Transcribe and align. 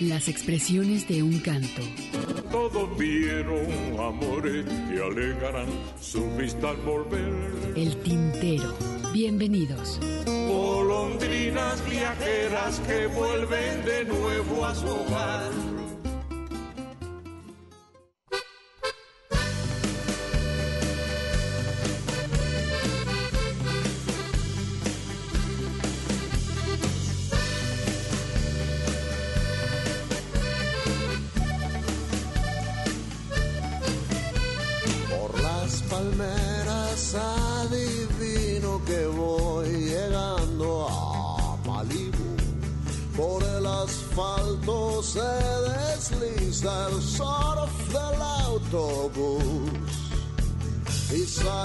Las 0.00 0.28
expresiones 0.28 1.08
de 1.08 1.22
un 1.22 1.38
canto. 1.40 1.80
Todos 2.50 2.98
vieron 2.98 3.66
amores 3.98 4.66
que 4.66 5.00
alegarán 5.02 5.68
su 5.98 6.22
vista 6.36 6.70
al 6.70 6.76
volver. 6.78 7.32
El 7.74 7.96
tintero. 8.02 8.76
Bienvenidos. 9.14 9.98
Golondrinas 10.26 11.82
viajeras 11.88 12.78
que 12.80 13.06
vuelven 13.06 13.84
de 13.86 14.04
nuevo 14.04 14.66
a 14.66 14.74
su 14.74 14.86
hogar. 14.86 15.50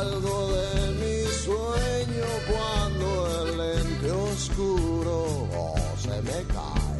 Salgo 0.02 0.38
de 0.52 0.71
mi 0.99 1.17
sueño 1.45 2.30
cuando 2.49 3.07
el 3.41 3.57
lente 3.57 4.11
oscuro 4.11 5.17
se 6.02 6.16
me 6.27 6.39
cae. 6.55 6.99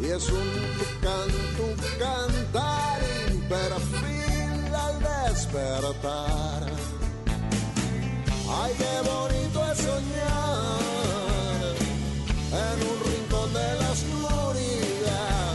Y 0.00 0.06
es 0.16 0.28
un 0.28 0.48
tucán, 0.78 1.28
tu 1.56 1.68
cantarín 2.02 3.34
perfil 3.48 4.74
al 4.86 4.96
despertar. 5.12 6.62
Ay, 8.60 8.72
qué 8.80 8.94
bonito 9.10 9.58
es 9.72 9.78
soñar 9.88 10.82
en 12.66 12.76
un 12.90 12.98
rincón 13.08 13.48
de 13.58 13.68
la 13.80 13.88
oscuridad. 13.96 15.54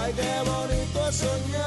Ay, 0.00 0.10
qué 0.20 0.34
bonito 0.52 1.08
es 1.08 1.16
soñar 1.16 1.61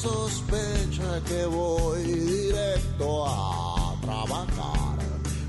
sospecha 0.00 1.20
que 1.26 1.44
voy 1.44 2.02
directo 2.02 3.26
a 3.26 3.94
trabajar 4.00 4.98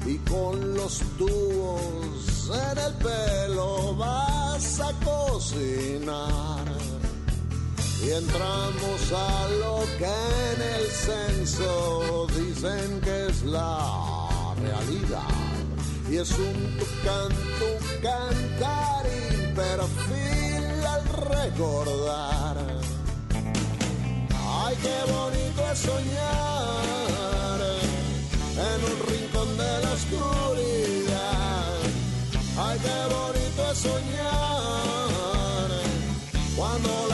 y 0.06 0.18
con 0.30 0.76
los 0.76 1.00
tubos 1.18 2.50
en 2.50 2.78
el 2.78 2.94
pelo 2.96 3.96
vas 3.96 4.80
a 4.82 4.92
cocinar. 5.06 6.66
Y 8.04 8.10
entramos 8.10 9.02
a 9.14 9.48
lo 9.62 9.84
que 10.00 10.16
en 10.54 10.62
el 10.76 10.86
censo 11.06 12.28
dicen 12.36 13.00
que 13.02 13.28
es 13.28 13.44
la 13.44 14.54
realidad. 14.60 15.38
Y 16.10 16.18
es 16.18 16.32
un 16.32 16.78
tucán, 16.80 17.30
tu 17.60 18.02
cantar 18.02 19.06
y 19.06 19.56
perfil 19.56 20.86
al 20.86 21.04
recordar. 21.30 22.51
Qué 24.82 24.98
bonito 25.12 25.62
es 25.72 25.80
soñar 25.80 27.60
en 28.58 28.80
un 28.92 28.98
rincón 29.10 29.50
de 29.58 29.72
la 29.84 29.92
oscuridad. 29.94 31.80
Ay, 32.58 32.80
qué 32.80 33.00
bonito 33.16 33.62
es 33.72 33.78
soñar 33.78 35.70
cuando 36.56 37.11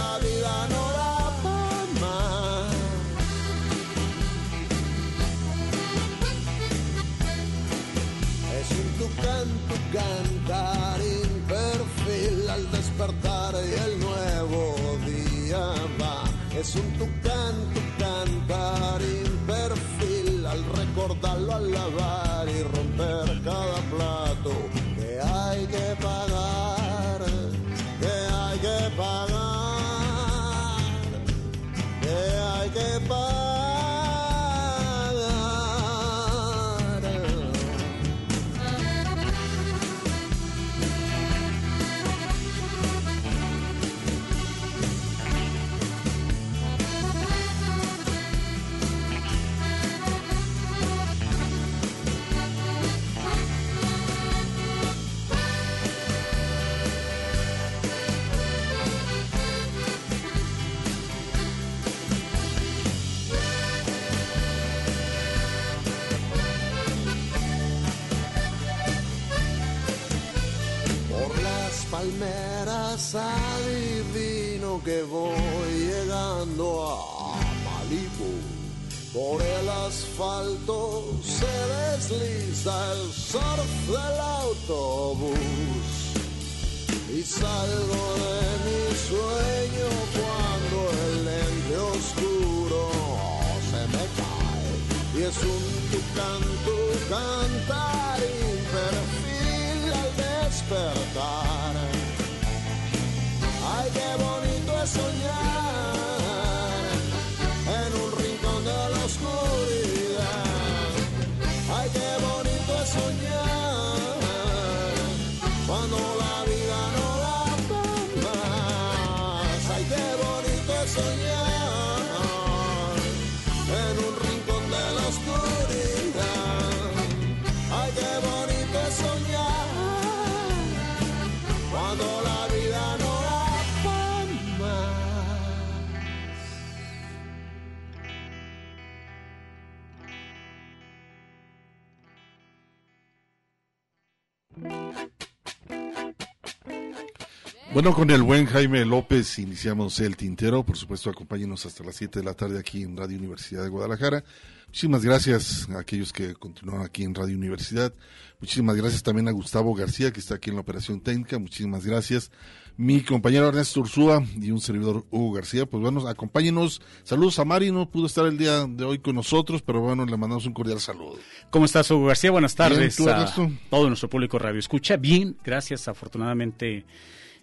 Bueno, 147.88 148.00
con 148.00 148.12
el 148.12 148.22
buen 148.22 148.46
Jaime 148.48 148.84
López 148.84 149.40
iniciamos 149.40 150.02
el 150.02 150.18
tintero. 150.18 150.62
Por 150.62 150.76
supuesto, 150.76 151.10
acompáñenos 151.10 151.66
hasta 151.66 151.86
las 151.86 151.96
7 151.96 152.20
de 152.20 152.26
la 152.26 152.34
tarde 152.34 152.60
aquí 152.60 152.84
en 152.84 152.98
Radio 152.98 153.18
Universidad 153.18 153.64
de 153.64 153.70
Guadalajara. 153.70 154.26
Muchísimas 154.66 155.06
gracias 155.06 155.70
a 155.70 155.80
aquellos 155.80 156.12
que 156.12 156.34
continúan 156.34 156.82
aquí 156.82 157.04
en 157.04 157.16
Radio 157.16 157.38
Universidad. 157.38 157.94
Muchísimas 158.42 158.76
gracias 158.76 159.04
también 159.04 159.30
a 159.30 159.32
Gustavo 159.32 159.74
García, 159.74 160.12
que 160.12 160.20
está 160.20 160.36
aquí 160.36 160.50
en 160.50 160.58
la 160.58 160.64
operación 160.64 161.00
técnica. 161.00 161.40
Muchísimas 161.40 161.86
gracias. 161.86 162.30
Mi 162.76 163.04
compañero 163.04 163.48
Ernesto 163.48 163.80
Ursúa 163.80 164.22
y 164.36 164.52
un 164.52 164.60
servidor 164.60 165.06
Hugo 165.10 165.32
García. 165.32 165.66
Pues 165.66 165.82
bueno, 165.82 166.06
acompáñenos. 166.10 166.82
Saludos 167.06 167.40
a 167.40 167.46
Mari, 167.46 167.72
no 167.72 167.90
pudo 167.90 168.08
estar 168.08 168.26
el 168.26 168.38
día 168.38 168.68
de 168.68 168.84
hoy 168.84 169.00
con 169.00 169.16
nosotros, 169.16 169.62
pero 169.62 169.80
bueno, 169.80 170.06
le 170.06 170.18
mandamos 170.18 170.46
un 170.46 170.52
cordial 170.52 170.82
saludo. 170.82 171.16
¿Cómo 171.50 171.64
estás, 171.64 171.90
Hugo 171.90 172.08
García? 172.08 172.32
Buenas 172.32 172.54
tardes 172.54 173.00
a 173.00 173.34
todo 173.70 173.88
nuestro 173.88 174.10
público 174.10 174.38
radio. 174.38 174.60
Escucha 174.60 174.98
bien, 174.98 175.38
gracias. 175.42 175.88
Afortunadamente 175.88 176.84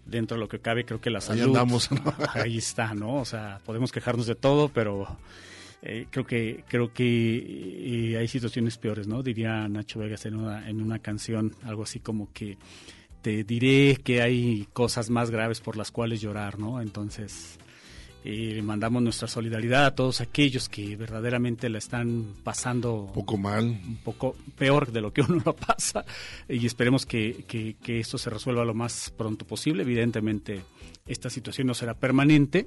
dentro 0.07 0.37
de 0.37 0.41
lo 0.41 0.49
que 0.49 0.59
cabe, 0.59 0.85
creo 0.85 1.01
que 1.01 1.11
la 1.11 1.21
salud. 1.21 1.41
Ahí 1.41 1.47
andamos. 1.47 1.89
Ahí 2.35 2.59
está, 2.59 2.95
¿no? 2.95 3.17
O 3.17 3.25
sea, 3.25 3.61
podemos 3.65 3.93
quejarnos 3.93 4.27
de 4.27 4.35
todo, 4.35 4.69
pero 4.69 5.17
eh, 5.83 6.07
creo 6.11 6.27
que 6.27 6.65
creo 6.69 6.93
que 6.93 8.17
hay 8.19 8.29
situaciones 8.29 8.79
peores, 8.79 9.07
¿no? 9.07 9.23
Diría 9.23 9.69
Nacho 9.69 9.99
Vegas 9.99 10.27
en 10.27 10.37
una, 10.37 10.69
en 10.69 10.81
una 10.81 10.99
canción, 10.99 11.55
algo 11.63 11.83
así 11.83 12.01
como 12.01 12.33
que 12.33 12.59
te 13.23 13.45
diré 13.45 13.97
que 14.05 14.21
hay 14.21 14.69
cosas 14.73 15.09
más 15.09 15.31
graves 15.31 15.61
por 15.61 15.77
las 15.77 15.91
cuales 15.91 16.21
llorar, 16.21 16.59
¿no? 16.59 16.81
Entonces, 16.83 17.59
eh, 18.27 18.63
mandamos 18.63 19.03
nuestra 19.03 19.29
solidaridad 19.29 19.85
a 19.85 19.95
todos 19.95 20.23
aquellos 20.23 20.71
que 20.71 20.97
verdaderamente 20.97 21.69
la 21.69 21.77
están 21.77 22.35
pasando 22.43 22.95
un 22.95 23.13
poco 23.13 23.37
mal, 23.37 23.67
un 23.67 23.99
poco 24.03 24.35
peor 24.57 24.93
de 24.93 25.03
lo 25.03 25.13
que 25.13 25.21
uno 25.21 25.43
lo 25.45 25.55
pasa 25.55 26.07
y 26.49 26.65
esperemos 26.65 27.05
que, 27.05 27.45
que, 27.47 27.77
que 27.83 28.01
esto 28.01 28.17
se 28.17 28.31
resuelva 28.31 28.65
lo 28.65 28.73
más 28.73 29.13
pronto 29.15 29.47
posible. 29.47 29.83
Evidentemente 29.83 30.63
esta 31.07 31.29
situación 31.29 31.67
no 31.67 31.75
será 31.75 31.93
permanente, 31.93 32.67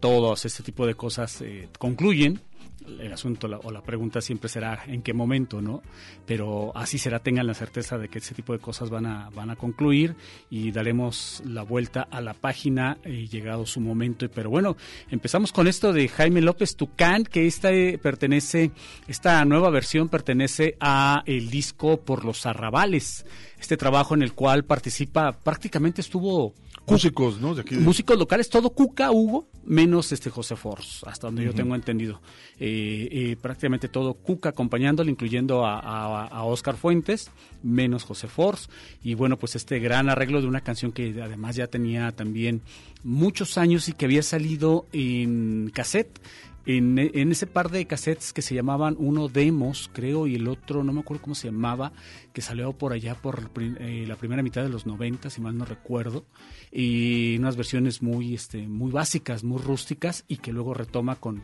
todos 0.00 0.46
este 0.46 0.62
tipo 0.62 0.86
de 0.86 0.94
cosas 0.94 1.42
eh, 1.42 1.68
concluyen 1.78 2.40
el 2.86 3.12
asunto 3.12 3.48
o 3.62 3.70
la 3.70 3.82
pregunta 3.82 4.20
siempre 4.20 4.48
será 4.48 4.82
en 4.86 5.02
qué 5.02 5.12
momento, 5.12 5.60
¿no? 5.60 5.82
Pero 6.26 6.72
así 6.76 6.98
será, 6.98 7.18
tengan 7.18 7.46
la 7.46 7.54
certeza 7.54 7.98
de 7.98 8.08
que 8.08 8.18
ese 8.18 8.34
tipo 8.34 8.52
de 8.52 8.58
cosas 8.58 8.90
van 8.90 9.06
a, 9.06 9.30
van 9.30 9.50
a 9.50 9.56
concluir 9.56 10.16
y 10.50 10.70
daremos 10.70 11.42
la 11.46 11.62
vuelta 11.62 12.02
a 12.10 12.20
la 12.20 12.34
página 12.34 12.98
y 13.04 13.28
llegado 13.28 13.66
su 13.66 13.80
momento. 13.80 14.26
Pero 14.28 14.50
bueno, 14.50 14.76
empezamos 15.10 15.52
con 15.52 15.66
esto 15.66 15.92
de 15.92 16.08
Jaime 16.08 16.40
López 16.40 16.76
Tucán, 16.76 17.24
que 17.24 17.46
esta 17.46 17.72
eh, 17.72 17.98
pertenece, 17.98 18.70
esta 19.08 19.44
nueva 19.44 19.70
versión 19.70 20.08
pertenece 20.08 20.76
a 20.80 21.22
el 21.26 21.50
disco 21.50 22.00
Por 22.00 22.24
los 22.24 22.46
Arrabales, 22.46 23.26
este 23.64 23.78
trabajo 23.78 24.14
en 24.14 24.20
el 24.20 24.34
cual 24.34 24.64
participa, 24.66 25.32
prácticamente 25.32 26.02
estuvo 26.02 26.52
músicos, 26.86 27.40
¿no? 27.40 27.56
Músicos 27.80 28.18
locales, 28.18 28.50
todo 28.50 28.68
Cuca, 28.68 29.10
Hugo, 29.10 29.48
menos 29.64 30.12
este 30.12 30.28
José 30.28 30.54
Force, 30.54 31.02
hasta 31.08 31.28
donde 31.28 31.44
yo 31.44 31.54
tengo 31.54 31.74
entendido. 31.74 32.20
Eh, 32.60 33.08
eh, 33.10 33.36
prácticamente 33.40 33.88
todo 33.88 34.12
Cuca 34.12 34.50
acompañándole, 34.50 35.10
incluyendo 35.10 35.64
a, 35.64 36.44
Oscar 36.44 36.76
Fuentes, 36.76 37.30
menos 37.62 38.04
José 38.04 38.28
Force. 38.28 38.68
Y 39.02 39.14
bueno, 39.14 39.38
pues 39.38 39.56
este 39.56 39.78
gran 39.78 40.10
arreglo 40.10 40.42
de 40.42 40.46
una 40.46 40.60
canción 40.60 40.92
que 40.92 41.22
además 41.22 41.56
ya 41.56 41.66
tenía 41.66 42.12
también 42.12 42.60
muchos 43.02 43.56
años 43.56 43.88
y 43.88 43.94
que 43.94 44.04
había 44.04 44.22
salido 44.22 44.86
en 44.92 45.70
cassette 45.72 46.20
en, 46.66 46.98
ese 47.30 47.46
par 47.46 47.70
de 47.70 47.86
cassettes 47.86 48.32
que 48.32 48.42
se 48.42 48.54
llamaban 48.54 48.96
uno 48.98 49.28
Demos, 49.28 49.90
creo, 49.92 50.26
y 50.26 50.36
el 50.36 50.48
otro, 50.48 50.82
no 50.82 50.92
me 50.92 51.00
acuerdo 51.00 51.22
cómo 51.22 51.34
se 51.34 51.48
llamaba, 51.48 51.92
que 52.32 52.40
salió 52.40 52.72
por 52.72 52.92
allá 52.92 53.14
por 53.14 53.50
eh, 53.58 54.04
la 54.06 54.16
primera 54.16 54.42
mitad 54.42 54.62
de 54.62 54.68
los 54.68 54.86
90, 54.86 55.30
si 55.30 55.40
mal 55.40 55.56
no 55.56 55.64
recuerdo, 55.64 56.24
y 56.72 57.36
unas 57.38 57.56
versiones 57.56 58.02
muy, 58.02 58.34
este, 58.34 58.66
muy 58.66 58.90
básicas, 58.90 59.44
muy 59.44 59.60
rústicas, 59.60 60.24
y 60.26 60.38
que 60.38 60.52
luego 60.52 60.74
retoma 60.74 61.16
con, 61.16 61.42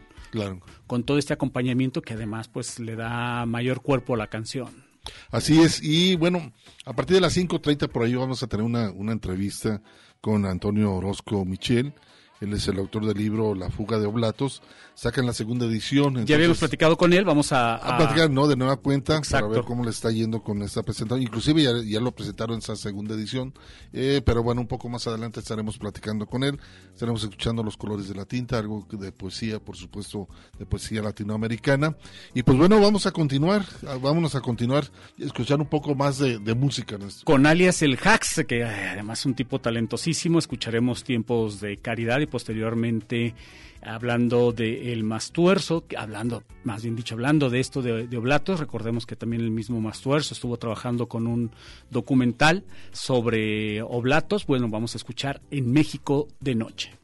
con 0.86 1.04
todo 1.04 1.18
este 1.18 1.34
acompañamiento 1.34 2.02
que 2.02 2.14
además 2.14 2.48
pues 2.48 2.78
le 2.78 2.96
da 2.96 3.44
mayor 3.46 3.82
cuerpo 3.82 4.14
a 4.14 4.18
la 4.18 4.28
canción. 4.28 4.90
Así 5.30 5.60
es, 5.60 5.82
y 5.82 6.16
bueno, 6.16 6.52
a 6.84 6.92
partir 6.92 7.14
de 7.14 7.20
las 7.20 7.36
5.30 7.36 7.88
por 7.88 8.04
ahí 8.04 8.14
vamos 8.14 8.42
a 8.42 8.46
tener 8.46 8.64
una, 8.64 8.90
una 8.90 9.12
entrevista 9.12 9.82
con 10.20 10.44
Antonio 10.44 10.92
Orozco 10.92 11.44
Michel, 11.44 11.94
él 12.40 12.52
es 12.52 12.66
el 12.68 12.78
autor 12.78 13.06
del 13.06 13.16
libro 13.16 13.54
La 13.54 13.70
fuga 13.70 13.98
de 13.98 14.06
Oblatos. 14.06 14.62
Sacan 14.94 15.26
la 15.26 15.32
segunda 15.32 15.66
edición. 15.66 16.26
ya 16.26 16.36
habíamos 16.36 16.58
platicado 16.58 16.96
con 16.96 17.12
él, 17.12 17.24
vamos 17.24 17.52
a... 17.52 17.76
A, 17.76 17.96
platicar, 17.96 18.30
¿no? 18.30 18.46
De 18.46 18.56
nueva 18.56 18.76
cuenta 18.76 19.20
para 19.30 19.46
ver 19.46 19.62
cómo 19.62 19.84
le 19.84 19.90
está 19.90 20.10
yendo 20.10 20.42
con 20.42 20.62
esta 20.62 20.82
presentación. 20.82 21.22
Inclusive 21.22 21.86
ya, 21.86 22.00
lo 22.00 22.12
presentaron 22.12 22.54
en 22.54 22.58
esa 22.58 22.76
segunda 22.76 23.14
edición, 23.14 23.54
eh, 23.92 24.20
pero 24.24 24.42
bueno, 24.42 24.60
un 24.60 24.66
poco 24.66 24.88
más 24.88 25.06
adelante 25.06 25.40
estaremos 25.40 25.78
platicando 25.78 26.26
con 26.26 26.42
él. 26.44 26.58
Estaremos 26.92 27.22
escuchando 27.22 27.62
Los 27.62 27.76
colores 27.76 28.08
de 28.08 28.14
la 28.14 28.24
tinta, 28.24 28.58
algo 28.58 28.86
de 28.90 29.12
poesía, 29.12 29.58
por 29.58 29.76
supuesto, 29.76 30.28
de 30.58 30.66
poesía 30.66 31.02
latinoamericana. 31.02 31.96
Y 32.34 32.42
pues 32.42 32.58
bueno, 32.58 32.80
vamos 32.80 33.06
a 33.06 33.12
continuar, 33.12 33.64
vámonos 34.00 34.34
a 34.34 34.40
continuar 34.40 34.84
escuchar 35.18 35.60
un 35.60 35.66
poco 35.66 35.94
más 35.94 36.18
de, 36.18 36.38
música. 36.54 36.98
Con 37.24 37.46
alias 37.46 37.82
el 37.82 37.98
Hax, 38.02 38.44
que 38.46 38.64
además 38.64 39.20
es 39.20 39.26
un 39.26 39.34
tipo 39.34 39.60
talentosísimo, 39.60 40.38
escucharemos 40.38 41.04
tiempos 41.04 41.60
de 41.60 41.76
caridad 41.76 42.20
y 42.20 42.26
posteriormente 42.30 43.34
hablando 43.82 44.52
de 44.52 44.92
el 44.92 45.04
Mastuerzo, 45.04 45.84
hablando, 45.96 46.42
más 46.64 46.82
bien 46.82 46.96
dicho, 46.96 47.14
hablando 47.14 47.50
de 47.50 47.60
esto 47.60 47.82
de, 47.82 48.06
de, 48.06 48.16
Oblatos, 48.16 48.60
recordemos 48.60 49.06
que 49.06 49.16
también 49.16 49.42
el 49.42 49.50
mismo 49.50 49.80
Mastuerzo 49.80 50.34
estuvo 50.34 50.56
trabajando 50.58 51.06
con 51.06 51.26
un 51.26 51.50
documental 51.90 52.64
sobre 52.92 53.82
Oblatos, 53.82 54.46
bueno, 54.46 54.68
vamos 54.68 54.94
a 54.94 54.98
escuchar 54.98 55.40
en 55.50 55.72
México 55.72 56.28
de 56.40 56.54
noche. 56.54 56.99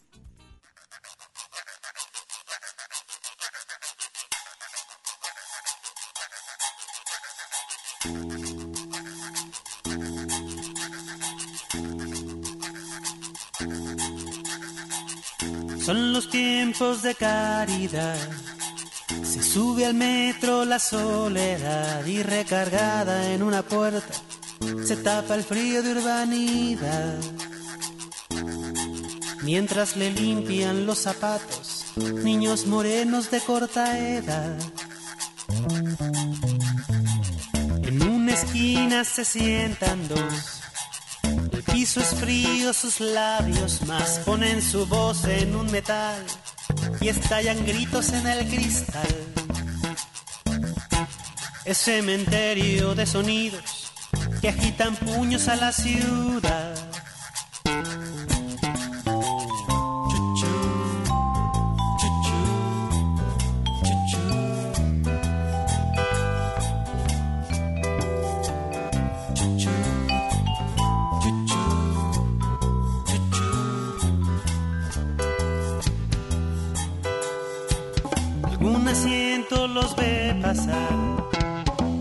Tiempos 16.30 17.02
de 17.02 17.14
caridad. 17.14 18.18
Se 19.22 19.42
sube 19.42 19.86
al 19.86 19.94
metro 19.94 20.64
la 20.64 20.78
soledad 20.78 22.04
y 22.06 22.22
recargada 22.22 23.32
en 23.32 23.42
una 23.42 23.62
puerta 23.62 24.14
se 24.84 24.96
tapa 24.96 25.34
el 25.34 25.44
frío 25.44 25.82
de 25.82 25.92
urbanidad. 25.92 27.18
Mientras 29.42 29.96
le 29.96 30.10
limpian 30.10 30.86
los 30.86 30.98
zapatos, 30.98 31.84
niños 31.96 32.66
morenos 32.66 33.30
de 33.30 33.40
corta 33.40 33.98
edad. 33.98 34.56
En 37.82 38.02
una 38.02 38.32
esquina 38.32 39.04
se 39.04 39.24
sientan 39.24 40.08
dos 40.08 40.55
piso 41.72 42.00
es 42.00 42.14
frío, 42.14 42.72
sus 42.72 43.00
labios 43.00 43.82
más 43.82 44.20
ponen 44.24 44.62
su 44.62 44.86
voz 44.86 45.24
en 45.24 45.54
un 45.54 45.70
metal 45.70 46.24
y 47.00 47.08
estallan 47.08 47.64
gritos 47.64 48.12
en 48.12 48.26
el 48.26 48.46
cristal. 48.48 49.08
Es 51.64 51.78
cementerio 51.78 52.94
de 52.94 53.06
sonidos 53.06 53.92
que 54.40 54.48
agitan 54.48 54.96
puños 54.96 55.48
a 55.48 55.56
la 55.56 55.72
ciudad. 55.72 56.95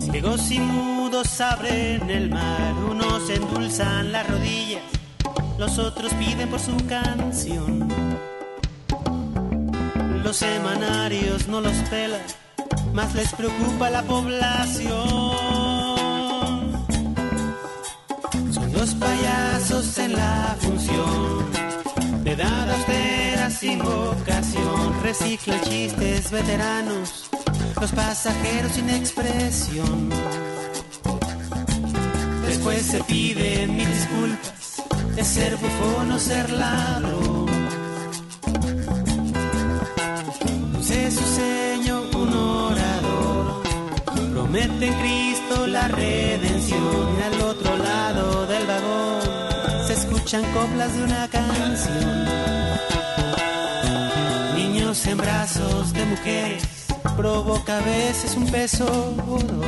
Ciegos 0.00 0.50
y 0.50 0.58
mudos 0.58 1.40
abren 1.42 2.08
el 2.08 2.30
mar, 2.30 2.72
unos 2.90 3.28
endulzan 3.28 4.12
las 4.12 4.26
rodillas, 4.26 4.82
los 5.58 5.78
otros 5.78 6.14
piden 6.14 6.48
por 6.48 6.58
su 6.58 6.74
canción. 6.86 7.86
Los 10.24 10.38
semanarios 10.38 11.48
no 11.48 11.60
los 11.60 11.76
pelan, 11.90 12.22
más 12.94 13.14
les 13.14 13.32
preocupa 13.34 13.90
la 13.90 14.02
población. 14.02 14.90
Son 18.52 18.72
dos 18.72 18.94
payasos 18.94 19.98
en 19.98 20.12
la 20.14 20.56
función, 20.60 21.52
de 22.24 22.32
edad 22.32 22.70
austera 22.70 23.50
sin 23.50 23.78
vocación, 23.80 25.02
reciclan 25.02 25.60
chistes 25.60 26.30
veteranos 26.30 27.25
los 27.80 27.92
pasajeros 27.92 28.72
sin 28.72 28.90
expresión. 28.90 30.10
Después 32.46 32.82
se 32.82 33.02
piden 33.04 33.76
mil 33.76 33.88
disculpas 33.88 34.56
es 35.16 35.26
ser 35.26 35.56
bufón 35.56 36.12
o 36.12 36.18
ser 36.18 36.50
ladrón. 36.50 37.46
Sé 40.82 41.10
su 41.10 41.24
seño 41.24 42.02
un 42.14 42.32
orador, 42.32 43.62
promete 44.32 44.86
en 44.86 44.94
Cristo 44.94 45.66
la 45.66 45.88
redención 45.88 47.18
y 47.18 47.22
al 47.22 47.40
otro 47.42 47.76
lado 47.78 48.46
del 48.46 48.66
vagón 48.66 49.22
se 49.86 49.94
escuchan 49.94 50.42
coplas 50.52 50.94
de 50.94 51.04
una 51.04 51.28
canción. 51.28 52.26
Niños 54.54 55.06
en 55.06 55.18
brazos 55.18 55.92
de 55.92 56.04
mujeres 56.04 56.75
provoca 57.16 57.78
a 57.78 57.80
veces 57.80 58.36
un 58.36 58.46
peso 58.46 58.84
o 59.28 59.38
dos. 59.38 59.66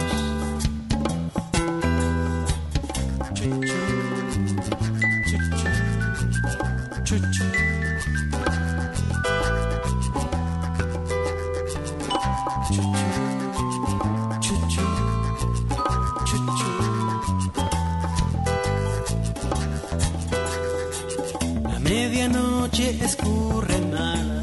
La 21.62 21.78
medianoche 21.80 23.02
escurre 23.02 23.78
mal, 23.90 24.42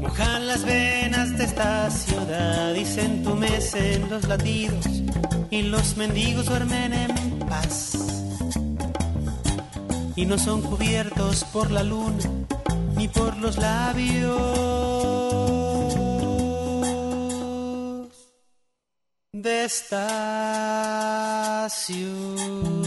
moja 0.00 0.38
las 0.38 0.64
esta 1.56 1.90
ciudad 1.90 2.74
y 2.74 2.84
se 2.84 3.00
entumecen 3.00 4.10
los 4.10 4.28
latidos 4.28 4.84
y 5.50 5.62
los 5.62 5.96
mendigos 5.96 6.44
duermen 6.44 6.92
en 6.92 7.38
paz. 7.48 7.96
Y 10.14 10.26
no 10.26 10.36
son 10.36 10.60
cubiertos 10.60 11.44
por 11.44 11.70
la 11.70 11.82
luna 11.82 12.28
ni 12.94 13.08
por 13.08 13.38
los 13.38 13.56
labios 13.56 14.28
de 19.32 19.64
esta 19.64 20.06
ciudad. 21.70 22.86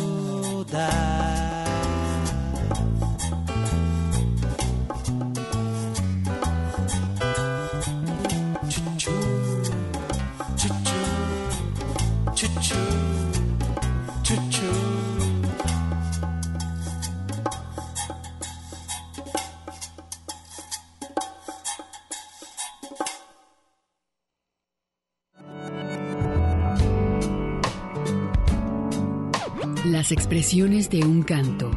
Expresiones 30.12 30.90
de 30.90 31.04
un 31.04 31.22
canto. 31.22 31.70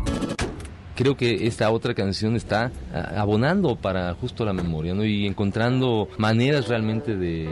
creo 0.94 1.16
que 1.16 1.46
esta 1.46 1.70
otra 1.70 1.92
canción 1.94 2.34
está 2.34 2.72
abonando 3.14 3.76
para 3.76 4.14
justo 4.14 4.44
la 4.46 4.54
memoria. 4.54 4.94
Y 5.04 5.26
encontrando 5.26 6.08
maneras 6.16 6.68
realmente 6.68 7.16
de 7.16 7.48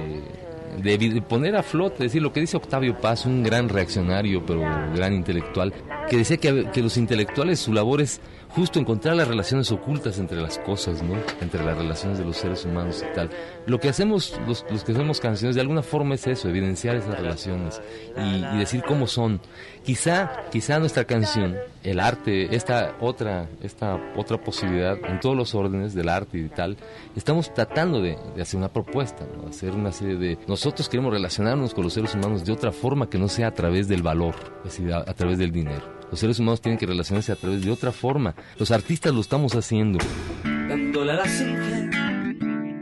poner 1.29 1.57
a 1.57 1.63
flote, 1.63 1.97
es 1.97 2.13
decir, 2.13 2.23
lo 2.23 2.33
que 2.33 2.41
dice 2.41 2.57
Octavio 2.57 2.99
Paz, 2.99 3.27
un 3.27 3.43
gran 3.43 3.69
reaccionario, 3.69 4.45
pero 4.47 4.63
gran 4.95 5.13
intelectual, 5.13 5.75
que 6.09 6.17
decía 6.17 6.39
que, 6.39 6.71
que 6.73 6.83
los 6.83 6.97
intelectuales, 6.97 7.61
su 7.61 7.75
labor 7.75 8.01
es 8.01 8.21
justo 8.55 8.79
encontrar 8.79 9.17
las 9.17 9.29
relaciones 9.29 9.71
ocultas 9.71 10.19
entre 10.19 10.41
las 10.41 10.59
cosas, 10.59 11.03
¿no? 11.03 11.15
Entre 11.41 11.63
las 11.65 11.77
relaciones 11.77 12.19
de 12.19 12.25
los 12.25 12.37
seres 12.37 12.65
humanos 12.65 13.05
y 13.09 13.15
tal. 13.15 13.31
Lo 13.67 13.79
que 13.79 13.89
hacemos, 13.89 14.39
los, 14.47 14.63
que 14.63 14.93
hacemos 14.93 15.21
canciones, 15.21 15.55
de 15.55 15.61
alguna 15.61 15.83
forma 15.83 16.15
es 16.15 16.27
eso, 16.27 16.49
evidenciar 16.49 16.97
esas 16.97 17.19
relaciones 17.19 17.81
y, 18.17 18.45
y 18.45 18.59
decir 18.59 18.83
cómo 18.87 19.07
son. 19.07 19.41
Quizá, 19.85 20.31
quizá 20.51 20.79
nuestra 20.79 21.05
canción, 21.05 21.57
el 21.83 22.01
arte, 22.01 22.55
esta 22.55 22.97
otra, 23.01 23.49
esta 23.63 23.99
otra 24.17 24.39
posibilidad 24.39 24.99
en 25.05 25.21
todos 25.21 25.37
los 25.37 25.55
órdenes 25.55 25.95
del 25.95 26.09
arte 26.09 26.39
y 26.39 26.49
tal, 26.49 26.77
estamos 27.17 27.53
tratando 27.55 28.03
de, 28.03 28.17
hacer 28.41 28.59
una 28.59 28.69
propuesta, 28.69 29.25
hacer 29.49 29.73
una 29.73 29.93
serie 29.93 30.17
de... 30.17 30.39
Nosotros 30.47 30.89
queremos 30.89 31.13
relacionarnos 31.13 31.73
con 31.73 31.85
los 31.85 31.95
seres 31.95 32.15
humanos 32.15 32.45
de 32.45 32.53
otra 32.53 32.73
forma 32.73 33.09
que 33.09 33.19
no 33.19 33.29
sea 33.29 33.49
a 33.49 33.55
través 33.55 33.89
del 33.89 34.03
valor, 34.03 34.35
es 34.59 34.65
decir, 34.65 34.93
a 34.93 35.15
través 35.15 35.39
del 35.39 35.53
dinero. 35.53 36.00
Los 36.11 36.19
seres 36.21 36.39
humanos 36.39 36.61
tienen 36.61 36.79
que 36.79 36.87
relacionarse 36.87 37.31
a 37.33 37.37
través 37.37 37.65
de 37.65 37.71
otra 37.71 37.93
forma. 37.93 38.35
Los 38.59 38.71
artistas 38.71 39.13
lo 39.15 39.21
estamos 39.21 39.55
haciendo. 39.55 39.99
dándole 40.45 41.13
a 41.13 41.15
la 41.17 41.25
Singer, 41.29 41.91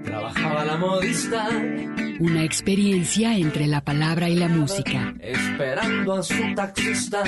trabajaba 0.04 0.64
la 0.64 0.76
modista, 0.76 1.48
Una 2.20 2.42
experiencia 2.42 3.36
entre 3.36 3.66
la 3.66 3.82
palabra 3.82 4.28
y 4.28 4.34
la 4.36 4.48
música. 4.48 5.14
esperando 5.20 6.14
a 6.14 6.22
su 6.22 6.34
taxista. 6.54 7.22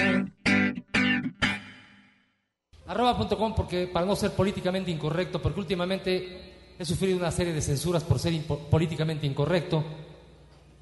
Arroba.com 2.86 3.54
porque 3.54 3.86
para 3.86 4.04
no 4.06 4.16
ser 4.16 4.32
políticamente 4.32 4.90
incorrecto, 4.90 5.40
porque 5.40 5.60
últimamente 5.60 6.74
he 6.78 6.84
sufrido 6.84 7.18
una 7.18 7.30
serie 7.30 7.52
de 7.52 7.60
censuras 7.62 8.02
por 8.02 8.18
ser 8.18 8.32
impo- 8.32 8.58
políticamente 8.68 9.26
incorrecto, 9.26 9.84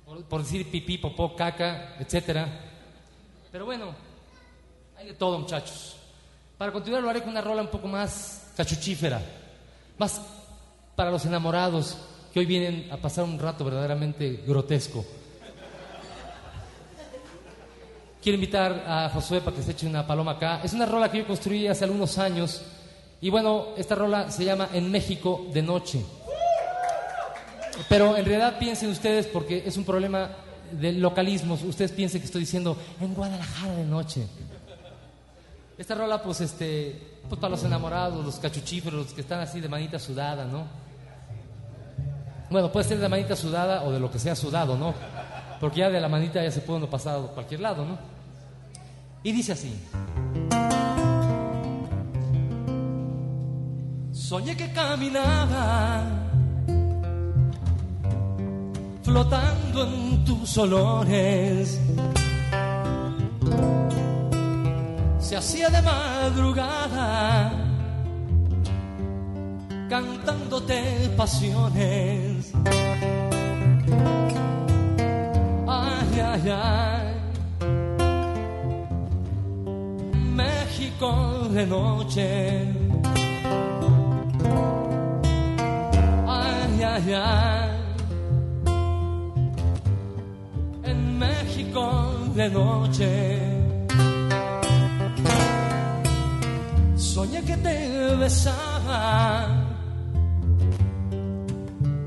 por, 0.07 0.25
por 0.25 0.43
decir 0.43 0.71
pipí, 0.71 0.97
popó, 0.99 1.35
caca, 1.37 1.97
etcétera. 1.99 2.49
Pero 3.53 3.67
bueno, 3.67 3.95
todo, 5.19 5.39
muchachos. 5.39 5.97
Para 6.57 6.73
continuar 6.73 7.03
lo 7.03 7.11
haré 7.11 7.21
con 7.21 7.31
una 7.31 7.41
rola 7.41 7.63
un 7.63 7.69
poco 7.69 7.89
más 7.89 8.51
cachuchífera, 8.57 9.21
más 9.99 10.21
para 10.97 11.11
los 11.11 11.25
enamorados 11.27 11.97
que 12.33 12.41
hoy 12.41 12.47
vienen 12.47 12.91
a 12.91 12.97
pasar 12.97 13.25
un 13.25 13.39
rato 13.39 13.65
verdaderamente 13.65 14.43
grotesco. 14.47 15.05
Quiero 18.23 18.35
invitar 18.35 18.85
a 18.87 19.09
Josué 19.11 19.41
para 19.41 19.57
que 19.57 19.63
se 19.63 19.71
eche 19.71 19.87
una 19.87 20.07
paloma 20.07 20.33
acá. 20.33 20.61
Es 20.63 20.73
una 20.73 20.87
rola 20.87 21.11
que 21.11 21.19
yo 21.19 21.27
construí 21.27 21.69
hace 21.69 21.85
algunos 21.85 22.19
años. 22.19 22.63
Y 23.21 23.31
bueno, 23.31 23.69
esta 23.77 23.95
rola 23.95 24.31
se 24.31 24.45
llama 24.45 24.69
En 24.73 24.91
México 24.91 25.47
de 25.53 25.63
Noche. 25.63 26.05
Pero 27.89 28.17
en 28.17 28.25
realidad 28.25 28.59
piensen 28.59 28.91
ustedes, 28.91 29.27
porque 29.27 29.63
es 29.65 29.77
un 29.77 29.85
problema 29.85 30.31
de 30.73 30.93
localismos, 30.93 31.63
ustedes 31.63 31.93
piensen 31.93 32.21
que 32.21 32.27
estoy 32.27 32.41
diciendo 32.41 32.77
en 33.01 33.15
Guadalajara 33.15 33.75
de 33.75 33.85
noche. 33.85 34.27
Esta 35.79 35.95
rola, 35.95 36.21
pues, 36.21 36.41
este, 36.41 37.01
pues 37.29 37.41
para 37.41 37.53
los 37.53 37.63
enamorados, 37.63 38.25
los 38.25 38.41
cachuchíferos, 38.41 39.05
los 39.07 39.13
que 39.13 39.21
están 39.21 39.39
así 39.39 39.61
de 39.61 39.69
manita 39.69 39.97
sudada, 40.01 40.45
¿no? 40.45 40.67
Bueno, 42.51 42.73
puede 42.73 42.89
ser 42.89 42.99
de 42.99 43.09
manita 43.09 43.37
sudada 43.37 43.85
o 43.85 43.93
de 43.93 44.01
lo 44.01 44.11
que 44.11 44.19
sea 44.19 44.35
sudado, 44.35 44.77
¿no? 44.77 44.93
Porque 45.61 45.81
ya 45.81 45.89
de 45.89 46.01
la 46.01 46.09
manita 46.09 46.43
ya 46.43 46.51
se 46.51 46.63
puede 46.63 46.79
uno 46.79 46.91
pasar 46.91 47.21
a 47.21 47.23
cualquier 47.29 47.61
lado, 47.61 47.85
¿no? 47.85 47.97
Y 49.23 49.31
dice 49.31 49.53
así. 49.53 49.73
Soñé 54.11 54.57
que 54.57 54.73
caminaba 54.73 56.03
flotando 59.03 59.87
en 59.87 60.25
tus 60.25 60.59
olores. 60.59 61.81
Se 65.29 65.37
hacía 65.37 65.69
de 65.69 65.83
madrugada 65.83 67.53
cantándote 69.91 71.11
pasiones. 71.19 72.51
Ay, 75.67 76.21
ay, 76.33 76.51
ay. 76.51 77.15
México 80.35 81.47
de 81.51 81.67
noche. 81.67 82.75
Ay, 86.27 86.83
ay, 86.83 87.13
ay. 87.13 87.71
En 90.85 91.19
México 91.19 92.15
de 92.35 92.49
noche. 92.49 93.58
Soñé 97.19 97.43
que 97.43 97.57
te 97.57 98.15
besaba, 98.15 99.49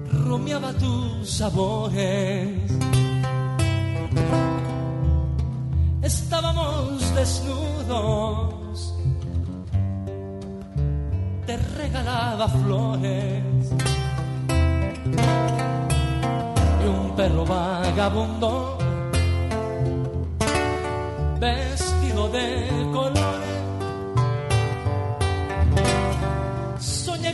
rumiaba 0.10 0.72
tus 0.72 1.30
sabores. 1.30 2.72
Estábamos 6.02 7.14
desnudos, 7.14 8.96
te 11.46 11.58
regalaba 11.58 12.48
flores. 12.48 13.44
Y 16.82 16.88
un 16.88 17.16
perro 17.18 17.44
vagabundo, 17.46 18.78
vestido 21.38 22.30
de 22.30 22.70
colores 22.94 23.51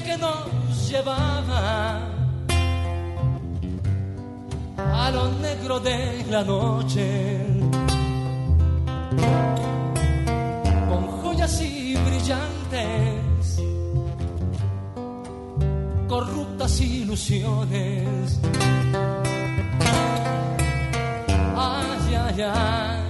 que 0.03 0.17
nos 0.17 0.89
llevaba 0.89 1.99
a 4.77 5.11
lo 5.11 5.31
negro 5.39 5.79
de 5.79 6.25
la 6.29 6.43
noche, 6.43 7.37
con 10.89 11.07
joyas 11.21 11.61
y 11.61 11.95
brillantes, 11.95 13.63
corruptas 16.07 16.81
ilusiones. 16.81 18.39
Ay, 21.55 22.15
ay, 22.15 22.41
ay. 22.41 23.03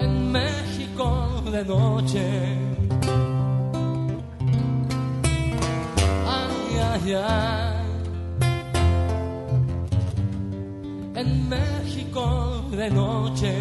En 0.00 0.32
México 0.32 1.42
de 1.50 1.64
noche. 1.64 2.81
En 11.14 11.48
México 11.48 12.64
de 12.70 12.90
noche. 12.90 13.52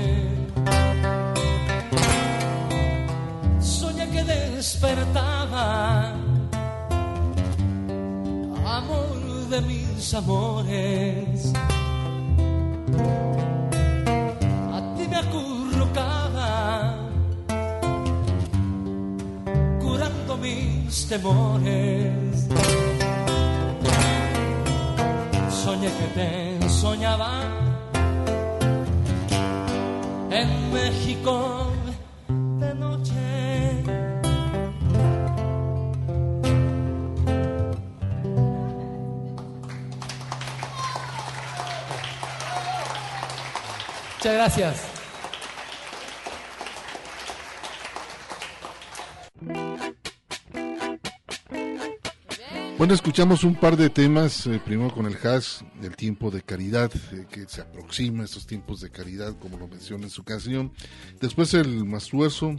Soñé 3.60 4.08
que 4.12 4.24
despertaba. 4.24 6.14
Amor 8.64 9.18
de 9.50 9.62
mis 9.62 10.14
amores. 10.14 11.54
A 14.72 14.80
ti 14.96 15.08
me 15.10 15.18
acurrucaba, 15.18 16.96
curando 19.82 20.38
mis 20.38 21.08
temores. 21.08 22.81
Soñé 25.72 25.88
que 25.88 26.08
te 26.20 26.70
soñaba 26.70 27.32
en 30.30 30.74
México 30.74 31.72
de 32.28 32.76
noche. 32.76 33.14
Muchas 44.18 44.34
gracias. 44.34 44.91
Bueno, 52.82 52.96
escuchamos 52.96 53.44
un 53.44 53.54
par 53.54 53.78
de 53.78 53.92
temas, 53.92 54.48
eh, 54.48 54.60
primero 54.66 54.92
con 54.92 55.06
el 55.06 55.16
jazz, 55.16 55.64
el 55.84 55.96
tiempo 55.96 56.32
de 56.32 56.42
caridad, 56.42 56.92
eh, 57.14 57.28
que 57.32 57.48
se 57.48 57.62
aproxima 57.62 58.24
a 58.24 58.26
estos 58.26 58.48
tiempos 58.48 58.82
de 58.82 58.90
caridad, 58.90 59.38
como 59.38 59.60
lo 59.60 59.68
menciona 59.68 60.06
en 60.06 60.10
su 60.10 60.24
canción. 60.24 60.72
Después 61.20 61.54
el 61.54 61.86
Mastuerzo, 61.86 62.56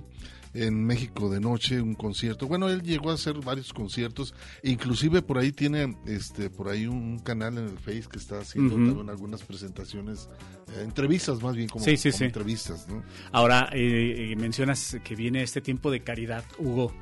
en 0.54 0.84
México 0.84 1.30
de 1.30 1.40
noche, 1.40 1.80
un 1.80 1.94
concierto. 1.94 2.46
Bueno, 2.46 2.68
él 2.68 2.82
llegó 2.82 3.10
a 3.10 3.14
hacer 3.14 3.34
varios 3.40 3.72
conciertos, 3.72 4.34
inclusive 4.62 5.22
por 5.22 5.38
ahí 5.38 5.52
tiene 5.52 5.96
este 6.06 6.50
por 6.50 6.68
ahí 6.68 6.86
un 6.86 7.18
canal 7.18 7.58
en 7.58 7.64
el 7.64 7.78
Face 7.78 8.04
que 8.10 8.18
está 8.18 8.40
haciendo 8.40 8.74
también 8.74 9.08
algunas 9.08 9.42
presentaciones, 9.42 10.28
eh, 10.68 10.82
entrevistas 10.82 11.42
más 11.42 11.56
bien 11.56 11.68
como, 11.68 11.84
Sí, 11.84 11.96
sí, 11.96 12.10
como 12.10 12.18
sí. 12.18 12.24
entrevistas, 12.24 12.86
¿no? 12.88 13.02
Ahora, 13.32 13.70
eh, 13.72 14.32
eh, 14.32 14.36
mencionas 14.36 14.98
que 15.02 15.16
viene 15.16 15.42
este 15.42 15.60
tiempo 15.60 15.90
de 15.90 16.02
caridad, 16.02 16.44
Hugo. 16.58 16.92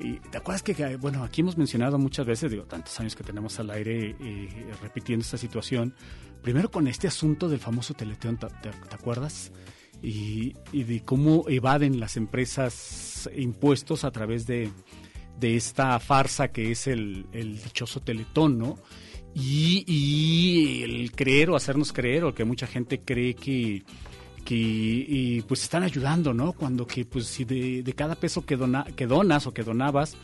Y 0.00 0.20
¿Te 0.30 0.38
acuerdas 0.38 0.62
que, 0.62 0.96
bueno, 0.96 1.24
aquí 1.24 1.40
hemos 1.40 1.58
mencionado 1.58 1.98
muchas 1.98 2.24
veces, 2.24 2.50
digo, 2.52 2.64
tantos 2.64 2.98
años 3.00 3.16
que 3.16 3.24
tenemos 3.24 3.58
al 3.58 3.70
aire 3.70 4.14
eh, 4.20 4.70
repitiendo 4.80 5.24
esta 5.24 5.36
situación, 5.36 5.94
primero 6.42 6.70
con 6.70 6.86
este 6.86 7.08
asunto 7.08 7.48
del 7.48 7.58
famoso 7.58 7.94
Teletón, 7.94 8.36
¿te, 8.38 8.46
te- 8.46 8.70
te 8.70 8.94
acuerdas? 8.94 9.50
Y, 10.00 10.54
y 10.72 10.84
de 10.84 11.04
cómo 11.04 11.44
evaden 11.48 11.98
las 11.98 12.16
empresas 12.16 13.28
impuestos 13.36 14.04
a 14.04 14.12
través 14.12 14.46
de, 14.46 14.70
de 15.40 15.56
esta 15.56 15.98
farsa 15.98 16.48
que 16.52 16.70
es 16.70 16.86
el, 16.86 17.26
el 17.32 17.60
dichoso 17.60 17.98
Teletón, 18.00 18.56
¿no? 18.58 18.78
Y, 19.34 19.84
y 19.86 20.82
el 20.84 21.10
creer 21.12 21.50
o 21.50 21.56
hacernos 21.56 21.92
creer, 21.92 22.22
o 22.24 22.34
que 22.34 22.44
mucha 22.44 22.68
gente 22.68 23.00
cree 23.00 23.34
que, 23.34 23.82
que 24.48 24.54
y, 24.56 25.42
pues 25.42 25.62
están 25.62 25.82
ayudando, 25.82 26.32
¿no? 26.32 26.52
Cuando 26.54 26.86
que 26.86 27.04
pues 27.04 27.26
si 27.26 27.44
de, 27.44 27.82
cada 27.94 28.14
peso 28.14 28.46
que, 28.46 28.56
dona, 28.56 28.84
que 28.96 29.06
donas 29.06 29.46
o 29.46 29.52
que 29.52 29.62
donabas, 29.62 30.16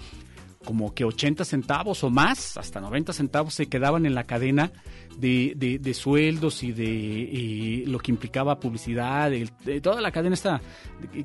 como 0.65 0.95
que 0.95 1.05
80 1.05 1.45
centavos 1.45 2.03
o 2.05 2.09
más, 2.11 2.57
hasta 2.57 2.81
90 2.81 3.13
centavos 3.13 3.53
se 3.53 3.67
quedaban 3.67 4.07
en 4.07 4.15
la 4.15 4.25
cadena 4.25 4.73
de, 5.19 5.53
de- 5.57 5.79
sueldos 5.93 6.63
y 6.63 6.73
de 6.73 7.85
lo 7.87 7.99
que 7.99 8.11
implicaba 8.13 8.59
publicidad, 8.59 9.31
de 9.31 9.81
toda 9.83 10.01
la 10.01 10.11
cadena 10.11 10.33
esta 10.35 10.63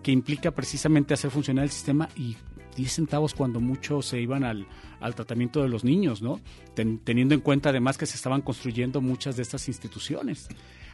que- 0.03 0.11
implica 0.11 0.51
precisamente 0.51 1.13
hacer 1.13 1.31
funcionar 1.31 1.63
el 1.63 1.71
sistema 1.71 2.09
y 2.17 2.35
10 2.75 2.91
centavos 2.91 3.33
cuando 3.33 3.61
mucho 3.61 4.01
se 4.01 4.19
iban 4.19 4.43
al, 4.43 4.67
al 4.99 5.15
tratamiento 5.15 5.61
de 5.63 5.69
los 5.69 5.85
niños, 5.85 6.21
¿no? 6.21 6.41
Ten- 6.75 6.99
teniendo 6.99 7.33
en 7.33 7.39
cuenta 7.39 7.69
además 7.69 7.97
que 7.97 8.05
se 8.05 8.17
estaban 8.17 8.41
construyendo 8.41 8.99
muchas 8.99 9.37
de 9.37 9.43
estas 9.43 9.69
instituciones. 9.69 10.49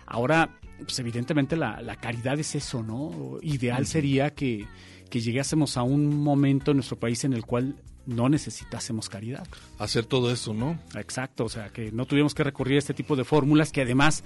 Ahora, 0.05 0.59
pues 0.79 0.99
evidentemente 0.99 1.55
la, 1.55 1.81
la 1.81 1.95
caridad 1.95 2.39
es 2.39 2.55
eso, 2.55 2.83
¿no? 2.83 3.39
Ideal 3.41 3.85
sería 3.87 4.31
que, 4.31 4.67
que 5.09 5.21
llegásemos 5.21 5.77
a 5.77 5.83
un 5.83 6.23
momento 6.23 6.71
en 6.71 6.77
nuestro 6.77 6.99
país 6.99 7.23
en 7.23 7.33
el 7.33 7.45
cual 7.45 7.75
no 8.05 8.29
necesitásemos 8.29 9.09
caridad. 9.09 9.47
Hacer 9.79 10.05
todo 10.05 10.31
eso, 10.31 10.53
¿no? 10.53 10.79
Exacto, 10.95 11.45
o 11.45 11.49
sea, 11.49 11.69
que 11.69 11.91
no 11.91 12.05
tuviéramos 12.05 12.35
que 12.35 12.43
recurrir 12.43 12.75
a 12.75 12.79
este 12.79 12.93
tipo 12.93 13.15
de 13.15 13.23
fórmulas 13.23 13.71
que 13.71 13.81
además, 13.81 14.23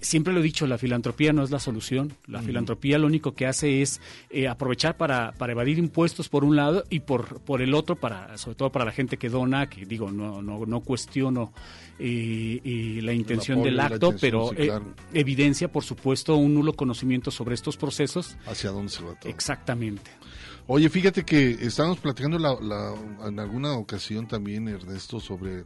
siempre 0.00 0.32
lo 0.32 0.40
he 0.40 0.42
dicho, 0.42 0.66
la 0.66 0.78
filantropía 0.78 1.32
no 1.32 1.42
es 1.42 1.50
la 1.50 1.58
solución. 1.58 2.12
La 2.26 2.42
filantropía 2.42 2.98
lo 2.98 3.06
único 3.06 3.34
que 3.34 3.46
hace 3.46 3.82
es 3.82 4.00
eh, 4.30 4.48
aprovechar 4.48 4.96
para, 4.96 5.32
para 5.32 5.52
evadir 5.52 5.78
impuestos 5.78 6.28
por 6.28 6.44
un 6.44 6.56
lado 6.56 6.84
y 6.90 7.00
por, 7.00 7.40
por 7.40 7.62
el 7.62 7.74
otro, 7.74 7.96
para 7.96 8.36
sobre 8.38 8.56
todo 8.56 8.70
para 8.72 8.84
la 8.84 8.92
gente 8.92 9.16
que 9.16 9.28
dona, 9.28 9.68
que 9.68 9.84
digo, 9.86 10.10
no, 10.10 10.42
no, 10.42 10.64
no 10.66 10.80
cuestiono 10.80 11.52
eh, 11.98 12.60
eh, 12.64 13.00
la 13.02 13.12
intención 13.12 13.58
apoyo 13.58 13.70
del 13.70 13.76
y 13.76 13.80
acto, 13.80 14.06
intención, 14.12 14.18
pero 14.20 14.48
sí, 14.50 14.54
eh, 14.58 14.66
claro. 14.66 14.94
evidencia, 15.14 15.68
por 15.72 15.84
supuesto, 15.84 16.36
un 16.36 16.54
nulo 16.54 16.74
conocimiento 16.74 17.30
sobre 17.30 17.54
estos 17.54 17.76
procesos. 17.76 18.36
Hacia 18.46 18.70
dónde 18.70 18.92
se 18.92 19.02
va 19.02 19.14
todo. 19.18 19.30
Exactamente. 19.30 20.10
Oye, 20.68 20.88
fíjate 20.90 21.24
que 21.24 21.50
estábamos 21.60 21.98
platicando 22.00 22.38
la- 22.38 22.58
la- 22.60 22.94
en 23.28 23.38
alguna 23.38 23.74
ocasión 23.74 24.26
también, 24.26 24.66
Ernesto, 24.68 25.20
sobre 25.20 25.64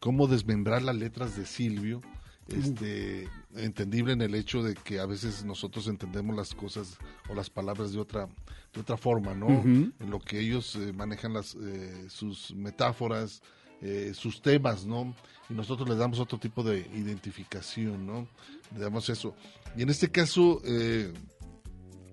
cómo 0.00 0.26
desmembrar 0.26 0.82
las 0.82 0.96
letras 0.96 1.36
de 1.36 1.44
Silvio. 1.44 2.00
Este, 2.48 3.28
entendible 3.56 4.12
en 4.12 4.22
el 4.22 4.34
hecho 4.34 4.62
de 4.62 4.74
que 4.74 5.00
a 5.00 5.06
veces 5.06 5.44
nosotros 5.44 5.88
entendemos 5.88 6.36
las 6.36 6.54
cosas 6.54 6.98
o 7.28 7.34
las 7.34 7.50
palabras 7.50 7.92
de 7.92 7.98
otra 7.98 8.28
de 8.74 8.80
otra 8.80 8.96
forma, 8.96 9.34
¿no? 9.34 9.48
En 9.48 10.10
lo 10.10 10.20
que 10.20 10.38
ellos 10.40 10.76
eh, 10.76 10.92
manejan 10.92 11.32
las 11.32 11.54
eh, 11.54 12.06
sus 12.08 12.54
metáforas, 12.54 13.42
eh, 13.80 14.12
sus 14.14 14.42
temas, 14.42 14.84
¿no? 14.84 15.14
Y 15.48 15.54
nosotros 15.54 15.88
les 15.88 15.98
damos 15.98 16.18
otro 16.18 16.38
tipo 16.38 16.62
de 16.62 16.80
identificación, 16.94 18.06
¿no? 18.06 18.28
Le 18.74 18.80
damos 18.80 19.08
eso. 19.08 19.34
Y 19.76 19.82
en 19.82 19.90
este 19.90 20.10
caso, 20.10 20.60
eh, 20.64 21.12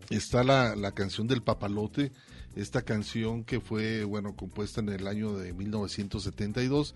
está 0.09 0.43
la, 0.43 0.75
la 0.75 0.91
canción 0.91 1.27
del 1.27 1.41
papalote, 1.41 2.11
esta 2.55 2.83
canción 2.83 3.43
que 3.43 3.59
fue, 3.59 4.03
bueno, 4.03 4.35
compuesta 4.35 4.79
en 4.79 4.89
el 4.89 5.07
año 5.07 5.35
de 5.35 5.53
1972. 5.53 6.95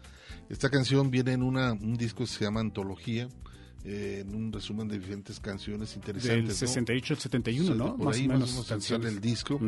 Esta 0.49 0.69
canción 0.69 1.10
viene 1.10 1.34
en 1.34 1.43
una, 1.43 1.73
un 1.73 1.97
disco 1.97 2.19
que 2.19 2.28
se 2.28 2.45
llama 2.45 2.62
Antología, 2.62 3.28
eh, 3.91 4.23
en 4.28 4.36
un 4.36 4.52
resumen 4.54 4.88
de 4.88 4.99
diferentes 4.99 5.39
canciones 5.39 5.95
interesantes. 5.95 6.38
Del 6.38 6.45
¿no? 6.45 6.54
68 6.54 7.13
al 7.15 7.19
71, 7.19 7.75
¿no? 7.75 7.95
Por 7.97 8.06
Más 8.06 8.15
ahí 8.17 8.25
o 8.25 8.30
menos 8.30 8.65
canciones. 8.67 9.12
el 9.13 9.19
disco. 9.19 9.60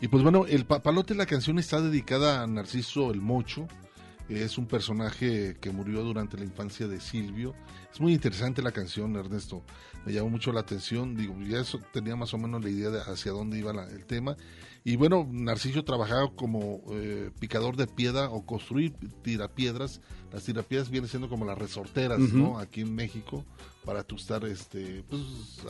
Y 0.00 0.06
pues 0.08 0.22
bueno, 0.22 0.46
el 0.46 0.64
papalote, 0.64 1.14
la 1.16 1.26
canción 1.26 1.58
está 1.58 1.80
dedicada 1.80 2.42
a 2.42 2.46
Narciso 2.46 3.10
el 3.10 3.20
Mocho. 3.20 3.66
Es 4.28 4.58
un 4.58 4.66
personaje 4.66 5.56
que 5.58 5.70
murió 5.70 6.02
durante 6.04 6.36
la 6.36 6.44
infancia 6.44 6.86
de 6.86 7.00
Silvio. 7.00 7.54
Es 7.92 7.98
muy 7.98 8.12
interesante 8.12 8.60
la 8.60 8.72
canción, 8.72 9.16
Ernesto. 9.16 9.64
Me 10.04 10.12
llamó 10.12 10.28
mucho 10.28 10.52
la 10.52 10.60
atención. 10.60 11.16
Digo, 11.16 11.34
ya 11.40 11.60
eso 11.60 11.80
tenía 11.94 12.14
más 12.14 12.34
o 12.34 12.38
menos 12.38 12.62
la 12.62 12.68
idea 12.70 12.90
de 12.90 13.00
hacia 13.00 13.32
dónde 13.32 13.58
iba 13.58 13.72
la- 13.72 13.88
el 13.88 14.04
tema. 14.04 14.36
Y 14.84 14.96
bueno, 14.96 15.26
Narciso 15.30 15.82
trabajaba 15.82 16.30
como 16.36 16.82
eh, 16.92 17.30
picador 17.40 17.76
de 17.76 17.86
piedra 17.86 18.28
o 18.28 18.44
construir 18.44 18.92
tirapiedras 19.22 20.00
Las 20.32 20.44
tirapiedras 20.44 20.90
vienen 20.90 21.08
siendo 21.08 21.28
como 21.28 21.44
las 21.44 21.56
resorteras, 21.56 22.18
¿no? 22.18 22.58
Aquí 22.58 22.82
en 22.82 22.94
México, 22.94 23.44
para 23.84 24.02
tú 24.02 24.16
estar, 24.16 24.44
este, 24.44 25.02
pues, 25.08 25.22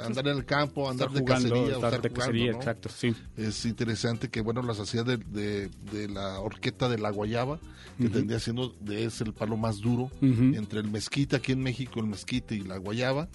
andar 0.05 0.27
en 0.27 0.37
el 0.37 0.45
campo, 0.45 0.91
andar 0.91 1.11
de 1.13 1.21
jugando, 1.21 1.49
cacería, 1.49 1.79
o 1.79 1.85
estar 1.85 2.03
de 2.03 2.09
jugando, 2.09 2.15
cacería, 2.15 2.53
¿no? 2.53 2.59
exacto, 2.59 2.89
sí. 2.89 3.15
Es 3.37 3.65
interesante 3.65 4.29
que, 4.29 4.41
bueno, 4.41 4.63
las 4.63 4.81
hacía 4.81 5.05
de, 5.05 5.19
de, 5.19 5.71
de 5.93 6.09
la 6.09 6.41
horqueta 6.41 6.89
de 6.89 6.99
la 6.99 7.11
guayaba, 7.11 7.61
que 7.99 8.09
tendría 8.09 8.39
siendo, 8.41 8.75
de, 8.81 9.05
es 9.05 9.21
el 9.21 9.33
palo 9.33 9.57
más 9.57 9.81
duro, 9.81 10.11
entre 10.21 10.81
el 10.81 10.91
mezquite, 10.91 11.37
aquí 11.37 11.53
en 11.53 11.61
México, 11.63 12.01
el 12.01 12.07
mezquite 12.07 12.57
y 12.57 12.61
la 12.61 12.79
guayaba, 12.79 13.29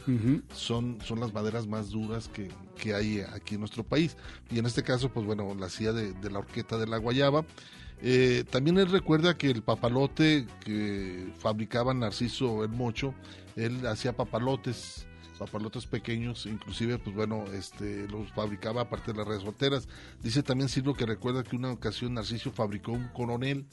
son, 0.54 0.98
son 1.06 1.22
las 1.22 1.34
maderas 1.34 1.68
más 1.68 1.90
duras 1.90 2.28
que, 2.28 2.50
que 2.78 2.94
hay 2.94 3.22
aquí 3.22 3.56
en 3.56 3.62
nuestro 3.62 3.84
país. 3.86 4.18
Y 4.52 4.60
en 4.60 4.66
este 4.66 4.84
caso, 4.84 5.10
pues 5.10 5.26
bueno, 5.26 5.56
la 5.56 5.68
hacía 5.68 5.94
de, 5.94 6.12
de 6.14 6.30
la 6.30 6.40
horqueta 6.40 6.78
de 6.78 6.88
la 6.88 6.98
guayaba. 6.98 7.46
Eh, 8.06 8.44
también 8.50 8.78
él 8.78 8.92
recuerda 8.92 9.38
que 9.38 9.50
el 9.50 9.64
papalote 9.64 10.46
que 10.60 11.32
fabricaba 11.40 11.94
Narciso 11.94 12.66
el 12.66 12.70
Mocho, 12.70 13.16
él 13.56 13.88
hacía 13.88 14.12
papalotes, 14.12 15.08
papalotes 15.40 15.86
pequeños, 15.86 16.46
inclusive, 16.46 17.00
pues 17.00 17.16
bueno, 17.16 17.46
este, 17.54 18.06
los 18.10 18.30
fabricaba 18.34 18.82
aparte 18.82 19.14
de 19.14 19.20
las 19.20 19.28
resorteras. 19.28 19.88
Dice 20.22 20.44
también 20.44 20.68
Silvio 20.68 20.94
que 20.96 21.06
recuerda 21.06 21.44
que 21.44 21.56
una 21.56 21.72
ocasión 21.72 22.14
Narciso 22.16 22.52
fabricó 22.52 22.92
un 22.92 23.08
coronel. 23.08 23.66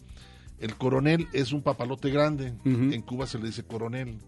El 0.61 0.77
coronel 0.77 1.27
es 1.33 1.51
un 1.53 1.62
papalote 1.62 2.11
grande, 2.11 2.55
en 2.64 3.03
Cuba 3.03 3.27
se 3.27 3.38
le 3.38 3.47
dice 3.47 3.64
coronel, 3.64 4.19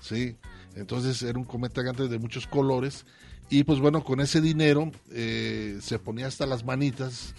sí. 0.00 0.36
Entonces 0.74 1.22
era 1.22 1.38
un 1.38 1.44
cometa 1.44 1.82
grande 1.82 2.08
de 2.08 2.18
muchos 2.18 2.48
colores 2.48 3.06
y 3.50 3.62
pues 3.64 3.78
bueno, 3.78 4.02
con 4.02 4.20
ese 4.20 4.40
dinero 4.40 4.90
eh, 5.12 5.78
se 5.80 5.98
ponía 5.98 6.26
hasta 6.26 6.46
las 6.46 6.64
manitas, 6.64 7.34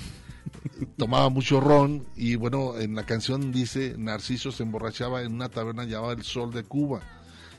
tomaba 0.97 1.29
mucho 1.29 1.59
ron 1.59 2.05
y 2.15 2.35
bueno, 2.35 2.77
en 2.77 2.95
la 2.95 3.05
canción 3.05 3.51
dice 3.51 3.95
Narciso 3.97 4.51
se 4.51 4.63
emborrachaba 4.63 5.21
en 5.21 5.33
una 5.33 5.49
taberna 5.49 5.83
llamada 5.85 6.13
El 6.13 6.23
Sol 6.23 6.51
de 6.53 6.63
Cuba 6.63 7.01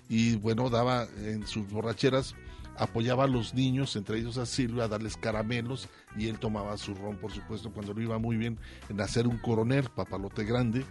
y 0.08 0.36
bueno, 0.36 0.70
daba 0.70 1.06
en 1.24 1.46
sus 1.46 1.68
borracheras, 1.68 2.34
apoyaba 2.78 3.24
a 3.24 3.28
los 3.28 3.54
niños, 3.54 3.96
entre 3.96 4.18
ellos 4.18 4.38
a 4.38 4.46
Silvia, 4.46 4.84
a 4.84 4.88
darles 4.88 5.16
caramelos 5.16 5.88
y 6.16 6.28
él 6.28 6.38
tomaba 6.38 6.76
su 6.78 6.94
ron, 6.94 7.16
por 7.16 7.32
supuesto, 7.32 7.72
cuando 7.72 7.92
lo 7.94 8.02
iba 8.02 8.18
muy 8.18 8.36
bien 8.36 8.58
en 8.88 9.00
hacer 9.00 9.26
un 9.26 9.38
coronel, 9.38 9.88
papalote 9.94 10.44
grande. 10.44 10.84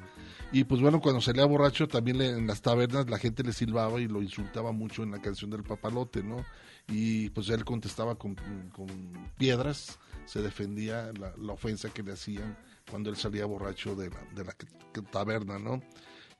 Y 0.51 0.63
pues 0.65 0.79
bueno, 0.81 0.99
cuando 1.01 1.21
salía 1.21 1.45
borracho 1.45 1.87
también 1.87 2.17
le- 2.17 2.29
en 2.29 2.47
las 2.47 2.61
tabernas 2.61 3.09
la 3.09 3.17
gente 3.17 3.43
le 3.43 3.51
silbaba 3.53 3.99
y 4.01 4.07
lo 4.07 4.21
insultaba 4.21 4.71
mucho 4.71 5.03
en 5.03 5.11
la 5.11 5.21
canción 5.21 5.49
del 5.49 5.63
papalote, 5.63 6.23
¿no? 6.23 6.45
Y 6.87 7.29
pues 7.31 7.49
él 7.49 7.65
contestaba 7.65 8.15
con, 8.15 8.35
con 8.71 8.87
piedras, 9.37 9.97
se 10.25 10.41
defendía 10.41 11.11
la, 11.19 11.33
la 11.37 11.53
ofensa 11.53 11.89
que 11.93 12.03
le 12.03 12.13
hacían 12.13 12.57
cuando 12.89 13.09
él 13.09 13.15
salía 13.17 13.45
borracho 13.45 13.95
de 13.95 14.09
la, 14.09 14.19
de 14.35 14.43
la 14.43 14.55
taberna, 15.11 15.57
¿no? 15.59 15.81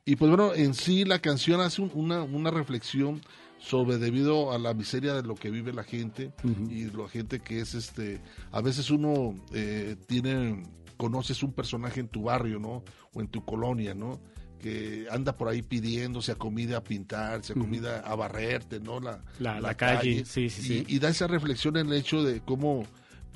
Y 0.05 0.15
pues 0.17 0.29
bueno, 0.29 0.53
en 0.53 0.73
sí 0.75 1.03
la 1.03 1.19
canción 1.19 1.61
hace 1.61 1.81
un- 1.81 1.91
una, 1.95 2.21
una 2.23 2.51
reflexión 2.51 3.21
sobre 3.57 3.97
debido 3.97 4.51
a 4.51 4.59
la 4.59 4.73
miseria 4.75 5.13
de 5.15 5.23
lo 5.23 5.33
que 5.35 5.49
vive 5.49 5.73
la 5.73 5.83
gente 5.83 6.31
y 6.69 6.85
la 6.91 7.07
gente 7.09 7.39
que 7.39 7.59
es 7.61 7.73
este, 7.73 8.21
a 8.51 8.61
veces 8.61 8.91
uno 8.91 9.33
eh, 9.53 9.95
tiene, 10.07 10.61
conoces 10.97 11.41
un 11.41 11.53
personaje 11.53 11.99
en 12.01 12.07
tu 12.07 12.23
barrio, 12.23 12.59
¿no? 12.59 12.83
O 13.13 13.21
en 13.21 13.27
tu 13.27 13.43
colonia, 13.45 13.93
¿no? 13.95 14.19
que 14.59 15.05
anda 15.11 15.37
por 15.37 15.47
ahí 15.47 15.61
pidiéndose 15.61 16.31
a 16.31 16.35
comida 16.35 16.77
a 16.77 16.83
pintarse, 16.83 17.53
a 17.53 17.55
comida 17.55 17.99
a 17.99 18.15
barrerte, 18.15 18.79
¿no? 18.79 18.99
La, 18.99 19.23
La- 19.37 19.59
la 19.61 19.77
calle, 19.77 20.25
sí, 20.25 20.49
sí, 20.49 20.61
sí. 20.63 20.85
Y, 20.87 20.95
y 20.95 20.99
da 20.99 21.09
esa 21.09 21.27
reflexión 21.27 21.77
en 21.77 21.87
el 21.87 21.93
hecho 21.93 22.23
de 22.23 22.39
cómo, 22.41 22.83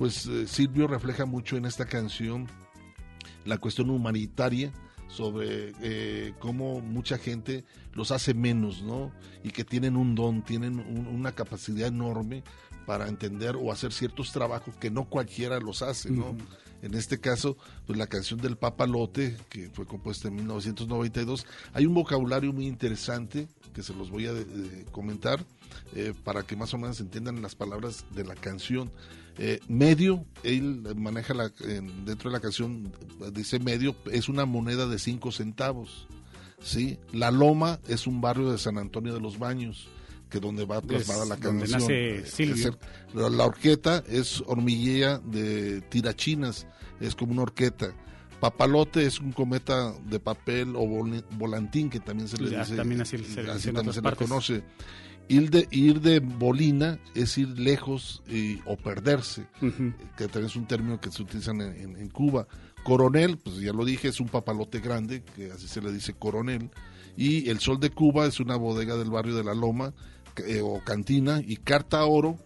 pues, 0.00 0.24
eh, 0.24 0.46
Silvio 0.46 0.86
refleja 0.86 1.26
mucho 1.26 1.56
en 1.58 1.66
esta 1.66 1.84
canción 1.84 2.46
la 3.44 3.58
cuestión 3.58 3.90
humanitaria 3.90 4.72
sobre 5.08 5.72
eh, 5.82 6.32
cómo 6.38 6.80
mucha 6.80 7.18
gente 7.18 7.64
los 7.92 8.10
hace 8.10 8.32
menos, 8.32 8.82
¿no? 8.82 9.12
Y 9.44 9.50
que 9.50 9.62
tienen 9.64 9.96
un 9.96 10.14
don, 10.14 10.42
tienen 10.42 10.78
un- 10.78 11.06
una 11.06 11.32
capacidad 11.32 11.88
enorme 11.88 12.42
para 12.86 13.08
entender 13.08 13.56
o 13.56 13.70
hacer 13.72 13.92
ciertos 13.92 14.32
trabajos 14.32 14.74
que 14.76 14.90
no 14.90 15.04
cualquiera 15.08 15.60
los 15.60 15.82
hace, 15.82 16.10
¿no? 16.10 16.34
En 16.82 16.94
este 16.94 17.20
caso, 17.20 17.58
pues 17.86 17.98
la 17.98 18.06
canción 18.06 18.40
del 18.40 18.56
Papalote, 18.56 19.36
que 19.50 19.68
fue 19.68 19.84
compuesta 19.84 20.28
en 20.28 20.36
1992, 20.36 21.44
hay 21.74 21.84
un 21.84 21.92
vocabulario 21.92 22.54
muy 22.54 22.66
interesante 22.66 23.48
que 23.74 23.82
se 23.82 23.92
los 23.92 24.10
voy 24.10 24.26
a 24.28 24.32
eh, 24.32 24.86
comentar 24.90 25.44
eh, 25.94 26.14
para 26.24 26.42
que 26.42 26.56
más 26.56 26.72
o 26.72 26.78
menos 26.78 26.98
entiendan 27.00 27.42
las 27.42 27.54
palabras 27.54 28.06
de 28.14 28.24
la 28.24 28.34
canción. 28.34 28.90
Eh, 29.38 29.60
medio, 29.68 30.26
él 30.42 30.82
maneja 30.96 31.32
la, 31.34 31.50
en- 31.60 32.04
dentro 32.04 32.30
de 32.30 32.34
la 32.36 32.40
canción, 32.40 32.92
eh, 33.22 33.30
dice 33.32 33.58
medio, 33.58 33.96
es 34.10 34.28
una 34.28 34.44
moneda 34.44 34.86
de 34.86 34.98
cinco 34.98 35.32
centavos. 35.32 36.06
¿sí? 36.62 36.98
La 37.12 37.30
Loma 37.30 37.80
es 37.88 38.06
un 38.06 38.20
barrio 38.20 38.50
de 38.52 38.58
San 38.58 38.76
Antonio 38.76 39.14
de 39.14 39.20
los 39.20 39.38
Baños, 39.38 39.88
que 40.28 40.40
donde 40.40 40.64
va 40.66 40.80
plasmada 40.82 41.24
la 41.24 41.36
donde 41.36 41.60
canción. 41.68 41.80
nace 41.80 42.16
Eh, 42.18 42.26
Silvio. 42.26 42.54
es 42.54 42.64
el- 42.66 42.78
la, 43.14 43.30
la 43.30 43.46
horqueta 43.46 44.04
es 44.06 44.42
hormiguilla 44.46 45.18
de 45.20 45.80
tirachinas, 45.80 46.66
es 47.00 47.14
como 47.14 47.32
una 47.32 47.42
horqueta. 47.42 47.94
Papalote 48.40 49.04
es 49.06 49.20
un 49.20 49.32
cometa 49.32 49.92
de 50.06 50.18
papel 50.20 50.74
o 50.76 50.80
vol- 50.82 51.24
volantín, 51.32 51.88
que 51.90 52.00
también 52.00 52.28
se 52.28 52.36
le 52.38 52.50
Ya, 52.50 52.60
dice. 52.60 52.76
también 52.76 53.00
así 53.00 53.16
se 53.18 53.24
también 53.24 53.78
otras 53.78 53.94
se 53.94 54.02
le 54.02 54.16
conoce. 54.16 54.62
Ir 55.30 55.48
de, 55.50 55.68
ir 55.70 56.00
de 56.00 56.18
bolina 56.18 56.98
es 57.14 57.38
ir 57.38 57.48
lejos 57.58 58.22
y- 58.28 58.58
o 58.66 58.76
perderse, 58.76 59.46
que 60.16 60.24
también 60.26 60.46
es 60.46 60.56
un 60.56 60.66
término 60.66 61.00
que 61.00 61.10
se 61.12 61.22
utiliza 61.22 61.52
en, 61.52 61.60
en- 61.60 61.96
en 61.96 62.08
Cuba. 62.08 62.46
Coronel, 62.82 63.38
pues 63.38 63.56
ya 63.60 63.72
lo 63.72 63.84
dije, 63.84 64.08
es 64.08 64.18
un 64.20 64.28
papalote 64.28 64.80
grande, 64.80 65.22
que 65.36 65.52
así 65.52 65.68
se 65.68 65.80
le 65.80 65.92
dice 65.92 66.14
coronel. 66.14 66.70
Y 67.16 67.48
el 67.48 67.60
Sol 67.60 67.78
de 67.78 67.90
Cuba 67.90 68.26
es 68.26 68.40
una 68.40 68.56
bodega 68.56 68.96
del 68.96 69.10
barrio 69.10 69.34
de 69.36 69.44
La 69.44 69.54
Loma 69.54 69.92
que- 70.34 70.60
o 70.62 70.82
cantina. 70.84 71.40
Y 71.46 71.56
Carta 71.58 72.04
Oro, 72.04 72.36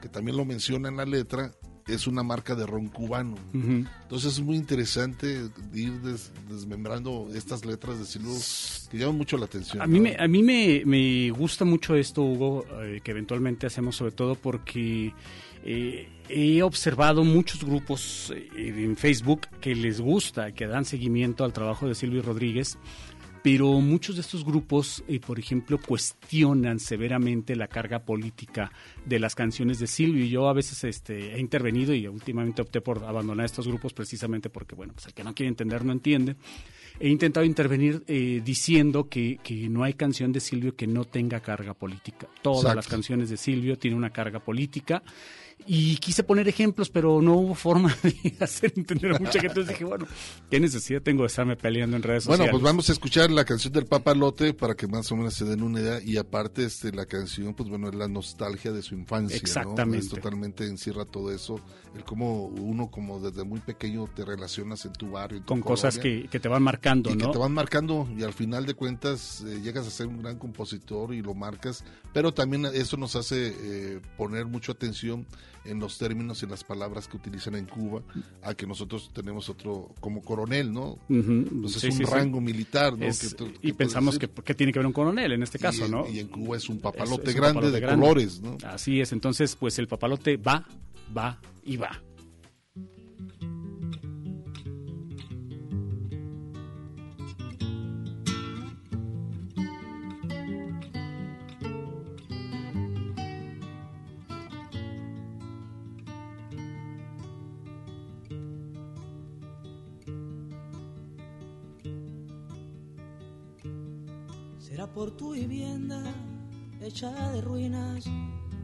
que 0.00 0.08
también 0.08 0.36
lo 0.36 0.44
menciona 0.44 0.88
en 0.88 0.96
la 0.96 1.04
letra, 1.04 1.52
es 1.86 2.06
una 2.06 2.22
marca 2.22 2.54
de 2.54 2.64
ron 2.66 2.88
cubano. 2.88 3.36
Entonces 3.52 4.34
es 4.34 4.40
muy 4.40 4.56
interesante 4.56 5.48
ir 5.74 6.00
des- 6.00 6.30
desmembrando 6.48 7.28
estas 7.34 7.64
letras 7.64 7.98
de 7.98 8.04
Silvio 8.06 8.32
que 8.92 8.98
llaman 8.98 9.16
mucho 9.16 9.38
la 9.38 9.46
atención. 9.46 9.80
A 9.80 9.86
mí, 9.86 9.98
¿no? 9.98 10.04
me, 10.04 10.16
a 10.18 10.28
mí 10.28 10.42
me, 10.42 10.82
me 10.84 11.30
gusta 11.30 11.64
mucho 11.64 11.96
esto, 11.96 12.22
Hugo, 12.22 12.66
eh, 12.82 13.00
que 13.02 13.10
eventualmente 13.10 13.66
hacemos 13.66 13.96
sobre 13.96 14.12
todo 14.12 14.34
porque 14.34 15.14
eh, 15.64 16.08
he 16.28 16.62
observado 16.62 17.24
muchos 17.24 17.64
grupos 17.64 18.32
eh, 18.36 18.48
en 18.84 18.96
Facebook 18.96 19.48
que 19.62 19.74
les 19.74 19.98
gusta, 19.98 20.52
que 20.52 20.66
dan 20.66 20.84
seguimiento 20.84 21.42
al 21.44 21.54
trabajo 21.54 21.88
de 21.88 21.94
Silvio 21.94 22.20
Rodríguez, 22.20 22.76
pero 23.42 23.80
muchos 23.80 24.14
de 24.14 24.20
estos 24.20 24.44
grupos, 24.44 25.02
eh, 25.08 25.18
por 25.18 25.38
ejemplo, 25.38 25.78
cuestionan 25.78 26.78
severamente 26.78 27.56
la 27.56 27.66
carga 27.66 28.04
política 28.04 28.70
de 29.04 29.18
las 29.18 29.34
canciones 29.34 29.80
de 29.80 29.88
Silvio. 29.88 30.24
Y 30.24 30.28
yo 30.28 30.48
a 30.48 30.52
veces 30.52 30.84
este, 30.84 31.34
he 31.34 31.40
intervenido 31.40 31.92
y 31.92 32.06
últimamente 32.06 32.62
opté 32.62 32.80
por 32.80 33.02
abandonar 33.04 33.46
estos 33.46 33.66
grupos 33.66 33.92
precisamente 33.94 34.48
porque, 34.48 34.76
bueno, 34.76 34.92
pues 34.92 35.06
el 35.06 35.14
que 35.14 35.24
no 35.24 35.34
quiere 35.34 35.48
entender 35.48 35.84
no 35.84 35.92
entiende. 35.92 36.36
He 37.04 37.08
intentado 37.08 37.44
intervenir 37.44 38.04
eh, 38.06 38.40
diciendo 38.44 39.08
que, 39.08 39.40
que 39.42 39.68
no 39.68 39.82
hay 39.82 39.94
canción 39.94 40.30
de 40.30 40.38
Silvio 40.38 40.76
que 40.76 40.86
no 40.86 41.04
tenga 41.04 41.40
carga 41.40 41.74
política. 41.74 42.28
Todas 42.42 42.60
Exacto. 42.60 42.76
las 42.76 42.86
canciones 42.86 43.28
de 43.28 43.36
Silvio 43.36 43.76
tienen 43.76 43.98
una 43.98 44.10
carga 44.10 44.38
política. 44.38 45.02
Y 45.66 45.96
quise 45.96 46.22
poner 46.22 46.48
ejemplos, 46.48 46.90
pero 46.90 47.20
no 47.22 47.34
hubo 47.34 47.54
forma 47.54 47.96
de 48.02 48.36
hacer 48.40 48.72
entender 48.76 49.14
a 49.14 49.18
mucha 49.18 49.32
gente. 49.32 49.48
Entonces 49.48 49.68
dije, 49.68 49.84
bueno, 49.84 50.06
¿qué 50.50 50.60
necesidad 50.60 51.02
tengo 51.02 51.22
de 51.22 51.28
estarme 51.28 51.56
peleando 51.56 51.96
en 51.96 52.02
redes 52.02 52.26
Bueno, 52.26 52.44
sociales? 52.44 52.50
pues 52.52 52.62
vamos 52.62 52.88
a 52.88 52.92
escuchar 52.92 53.30
la 53.30 53.44
canción 53.44 53.72
del 53.72 53.86
Papalote 53.86 54.54
para 54.54 54.74
que 54.74 54.86
más 54.86 55.10
o 55.12 55.16
menos 55.16 55.34
se 55.34 55.44
den 55.44 55.62
una 55.62 55.80
idea. 55.80 56.00
Y 56.02 56.16
aparte, 56.16 56.64
este, 56.64 56.92
la 56.92 57.06
canción, 57.06 57.54
pues 57.54 57.68
bueno, 57.68 57.88
es 57.88 57.94
la 57.94 58.08
nostalgia 58.08 58.72
de 58.72 58.82
su 58.82 58.94
infancia. 58.94 59.36
¿no? 59.36 59.40
Exactamente. 59.40 60.06
Es 60.06 60.08
totalmente 60.08 60.66
encierra 60.66 61.04
todo 61.04 61.32
eso. 61.32 61.60
El 61.94 62.04
cómo 62.04 62.46
uno, 62.46 62.90
como 62.90 63.20
desde 63.20 63.44
muy 63.44 63.60
pequeño, 63.60 64.08
te 64.14 64.24
relacionas 64.24 64.84
en 64.86 64.92
tu 64.92 65.10
barrio. 65.10 65.38
en 65.38 65.44
tu 65.44 65.48
Con 65.48 65.60
cosas 65.60 65.98
que, 65.98 66.28
que 66.30 66.40
te 66.40 66.48
van 66.48 66.62
marcando, 66.62 67.10
y 67.10 67.16
¿no? 67.16 67.26
que 67.26 67.32
te 67.32 67.38
van 67.38 67.52
marcando 67.52 68.08
y 68.16 68.22
al 68.22 68.32
final 68.32 68.66
de 68.66 68.74
cuentas 68.74 69.42
eh, 69.46 69.60
llegas 69.62 69.86
a 69.86 69.90
ser 69.90 70.06
un 70.06 70.22
gran 70.22 70.38
compositor 70.38 71.14
y 71.14 71.22
lo 71.22 71.34
marcas, 71.34 71.84
pero 72.12 72.32
también 72.32 72.66
eso 72.66 72.96
nos 72.96 73.16
hace 73.16 73.54
eh, 73.58 74.00
poner 74.16 74.46
mucha 74.46 74.72
atención 74.72 75.26
en 75.64 75.78
los 75.78 75.96
términos 75.98 76.42
y 76.42 76.44
en 76.46 76.50
las 76.50 76.64
palabras 76.64 77.06
que 77.08 77.16
utilizan 77.16 77.54
en 77.54 77.66
Cuba, 77.66 78.02
a 78.42 78.54
que 78.54 78.66
nosotros 78.66 79.10
tenemos 79.14 79.48
otro 79.48 79.94
como 80.00 80.22
coronel, 80.22 80.72
¿no? 80.72 80.98
Pues 81.08 81.72
sí, 81.74 81.78
es 81.78 81.84
un 81.84 81.92
sí, 81.92 81.96
sí. 81.98 82.04
rango 82.04 82.40
militar, 82.40 82.94
y 83.62 83.72
pensamos 83.72 84.18
que, 84.18 84.26
decir. 84.26 84.44
que 84.44 84.54
tiene 84.54 84.72
que 84.72 84.78
ver 84.78 84.86
un 84.86 84.92
coronel 84.92 85.32
en 85.32 85.42
este 85.42 85.58
caso, 85.58 85.86
¿no? 85.88 86.08
Y 86.08 86.18
en 86.18 86.28
Cuba 86.28 86.56
es 86.56 86.68
un 86.68 86.76
Es- 86.76 86.82
papalote 86.82 87.30
es 87.30 87.34
un 87.36 87.40
grande 87.40 87.54
papalote 87.60 87.72
de 87.74 87.80
grande. 87.80 88.00
colores, 88.06 88.40
¿no? 88.40 88.56
Así 88.66 89.00
es, 89.00 89.12
entonces 89.12 89.54
pues 89.56 89.78
el 89.78 89.86
papalote 89.88 90.36
va, 90.36 90.66
va 91.16 91.38
y 91.64 91.76
va. 91.76 92.02
Por 114.94 115.10
tu 115.12 115.32
vivienda 115.32 116.02
hecha 116.80 117.10
de 117.32 117.40
ruinas 117.40 118.04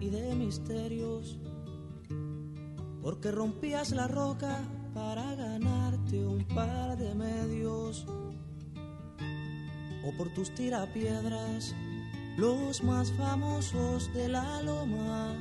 y 0.00 0.10
de 0.10 0.34
misterios, 0.34 1.38
porque 3.02 3.30
rompías 3.30 3.90
la 3.90 4.08
roca 4.08 4.60
para 4.92 5.34
ganarte 5.34 6.26
un 6.26 6.44
par 6.44 6.96
de 6.98 7.14
medios, 7.14 8.06
o 10.04 10.16
por 10.16 10.32
tus 10.34 10.54
tirapiedras, 10.54 11.74
los 12.36 12.82
más 12.82 13.12
famosos 13.12 14.12
de 14.12 14.28
la 14.28 14.62
loma, 14.62 15.34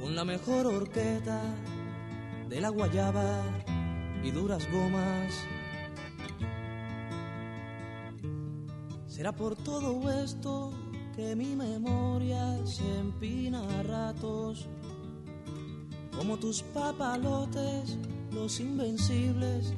con 0.00 0.14
la 0.14 0.24
mejor 0.24 0.66
horqueta 0.66 1.40
de 2.48 2.60
la 2.60 2.68
guayaba 2.68 3.42
y 4.22 4.30
duras 4.30 4.70
gomas. 4.70 5.51
Será 9.12 9.30
por 9.30 9.54
todo 9.56 10.10
esto 10.10 10.72
que 11.14 11.36
mi 11.36 11.54
memoria 11.54 12.58
se 12.64 12.82
empina 12.98 13.60
a 13.60 13.82
ratos, 13.82 14.66
como 16.16 16.38
tus 16.38 16.62
papalotes, 16.62 17.98
los 18.30 18.58
invencibles, 18.58 19.74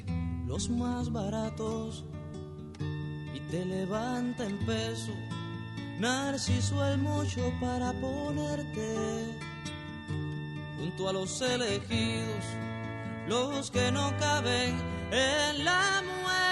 los 0.46 0.70
más 0.70 1.10
baratos, 1.10 2.04
y 3.34 3.40
te 3.50 3.64
levanta 3.64 4.44
en 4.44 4.56
peso, 4.64 5.12
Narciso 5.98 6.86
el 6.86 6.98
mucho 6.98 7.52
para 7.60 7.92
ponerte 7.92 8.94
junto 10.78 11.08
a 11.08 11.12
los 11.12 11.40
elegidos, 11.40 12.44
los 13.26 13.68
que 13.72 13.90
no 13.90 14.16
caben 14.16 14.76
en 15.10 15.64
la 15.64 16.02
muerte. 16.04 16.43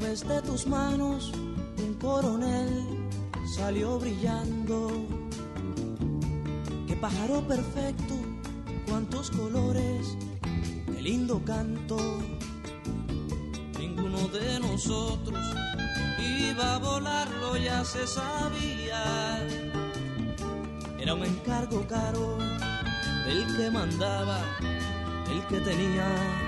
Vez 0.00 0.28
de 0.28 0.42
tus 0.42 0.66
manos 0.66 1.32
un 1.78 1.94
coronel 1.94 3.08
salió 3.56 3.98
brillando. 3.98 4.90
Qué 6.86 6.94
pájaro 6.96 7.40
perfecto, 7.48 8.14
cuántos 8.86 9.30
colores, 9.30 10.18
qué 10.84 11.00
lindo 11.00 11.42
canto. 11.44 11.96
Ninguno 13.78 14.28
de 14.28 14.60
nosotros 14.60 15.40
iba 16.18 16.74
a 16.74 16.78
volarlo, 16.78 17.56
ya 17.56 17.82
se 17.82 18.06
sabía. 18.06 19.46
Era 21.00 21.14
un 21.14 21.24
encargo 21.24 21.86
caro 21.88 22.36
del 23.24 23.56
que 23.56 23.70
mandaba, 23.70 24.40
el 25.30 25.42
que 25.46 25.58
tenía. 25.60 26.45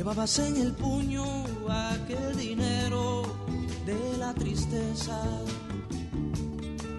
Llevabas 0.00 0.38
en 0.38 0.56
el 0.56 0.72
puño 0.72 1.24
aquel 1.68 2.34
dinero 2.34 3.36
de 3.84 4.16
la 4.16 4.32
tristeza, 4.32 5.20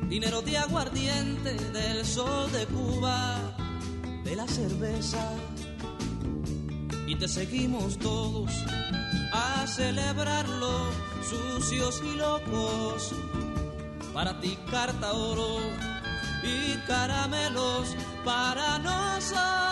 dinero 0.07 0.43
de 0.43 0.55
aguardiente 0.59 1.51
del 1.51 2.05
sol 2.05 2.51
de 2.51 2.63
Cuba, 2.67 3.55
de 4.23 4.35
la 4.35 4.47
cerveza. 4.47 5.33
Y 7.07 7.15
te 7.15 7.27
seguimos 7.27 7.97
todos 7.97 8.51
a 9.33 9.65
celebrarlo, 9.65 10.91
sucios 11.27 12.03
y 12.05 12.17
locos, 12.17 13.13
para 14.13 14.39
ti 14.39 14.59
carta 14.69 15.11
oro 15.13 15.57
y 16.43 16.75
caramelos 16.85 17.95
para 18.23 18.77
nosotros. 18.77 19.70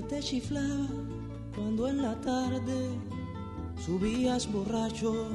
Te 0.00 0.20
chiflaba 0.20 0.88
cuando 1.54 1.86
en 1.86 2.00
la 2.00 2.18
tarde 2.22 2.98
subías 3.84 4.50
borracho. 4.50 5.28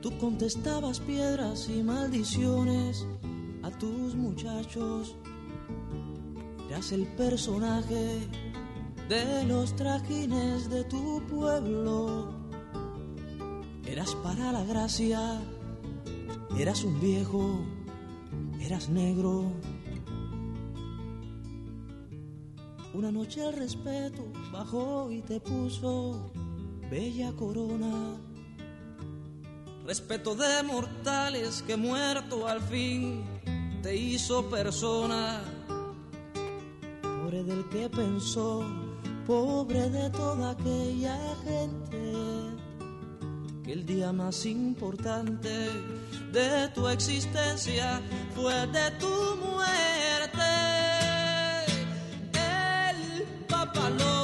Tú 0.00 0.16
contestabas 0.18 1.00
piedras 1.00 1.68
y 1.68 1.82
maldiciones 1.82 3.06
a 3.62 3.70
tus 3.70 4.14
muchachos. 4.14 5.16
Eras 6.70 6.92
el 6.92 7.06
personaje 7.08 8.20
de 9.08 9.44
los 9.44 9.76
trajines 9.76 10.70
de 10.70 10.84
tu 10.84 11.20
pueblo. 11.26 12.32
Eras 13.86 14.14
para 14.22 14.52
la 14.52 14.64
gracia, 14.64 15.40
eras 16.58 16.84
un 16.84 16.98
viejo, 17.00 17.60
eras 18.60 18.88
negro. 18.88 19.52
Una 22.98 23.12
noche 23.12 23.46
el 23.46 23.52
respeto 23.52 24.24
bajó 24.50 25.08
y 25.12 25.22
te 25.22 25.38
puso 25.38 26.32
bella 26.90 27.30
corona. 27.30 28.16
Respeto 29.86 30.34
de 30.34 30.64
mortales 30.64 31.62
que 31.62 31.76
muerto 31.76 32.48
al 32.48 32.60
fin 32.60 33.22
te 33.84 33.94
hizo 33.94 34.50
persona. 34.50 35.44
Pobre 37.00 37.44
del 37.44 37.68
que 37.68 37.88
pensó, 37.88 38.64
pobre 39.28 39.88
de 39.90 40.10
toda 40.10 40.50
aquella 40.50 41.36
gente, 41.44 42.12
que 43.62 43.72
el 43.74 43.86
día 43.86 44.12
más 44.12 44.44
importante 44.44 45.68
de 46.32 46.68
tu 46.74 46.88
existencia 46.88 48.02
fue 48.34 48.66
de 48.66 48.90
tu 48.98 49.36
muerte. 49.36 50.17
El 53.74 54.17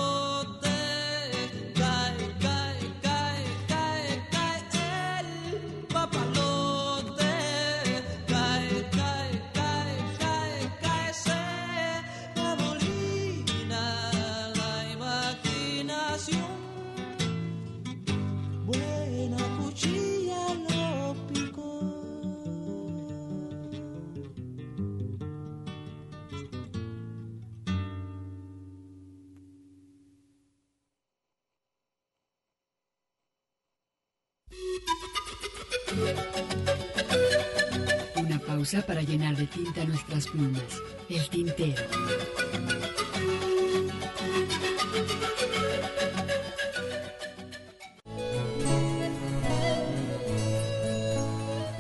Una 38.17 38.39
pausa 38.41 38.83
para 38.83 39.03
llenar 39.03 39.37
de 39.37 39.47
tinta 39.47 39.85
nuestras 39.85 40.27
plumas. 40.27 40.63
El 41.09 41.29
tintero. 41.29 41.83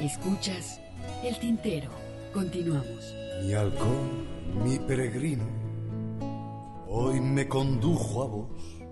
Escuchas 0.01 0.81
El 1.25 1.39
tintero. 1.39 1.91
Continuamos. 2.33 3.15
Mi 3.43 3.53
halcón, 3.53 4.27
mi 4.65 4.79
peregrino, 4.79 5.45
hoy 6.89 7.21
me 7.21 7.49
condujo 7.49 8.23
a 8.23 8.27
vos. 8.27 8.84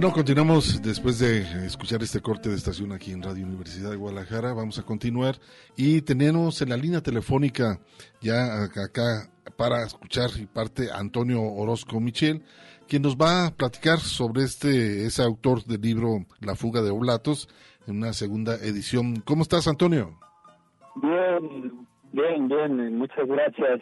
Bueno, 0.00 0.14
continuamos 0.14 0.80
después 0.80 1.18
de 1.18 1.66
escuchar 1.66 2.00
este 2.04 2.20
corte 2.20 2.48
de 2.48 2.54
estación 2.54 2.92
aquí 2.92 3.10
en 3.10 3.20
Radio 3.20 3.44
Universidad 3.44 3.90
de 3.90 3.96
Guadalajara. 3.96 4.52
Vamos 4.52 4.78
a 4.78 4.84
continuar 4.84 5.34
y 5.76 6.02
tenemos 6.02 6.62
en 6.62 6.68
la 6.68 6.76
línea 6.76 7.00
telefónica 7.00 7.80
ya 8.20 8.62
acá 8.62 9.28
para 9.56 9.82
escuchar 9.82 10.30
y 10.40 10.46
parte 10.46 10.92
Antonio 10.94 11.42
Orozco 11.42 11.98
Michel, 11.98 12.44
quien 12.86 13.02
nos 13.02 13.16
va 13.16 13.46
a 13.46 13.50
platicar 13.50 13.98
sobre 13.98 14.44
este 14.44 15.04
ese 15.04 15.24
autor 15.24 15.64
del 15.64 15.80
libro 15.80 16.26
La 16.42 16.54
fuga 16.54 16.80
de 16.80 16.90
Oblatos 16.90 17.48
en 17.88 17.96
una 17.96 18.12
segunda 18.12 18.54
edición. 18.54 19.16
¿Cómo 19.24 19.42
estás, 19.42 19.66
Antonio? 19.66 20.16
Bien, 20.94 21.88
bien, 22.12 22.46
bien. 22.46 22.98
Muchas 22.98 23.26
gracias. 23.26 23.80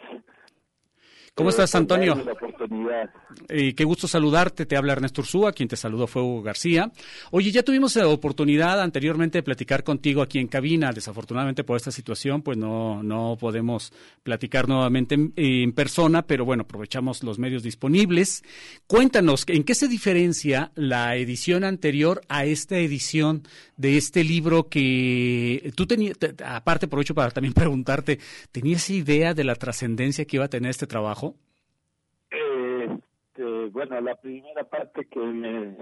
¿Cómo 1.37 1.51
estás, 1.51 1.75
Antonio? 1.75 2.15
La 2.25 2.31
oportunidad. 2.31 3.11
Eh, 3.47 3.75
qué 3.75 3.83
gusto 3.83 4.07
saludarte. 4.07 4.65
Te 4.65 4.75
habla 4.75 4.93
Ernesto 4.93 5.21
Ursúa, 5.21 5.51
quien 5.51 5.69
te 5.69 5.75
saludó 5.75 6.07
fue 6.07 6.23
Hugo 6.23 6.41
García. 6.41 6.91
Oye, 7.29 7.51
ya 7.51 7.61
tuvimos 7.61 7.95
la 7.95 8.07
oportunidad 8.07 8.81
anteriormente 8.81 9.37
de 9.37 9.43
platicar 9.43 9.83
contigo 9.83 10.23
aquí 10.23 10.39
en 10.39 10.47
cabina. 10.47 10.91
Desafortunadamente 10.91 11.63
por 11.63 11.77
esta 11.77 11.91
situación, 11.91 12.41
pues 12.41 12.57
no, 12.57 13.03
no 13.03 13.37
podemos 13.39 13.93
platicar 14.23 14.67
nuevamente 14.67 15.13
en, 15.13 15.31
en 15.35 15.73
persona, 15.73 16.23
pero 16.23 16.43
bueno, 16.43 16.63
aprovechamos 16.63 17.21
los 17.21 17.37
medios 17.37 17.61
disponibles. 17.61 18.43
Cuéntanos, 18.87 19.43
¿en 19.47 19.63
qué 19.63 19.75
se 19.75 19.87
diferencia 19.87 20.71
la 20.73 21.17
edición 21.17 21.63
anterior 21.63 22.21
a 22.29 22.45
esta 22.45 22.79
edición 22.79 23.43
de 23.75 23.97
este 23.97 24.23
libro 24.23 24.69
que 24.69 25.71
tú 25.75 25.85
tenías, 25.85 26.17
aparte 26.43 26.87
aprovecho 26.87 27.13
para 27.13 27.29
también 27.31 27.53
preguntarte, 27.53 28.19
¿tenías 28.51 28.89
idea 28.89 29.33
de 29.33 29.43
la 29.43 29.55
trascendencia 29.55 30.25
que 30.25 30.37
iba 30.37 30.45
a 30.45 30.49
tener 30.49 30.71
este 30.71 30.87
trabajo? 30.87 31.26
Eh, 33.37 33.69
bueno, 33.71 34.01
la 34.01 34.15
primera 34.15 34.63
parte 34.63 35.05
que 35.05 35.19
me 35.19 35.77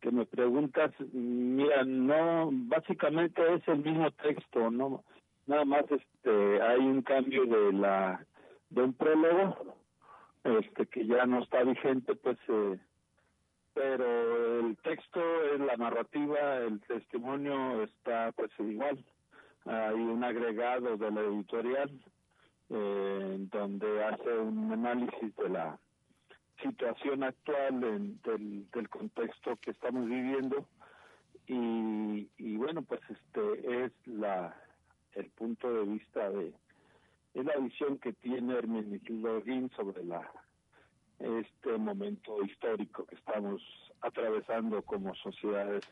que 0.00 0.10
me 0.10 0.26
preguntas, 0.26 0.92
mira, 1.12 1.82
no, 1.82 2.50
básicamente 2.52 3.40
es 3.54 3.66
el 3.68 3.78
mismo 3.78 4.10
texto, 4.10 4.70
no, 4.70 5.02
nada 5.46 5.64
más, 5.64 5.84
este, 5.90 6.60
hay 6.60 6.80
un 6.80 7.00
cambio 7.00 7.46
de 7.46 7.72
la 7.72 8.26
de 8.68 8.82
un 8.82 8.92
prólogo, 8.92 9.76
este, 10.44 10.84
que 10.86 11.06
ya 11.06 11.24
no 11.24 11.42
está 11.42 11.62
vigente, 11.62 12.14
pues, 12.16 12.36
eh, 12.48 12.78
pero 13.72 14.60
el 14.60 14.76
texto, 14.78 15.20
la 15.58 15.76
narrativa, 15.76 16.58
el 16.58 16.80
testimonio 16.82 17.82
está, 17.84 18.30
pues, 18.32 18.50
igual. 18.58 19.02
Hay 19.64 19.94
un 19.94 20.22
agregado 20.22 20.98
de 20.98 21.10
la 21.10 21.20
editorial 21.22 21.90
eh, 22.68 23.36
donde 23.50 24.04
hace 24.04 24.38
un 24.38 24.70
análisis 24.70 25.34
de 25.36 25.48
la 25.48 25.78
situación 26.64 27.22
actual 27.22 27.84
en, 27.84 28.20
del, 28.22 28.70
del 28.70 28.88
contexto 28.88 29.56
que 29.56 29.70
estamos 29.72 30.06
viviendo. 30.08 30.66
Y, 31.46 32.28
y 32.38 32.56
bueno 32.56 32.80
pues 32.82 33.02
este 33.10 33.84
es 33.84 33.92
la 34.06 34.56
el 35.12 35.26
punto 35.30 35.70
de 35.72 35.84
vista 35.84 36.30
de 36.30 36.54
es 37.34 37.44
la 37.44 37.56
visión 37.58 37.98
que 37.98 38.14
tiene 38.14 38.56
Hermenegildo 38.56 39.34
Login 39.34 39.68
sobre 39.76 40.02
la 40.04 40.22
este 41.18 41.76
momento 41.76 42.42
histórico 42.42 43.04
que 43.04 43.16
estamos 43.16 43.62
atravesando 44.00 44.80
como 44.82 45.14
sociedades 45.16 45.84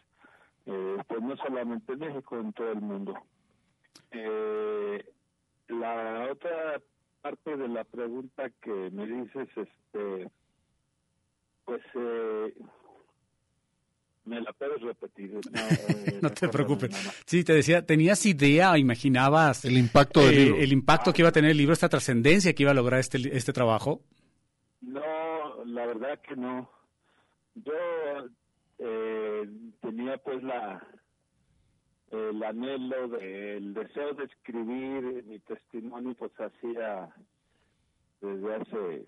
eh, 0.64 0.96
pues 1.06 1.20
no 1.20 1.36
solamente 1.36 1.92
en 1.92 1.98
México 1.98 2.38
en 2.38 2.52
todo 2.54 2.72
el 2.72 2.80
mundo. 2.80 3.14
Eh, 4.10 5.04
la 5.68 6.28
otra 6.30 6.80
parte 7.20 7.56
de 7.56 7.68
la 7.68 7.84
pregunta 7.84 8.48
que 8.62 8.90
me 8.90 9.06
dices 9.06 9.48
este 9.56 10.30
pues 11.64 11.82
eh, 11.94 12.54
me 14.24 14.40
la 14.40 14.52
puedes 14.52 14.80
repetir. 14.80 15.40
No, 15.52 15.60
eh, 15.60 16.18
no 16.22 16.30
te 16.30 16.48
preocupes. 16.48 16.90
Sí, 17.26 17.44
te 17.44 17.54
decía, 17.54 17.84
¿tenías 17.84 18.24
idea 18.26 18.72
o 18.72 18.76
imaginabas 18.76 19.64
el 19.64 19.76
impacto 19.76 20.20
del 20.20 20.34
eh, 20.34 20.44
libro? 20.44 20.60
el 20.60 20.72
impacto 20.72 21.12
que 21.12 21.22
iba 21.22 21.28
a 21.28 21.32
tener 21.32 21.50
el 21.50 21.56
libro, 21.56 21.72
esta 21.72 21.88
trascendencia 21.88 22.54
que 22.54 22.62
iba 22.62 22.72
a 22.72 22.74
lograr 22.74 23.00
este, 23.00 23.18
este 23.36 23.52
trabajo? 23.52 24.02
No, 24.80 25.64
la 25.64 25.86
verdad 25.86 26.20
que 26.20 26.36
no. 26.36 26.70
Yo 27.54 27.72
eh, 28.78 29.48
tenía 29.80 30.16
pues 30.18 30.42
la 30.42 30.86
el 32.10 32.42
anhelo, 32.42 33.08
de, 33.08 33.56
el 33.56 33.72
deseo 33.72 34.12
de 34.12 34.24
escribir 34.24 35.24
mi 35.24 35.38
testimonio 35.40 36.14
pues 36.14 36.32
hacía 36.38 37.08
desde 38.20 38.54
hace 38.54 39.06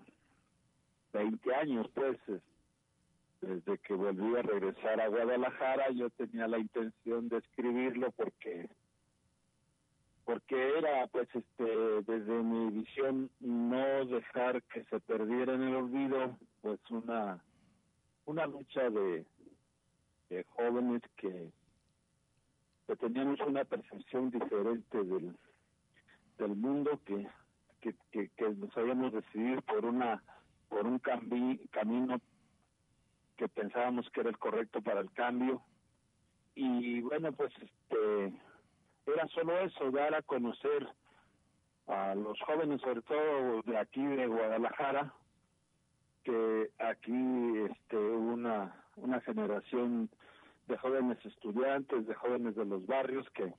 20 1.15 1.55
años 1.55 1.87
pues 1.93 2.17
desde 3.39 3.77
que 3.79 3.93
volví 3.93 4.35
a 4.35 4.41
regresar 4.41 4.99
a 4.99 5.07
Guadalajara 5.07 5.89
yo 5.91 6.09
tenía 6.09 6.47
la 6.47 6.59
intención 6.59 7.29
de 7.29 7.37
escribirlo 7.37 8.11
porque 8.11 8.69
porque 10.25 10.77
era 10.77 11.07
pues 11.07 11.29
este 11.33 11.63
desde 12.05 12.43
mi 12.43 12.81
visión 12.81 13.29
no 13.39 14.05
dejar 14.05 14.61
que 14.63 14.83
se 14.85 14.99
perdiera 14.99 15.53
en 15.53 15.61
el 15.63 15.75
olvido 15.75 16.37
pues 16.61 16.79
una 16.89 17.41
una 18.25 18.45
lucha 18.47 18.89
de, 18.89 19.25
de 20.29 20.43
jóvenes 20.55 21.01
que, 21.15 21.49
que 22.87 22.95
teníamos 22.97 23.39
una 23.39 23.63
percepción 23.63 24.31
diferente 24.31 25.01
del 25.01 25.33
del 26.37 26.55
mundo 26.55 26.99
que 27.05 27.25
que, 27.79 27.95
que, 28.11 28.29
que 28.35 28.49
nos 28.49 28.75
habíamos 28.75 29.13
decidido 29.13 29.61
por 29.61 29.85
una 29.85 30.21
por 30.69 30.85
un 30.85 30.99
cambi, 30.99 31.57
camino 31.71 32.19
que 33.37 33.47
pensábamos 33.47 34.09
que 34.11 34.21
era 34.21 34.29
el 34.29 34.37
correcto 34.37 34.81
para 34.81 35.01
el 35.01 35.11
cambio. 35.11 35.61
Y 36.55 37.01
bueno 37.01 37.31
pues 37.33 37.51
este 37.61 38.33
era 39.05 39.27
solo 39.29 39.59
eso 39.59 39.91
dar 39.91 40.15
a 40.15 40.21
conocer 40.21 40.87
a 41.87 42.15
los 42.15 42.39
jóvenes 42.41 42.81
sobre 42.81 43.01
todo 43.01 43.61
de 43.63 43.77
aquí 43.77 44.03
de 44.03 44.25
Guadalajara 44.25 45.13
que 46.23 46.71
aquí 46.79 47.13
este 47.69 47.97
una 47.97 48.83
una 48.95 49.21
generación 49.21 50.09
de 50.67 50.77
jóvenes 50.77 51.23
estudiantes 51.25 52.07
de 52.07 52.15
jóvenes 52.15 52.55
de 52.55 52.65
los 52.65 52.85
barrios 52.87 53.29
que 53.31 53.53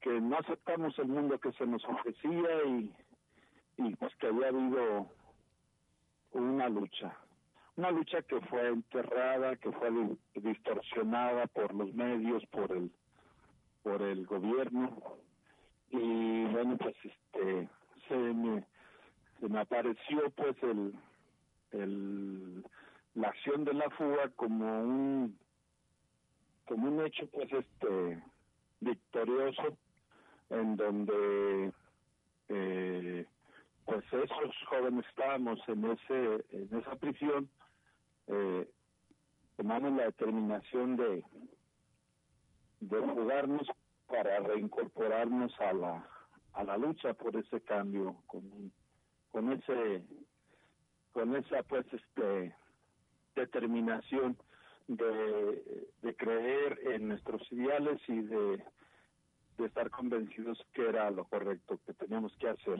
que 0.00 0.20
no 0.20 0.38
aceptamos 0.38 0.98
el 0.98 1.08
mundo 1.08 1.38
que 1.38 1.52
se 1.52 1.66
nos 1.66 1.84
ofrecía 1.84 2.64
y 2.66 2.92
y 3.76 3.94
pues 3.96 4.14
que 4.16 4.26
había 4.26 4.48
habido 4.48 5.08
una 6.32 6.68
lucha 6.68 7.16
una 7.78 7.92
lucha 7.92 8.20
que 8.22 8.40
fue 8.40 8.66
enterrada, 8.66 9.54
que 9.54 9.70
fue 9.70 9.88
distorsionada 10.34 11.46
por 11.46 11.72
los 11.72 11.94
medios, 11.94 12.44
por 12.46 12.72
el 12.72 12.90
por 13.84 14.02
el 14.02 14.26
gobierno. 14.26 15.00
Y 15.90 16.44
bueno 16.46 16.76
pues 16.76 16.96
este 17.04 17.68
se 18.08 18.16
me 18.16 18.64
se 19.38 19.48
me 19.48 19.60
apareció 19.60 20.28
pues 20.30 20.56
el 20.64 20.92
el 21.70 22.64
la 23.14 23.28
acción 23.28 23.64
de 23.64 23.74
la 23.74 23.88
fuga 23.90 24.28
como 24.34 24.80
un 24.82 25.38
como 26.66 26.88
un 26.88 27.06
hecho 27.06 27.28
pues 27.28 27.48
este 27.52 28.22
victorioso 28.80 29.78
en 30.50 30.76
donde 30.76 31.72
eh, 32.48 33.24
pues 33.88 34.04
esos 34.12 34.54
jóvenes 34.68 35.06
estábamos 35.08 35.58
en 35.66 35.82
ese 35.86 36.44
en 36.50 36.78
esa 36.78 36.94
prisión 36.96 37.48
eh, 38.26 38.68
tomamos 39.56 39.92
la 39.94 40.04
determinación 40.04 40.96
de 40.96 41.24
de 42.80 42.98
jugarnos 42.98 43.66
para 44.06 44.40
reincorporarnos 44.40 45.58
a 45.60 45.72
la 45.72 46.06
a 46.52 46.64
la 46.64 46.76
lucha 46.76 47.14
por 47.14 47.34
ese 47.34 47.62
cambio 47.62 48.16
con 48.26 48.70
con 49.30 49.52
ese 49.52 50.04
con 51.12 51.34
esa 51.34 51.62
pues 51.62 51.86
este 51.90 52.54
determinación 53.34 54.36
de, 54.86 55.88
de 56.02 56.16
creer 56.16 56.78
en 56.92 57.08
nuestros 57.08 57.40
ideales 57.52 58.00
y 58.06 58.20
de, 58.20 58.62
de 59.56 59.66
estar 59.66 59.88
convencidos 59.90 60.62
que 60.74 60.86
era 60.86 61.10
lo 61.10 61.24
correcto 61.24 61.78
que 61.86 61.94
teníamos 61.94 62.36
que 62.36 62.48
hacer 62.48 62.78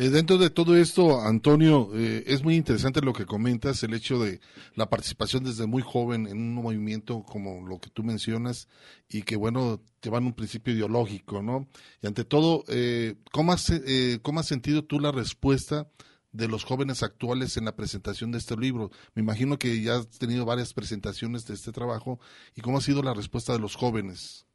Eh, 0.00 0.10
dentro 0.10 0.38
de 0.38 0.48
todo 0.48 0.76
esto, 0.76 1.20
Antonio, 1.20 1.90
eh, 1.92 2.22
es 2.28 2.44
muy 2.44 2.54
interesante 2.54 3.00
lo 3.00 3.12
que 3.12 3.26
comentas, 3.26 3.82
el 3.82 3.94
hecho 3.94 4.20
de 4.20 4.38
la 4.76 4.88
participación 4.88 5.42
desde 5.42 5.66
muy 5.66 5.82
joven 5.82 6.28
en 6.28 6.38
un 6.38 6.54
movimiento 6.54 7.24
como 7.24 7.66
lo 7.66 7.80
que 7.80 7.90
tú 7.90 8.04
mencionas 8.04 8.68
y 9.08 9.22
que, 9.22 9.34
bueno, 9.34 9.80
llevan 10.00 10.24
un 10.24 10.34
principio 10.34 10.72
ideológico, 10.72 11.42
¿no? 11.42 11.66
Y 12.00 12.06
ante 12.06 12.24
todo, 12.24 12.62
eh, 12.68 13.16
¿cómo, 13.32 13.52
has, 13.52 13.70
eh, 13.70 14.20
¿cómo 14.22 14.38
has 14.38 14.46
sentido 14.46 14.84
tú 14.84 15.00
la 15.00 15.10
respuesta 15.10 15.88
de 16.30 16.46
los 16.46 16.62
jóvenes 16.62 17.02
actuales 17.02 17.56
en 17.56 17.64
la 17.64 17.74
presentación 17.74 18.30
de 18.30 18.38
este 18.38 18.56
libro? 18.56 18.92
Me 19.16 19.22
imagino 19.22 19.58
que 19.58 19.82
ya 19.82 19.96
has 19.96 20.08
tenido 20.10 20.44
varias 20.44 20.74
presentaciones 20.74 21.44
de 21.48 21.54
este 21.54 21.72
trabajo 21.72 22.20
y 22.54 22.60
¿cómo 22.60 22.78
ha 22.78 22.82
sido 22.82 23.02
la 23.02 23.14
respuesta 23.14 23.52
de 23.52 23.58
los 23.58 23.74
jóvenes? 23.74 24.46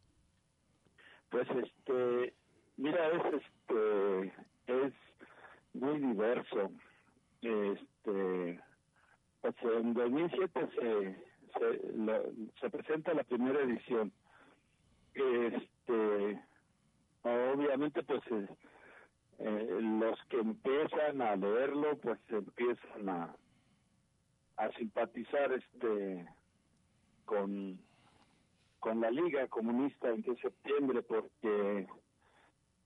Pues, 1.29 1.49
este, 1.49 2.33
mira, 2.77 3.09
es 3.09 3.43
muy 5.73 5.99
diverso. 5.99 6.71
Este, 7.41 8.59
pues 9.41 9.55
en 9.63 9.93
2007 9.93 10.69
se, 10.75 11.23
se, 11.59 11.93
lo- 11.97 12.31
se 12.59 12.69
presenta 12.69 13.13
la 13.13 13.23
primera 13.23 13.59
edición. 13.61 14.11
Este, 15.13 16.41
obviamente, 17.23 18.03
pues 18.03 18.21
eh, 19.39 19.67
los 19.81 20.19
que 20.29 20.39
empiezan 20.39 21.21
a 21.21 21.35
leerlo, 21.35 21.97
pues 21.99 22.19
empiezan 22.29 23.09
a, 23.09 23.35
a 24.57 24.71
simpatizar 24.73 25.51
este 25.53 26.27
con 27.25 27.79
con 28.79 28.99
la 28.99 29.09
Liga 29.09 29.47
Comunista 29.47 30.09
en 30.09 30.23
septiembre, 30.39 31.01
porque, 31.03 31.87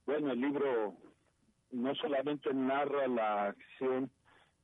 bueno, 0.06 0.32
el 0.32 0.42
libro 0.42 0.96
no 1.72 1.96
solamente 1.96 2.54
narra 2.54 3.08
la 3.08 3.48
acción 3.48 4.10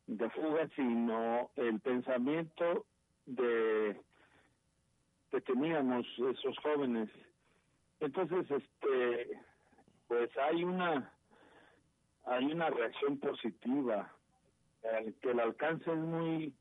de 0.07 0.29
fuga, 0.31 0.67
sino 0.75 1.49
el 1.55 1.79
pensamiento 1.79 2.85
de 3.25 3.99
que 5.31 5.41
teníamos 5.41 6.05
esos 6.17 6.57
jóvenes. 6.59 7.09
Entonces, 7.99 8.49
este, 8.51 9.39
pues 10.07 10.29
hay 10.37 10.63
una 10.63 11.11
hay 12.25 12.45
una 12.45 12.69
reacción 12.69 13.17
positiva, 13.19 14.09
el 14.81 15.13
que 15.15 15.31
el 15.31 15.39
alcance 15.39 15.91
es 15.91 15.97
muy 15.97 16.53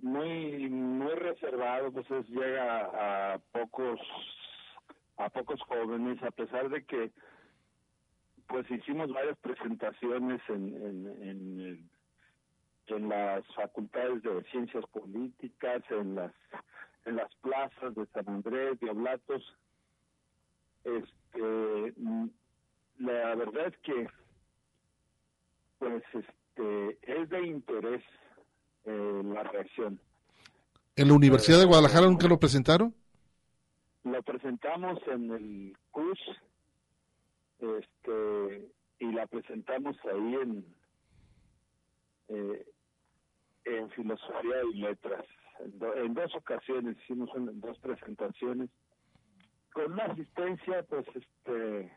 muy 0.00 0.68
muy 0.68 1.14
reservado 1.14 1.90
pues 1.90 2.10
es, 2.10 2.28
llega 2.28 3.34
a 3.34 3.38
pocos 3.52 3.98
a 5.16 5.30
pocos 5.30 5.60
jóvenes 5.62 6.22
a 6.22 6.30
pesar 6.30 6.68
de 6.68 6.84
que 6.84 7.12
pues 8.56 8.70
hicimos 8.70 9.12
varias 9.12 9.36
presentaciones 9.40 10.40
en 10.48 10.74
en, 10.76 11.28
en, 11.28 11.90
en 12.86 13.08
las 13.10 13.44
facultades 13.54 14.22
de 14.22 14.42
ciencias 14.44 14.82
políticas 14.86 15.82
en 15.90 16.14
las 16.14 16.32
en 17.04 17.16
las 17.16 17.34
plazas 17.42 17.94
de 17.94 18.06
San 18.14 18.26
Andrés 18.26 18.80
de 18.80 18.88
Oblatos 18.88 19.42
este 20.84 21.92
mm, 21.98 22.30
la 23.00 23.34
verdad 23.34 23.66
es 23.66 23.76
que 23.82 24.08
pues 25.78 26.02
este 26.14 26.98
es 27.02 27.28
de 27.28 27.46
interés 27.46 28.02
eh, 28.86 29.22
la 29.22 29.42
reacción. 29.42 30.00
¿En 30.94 31.08
la 31.08 31.14
Universidad 31.14 31.58
de 31.58 31.66
Guadalajara 31.66 32.06
nunca 32.06 32.26
lo 32.26 32.38
presentaron? 32.38 32.94
Lo 34.04 34.22
presentamos 34.22 34.98
en 35.08 35.30
el 35.30 35.76
CUS 35.90 36.18
este, 37.60 38.70
y 38.98 39.12
la 39.12 39.26
presentamos 39.26 39.96
ahí 40.04 40.34
en, 40.34 40.74
eh, 42.28 42.66
en 43.64 43.90
Filosofía 43.90 44.62
y 44.72 44.78
Letras. 44.78 45.24
En, 45.60 45.78
do- 45.78 45.94
en 45.96 46.14
dos 46.14 46.34
ocasiones 46.34 46.96
hicimos 47.02 47.30
dos 47.60 47.78
presentaciones 47.78 48.70
con 49.72 49.92
una 49.92 50.04
asistencia, 50.04 50.82
pues, 50.84 51.06
este, 51.14 51.92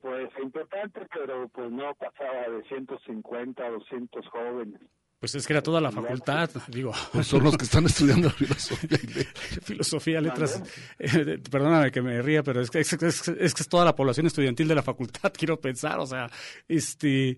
pues 0.00 0.30
importante, 0.42 1.06
pero 1.12 1.48
pues 1.48 1.70
no 1.70 1.94
pasaba 1.94 2.48
de 2.48 2.62
150 2.64 3.64
a 3.64 3.70
200 3.70 4.26
jóvenes. 4.28 4.80
Pues 5.22 5.36
es 5.36 5.46
que 5.46 5.52
era 5.52 5.62
toda 5.62 5.80
la 5.80 5.92
facultad, 5.92 6.50
digo. 6.66 6.92
Pues 7.12 7.28
son 7.28 7.44
los 7.44 7.56
que 7.56 7.62
están 7.64 7.86
estudiando 7.86 8.28
filosofía 8.30 8.98
y 9.00 9.06
letras. 9.06 9.60
Filosofía, 9.62 10.20
letras. 10.20 10.62
eh, 10.98 11.38
perdóname 11.48 11.92
que 11.92 12.02
me 12.02 12.20
ría, 12.22 12.42
pero 12.42 12.60
es 12.60 12.68
que 12.70 12.80
es, 12.80 12.92
es- 12.94 13.28
es 13.28 13.54
que 13.54 13.62
es 13.62 13.68
toda 13.68 13.84
la 13.84 13.94
población 13.94 14.26
estudiantil 14.26 14.66
de 14.66 14.74
la 14.74 14.82
facultad, 14.82 15.32
quiero 15.38 15.60
pensar. 15.60 16.00
O 16.00 16.06
sea, 16.08 16.28
este, 16.66 17.30
eh, 17.30 17.36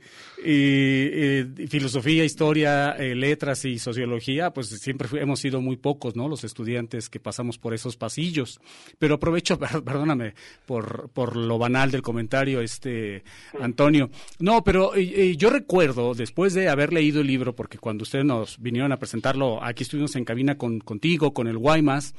eh, 1.58 1.66
filosofía, 1.68 2.24
historia, 2.24 2.92
eh, 2.92 3.14
letras 3.14 3.64
y 3.66 3.78
sociología, 3.78 4.50
pues 4.50 4.68
siempre 4.68 5.06
fui- 5.06 5.20
hemos 5.20 5.40
sido 5.40 5.60
muy 5.60 5.76
pocos, 5.76 6.16
¿no? 6.16 6.26
Los 6.26 6.42
estudiantes 6.44 7.10
que 7.10 7.20
pasamos 7.20 7.58
por 7.58 7.74
esos 7.74 7.98
pasillos. 7.98 8.60
Pero 8.98 9.16
aprovecho, 9.16 9.58
per- 9.58 9.82
perdóname 9.84 10.34
por, 10.64 11.10
por 11.10 11.36
lo 11.36 11.58
banal 11.58 11.90
del 11.90 12.00
comentario, 12.00 12.62
este, 12.62 13.24
Antonio. 13.60 14.08
No, 14.38 14.64
pero 14.64 14.92
yo 14.96 15.50
recuerdo, 15.50 16.14
después 16.14 16.54
de 16.54 16.70
haber 16.70 16.90
leído 16.92 17.20
el 17.20 17.26
libro, 17.26 17.54
porque 17.54 17.73
cuando 17.78 18.02
ustedes 18.02 18.24
nos 18.24 18.58
vinieron 18.58 18.92
a 18.92 18.98
presentarlo, 18.98 19.62
aquí 19.62 19.82
estuvimos 19.82 20.16
en 20.16 20.24
cabina 20.24 20.56
con, 20.56 20.80
contigo, 20.80 21.32
con 21.32 21.46
el 21.46 21.58
Guaymas, 21.58 22.14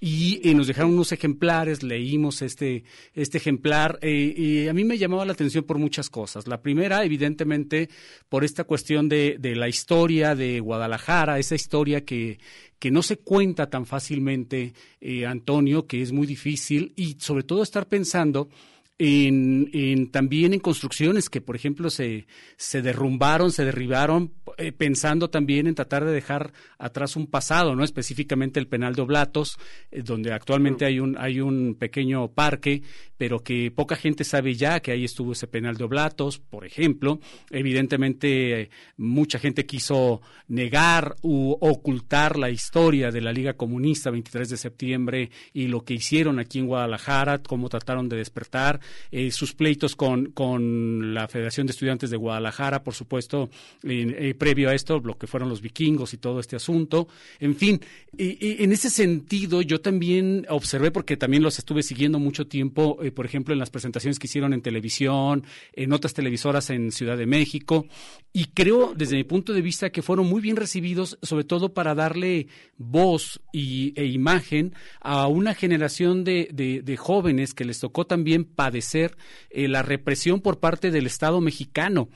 y, 0.00 0.40
eh, 0.48 0.54
nos 0.54 0.68
dejaron 0.68 0.92
unos 0.92 1.10
ejemplares, 1.10 1.82
leímos 1.82 2.42
este, 2.42 2.84
este 3.14 3.38
ejemplar, 3.38 3.98
eh, 4.00 4.32
y 4.36 4.68
a 4.68 4.72
mí 4.72 4.84
me 4.84 4.96
llamaba 4.96 5.24
la 5.24 5.32
atención 5.32 5.64
por 5.64 5.78
muchas 5.78 6.08
cosas. 6.08 6.46
La 6.46 6.62
primera, 6.62 7.04
evidentemente, 7.04 7.88
por 8.28 8.44
esta 8.44 8.64
cuestión 8.64 9.08
de, 9.08 9.36
de 9.40 9.56
la 9.56 9.68
historia 9.68 10.36
de 10.36 10.60
Guadalajara, 10.60 11.38
esa 11.38 11.56
historia 11.56 12.04
que, 12.04 12.38
que 12.78 12.90
no 12.90 13.02
se 13.02 13.18
cuenta 13.18 13.68
tan 13.70 13.86
fácilmente, 13.86 14.72
eh, 15.00 15.26
Antonio, 15.26 15.86
que 15.86 16.00
es 16.00 16.12
muy 16.12 16.26
difícil, 16.26 16.92
y 16.94 17.16
sobre 17.18 17.42
todo 17.42 17.62
estar 17.62 17.88
pensando 17.88 18.48
en, 18.98 19.70
en 19.72 20.10
también 20.10 20.52
en 20.54 20.60
construcciones 20.60 21.30
que, 21.30 21.40
por 21.40 21.54
ejemplo, 21.54 21.88
se, 21.88 22.26
se 22.56 22.82
derrumbaron, 22.82 23.52
se 23.52 23.64
derribaron, 23.64 24.32
eh, 24.56 24.72
pensando 24.72 25.30
también 25.30 25.68
en 25.68 25.76
tratar 25.76 26.04
de 26.04 26.10
dejar 26.10 26.52
atrás 26.78 27.14
un 27.14 27.28
pasado, 27.28 27.76
¿no? 27.76 27.84
Específicamente 27.84 28.58
el 28.58 28.66
penal 28.66 28.96
de 28.96 29.02
Oblatos, 29.02 29.56
eh, 29.92 30.02
donde 30.02 30.32
actualmente 30.32 30.84
hay 30.84 30.98
un, 30.98 31.16
hay 31.16 31.40
un 31.40 31.76
pequeño 31.78 32.28
parque, 32.32 32.82
pero 33.16 33.38
que 33.40 33.70
poca 33.70 33.94
gente 33.94 34.24
sabe 34.24 34.54
ya 34.54 34.80
que 34.80 34.90
ahí 34.90 35.04
estuvo 35.04 35.32
ese 35.32 35.46
penal 35.46 35.76
de 35.76 35.84
Oblatos, 35.84 36.40
por 36.40 36.64
ejemplo. 36.64 37.20
Evidentemente, 37.50 38.62
eh, 38.62 38.70
mucha 38.96 39.38
gente 39.38 39.64
quiso 39.64 40.22
negar 40.48 41.14
u 41.22 41.56
ocultar 41.60 42.36
la 42.36 42.50
historia 42.50 43.12
de 43.12 43.20
la 43.20 43.32
Liga 43.32 43.54
Comunista 43.54 44.10
23 44.10 44.50
de 44.50 44.56
septiembre 44.56 45.30
y 45.52 45.68
lo 45.68 45.84
que 45.84 45.94
hicieron 45.94 46.40
aquí 46.40 46.58
en 46.58 46.66
Guadalajara, 46.66 47.38
cómo 47.38 47.68
trataron 47.68 48.08
de 48.08 48.16
despertar, 48.16 48.80
eh, 49.10 49.30
sus 49.30 49.54
pleitos 49.54 49.96
con, 49.96 50.26
con 50.32 51.14
la 51.14 51.28
Federación 51.28 51.66
de 51.66 51.72
Estudiantes 51.72 52.10
de 52.10 52.16
Guadalajara, 52.16 52.82
por 52.82 52.94
supuesto, 52.94 53.50
eh, 53.82 54.34
previo 54.38 54.70
a 54.70 54.74
esto, 54.74 55.00
lo 55.00 55.16
que 55.18 55.26
fueron 55.26 55.48
los 55.48 55.60
vikingos 55.60 56.14
y 56.14 56.18
todo 56.18 56.40
este 56.40 56.56
asunto. 56.56 57.08
En 57.40 57.54
fin, 57.54 57.80
en 58.16 58.72
ese 58.72 58.90
sentido 58.90 59.62
yo 59.62 59.80
también 59.80 60.46
observé, 60.48 60.90
porque 60.90 61.16
también 61.16 61.42
los 61.42 61.58
estuve 61.58 61.82
siguiendo 61.82 62.18
mucho 62.18 62.46
tiempo, 62.46 62.98
eh, 63.02 63.10
por 63.10 63.26
ejemplo, 63.26 63.52
en 63.52 63.58
las 63.58 63.70
presentaciones 63.70 64.18
que 64.18 64.26
hicieron 64.26 64.52
en 64.52 64.62
televisión, 64.62 65.44
en 65.74 65.92
otras 65.92 66.14
televisoras 66.14 66.70
en 66.70 66.92
Ciudad 66.92 67.16
de 67.16 67.26
México, 67.26 67.86
y 68.32 68.46
creo, 68.46 68.94
desde 68.96 69.16
mi 69.16 69.24
punto 69.24 69.52
de 69.52 69.62
vista, 69.62 69.90
que 69.90 70.02
fueron 70.02 70.26
muy 70.26 70.40
bien 70.40 70.56
recibidos, 70.56 71.18
sobre 71.22 71.44
todo 71.44 71.72
para 71.74 71.94
darle 71.94 72.46
voz 72.76 73.40
y, 73.52 73.92
e 74.00 74.04
imagen 74.06 74.74
a 75.00 75.26
una 75.26 75.54
generación 75.54 76.24
de, 76.24 76.48
de- 76.52 76.82
de 76.82 76.96
jóvenes 76.96 77.54
que 77.54 77.64
les 77.64 77.80
tocó 77.80 78.06
también 78.06 78.44
padecer 78.44 78.77
eh, 79.50 79.68
la 79.68 79.82
represión 79.82 80.40
por 80.40 80.60
parte 80.60 80.90
del 80.90 81.06
Estado 81.06 81.40
mexicano 81.40 82.08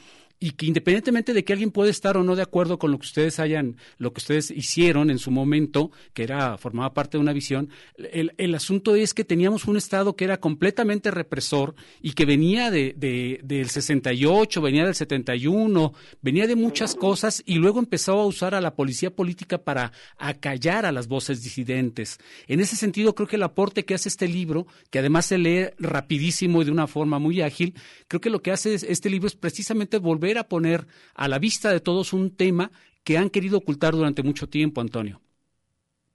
y 0.43 0.51
que 0.53 0.66
independientemente 0.66 1.32
de 1.32 1.45
que 1.45 1.53
alguien 1.53 1.70
puede 1.70 1.90
estar 1.90 2.16
o 2.16 2.24
no 2.24 2.34
de 2.34 2.43
acuerdo 2.43 2.78
con 2.78 2.90
lo 2.90 2.99
que 2.99 3.07
ustedes 3.07 3.38
hayan, 3.38 3.76
lo 3.99 4.12
que 4.12 4.18
ustedes 4.18 4.51
hicieron 4.51 5.11
en 5.11 5.18
su 5.18 5.30
momento, 5.30 5.90
que 6.14 6.24
era 6.24 6.59
formaba 6.59 6.93
parte 6.95 7.16
de 7.16 7.22
una 7.22 7.32
visión, 7.32 7.68
el, 7.97 8.32
el 8.38 8.55
asunto 8.55 8.97
es 8.97 9.14
que 9.14 9.24
teníamos 9.24 9.66
un 9.66 9.76
Estado 9.76 10.16
que 10.16 10.24
era 10.24 10.38
completamente 10.40 11.11
represor 11.12 11.74
y 12.01 12.12
que 12.14 12.24
venía 12.24 12.70
de, 12.70 12.95
de- 12.97 13.40
del 13.45 13.70
68, 13.70 14.61
venía 14.61 14.84
del 14.84 14.95
71, 14.95 15.93
venía 16.22 16.47
de 16.47 16.57
muchas 16.57 16.95
cosas 16.95 17.43
y 17.47 17.57
luego 17.57 17.78
empezó 17.78 18.18
a 18.20 18.26
usar 18.26 18.55
a 18.55 18.61
la 18.61 18.74
policía 18.74 19.14
política 19.14 19.59
para 19.59 19.93
acallar 20.18 20.86
a 20.86 20.93
las 20.93 21.07
voces 21.09 21.43
disidentes. 21.43 22.18
En 22.49 22.61
ese 22.61 22.74
sentido, 22.76 23.14
creo 23.14 23.28
que 23.28 23.36
el 23.36 23.43
aporte 23.45 23.84
que 23.84 23.95
hace 23.95 24.09
este 24.09 24.26
libro, 24.26 24.66
que 24.90 24.99
además 24.99 25.26
se 25.26 25.38
lee 25.38 25.66
rapidísimo 25.78 26.62
y 26.62 26.64
de 26.64 26.70
una 26.72 26.86
forma 26.86 27.18
muy 27.18 27.40
ágil, 27.43 27.74
creo 28.09 28.20
que 28.20 28.30
lo 28.30 28.43
que 28.43 28.51
hace 28.51 28.74
es- 28.74 28.82
este 28.82 29.09
libro 29.09 29.28
es 29.28 29.36
precisamente 29.36 29.99
volver 29.99 30.32
a 30.39 30.49
poner 30.49 30.87
a 31.14 31.28
la 31.28 31.39
vista 31.39 31.70
de 31.70 31.80
todos 31.80 32.12
un 32.12 32.37
tema 32.37 32.70
que 33.05 33.18
han 33.18 33.30
querido 33.30 33.59
ocultar 33.59 33.93
durante 33.95 34.22
mucho 34.22 34.49
tiempo, 34.49 34.80
Antonio. 34.80 35.20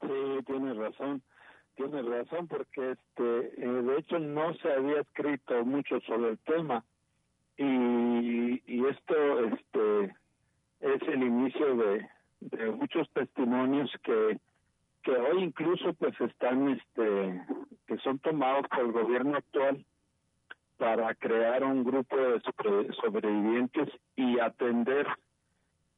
Sí, 0.02 0.44
tienes 0.46 0.78
razón, 0.78 1.22
tienes 1.76 2.06
razón, 2.06 2.48
porque 2.48 2.92
este, 2.92 3.64
eh, 3.64 3.82
de 3.84 3.98
hecho 3.98 4.20
no 4.20 4.54
se 4.56 4.72
había 4.72 5.02
escrito 5.02 5.66
mucho 5.66 6.00
sobre 6.02 6.32
el 6.32 6.38
tema. 6.40 6.84
y, 7.58 8.62
y 8.66 8.86
esto 8.86 9.16
este 9.46 10.16
es 10.80 11.02
el 11.08 11.24
inicio 11.24 11.76
de, 11.76 12.08
de 12.42 12.72
muchos 12.72 13.10
testimonios 13.14 13.92
que 14.04 14.40
que 15.04 15.12
hoy 15.12 15.44
incluso 15.44 15.94
pues 15.94 16.20
están 16.20 16.70
este 16.70 17.42
que 17.88 17.98
son 18.00 18.20
tomados 18.20 18.68
por 18.68 18.86
el 18.86 18.92
gobierno 18.92 19.38
actual 19.38 19.86
para 20.78 21.14
crear 21.16 21.64
un 21.64 21.84
grupo 21.84 22.16
de 22.18 22.40
sobre- 22.42 22.94
sobrevivientes 22.94 23.90
y 24.16 24.40
atender 24.40 25.08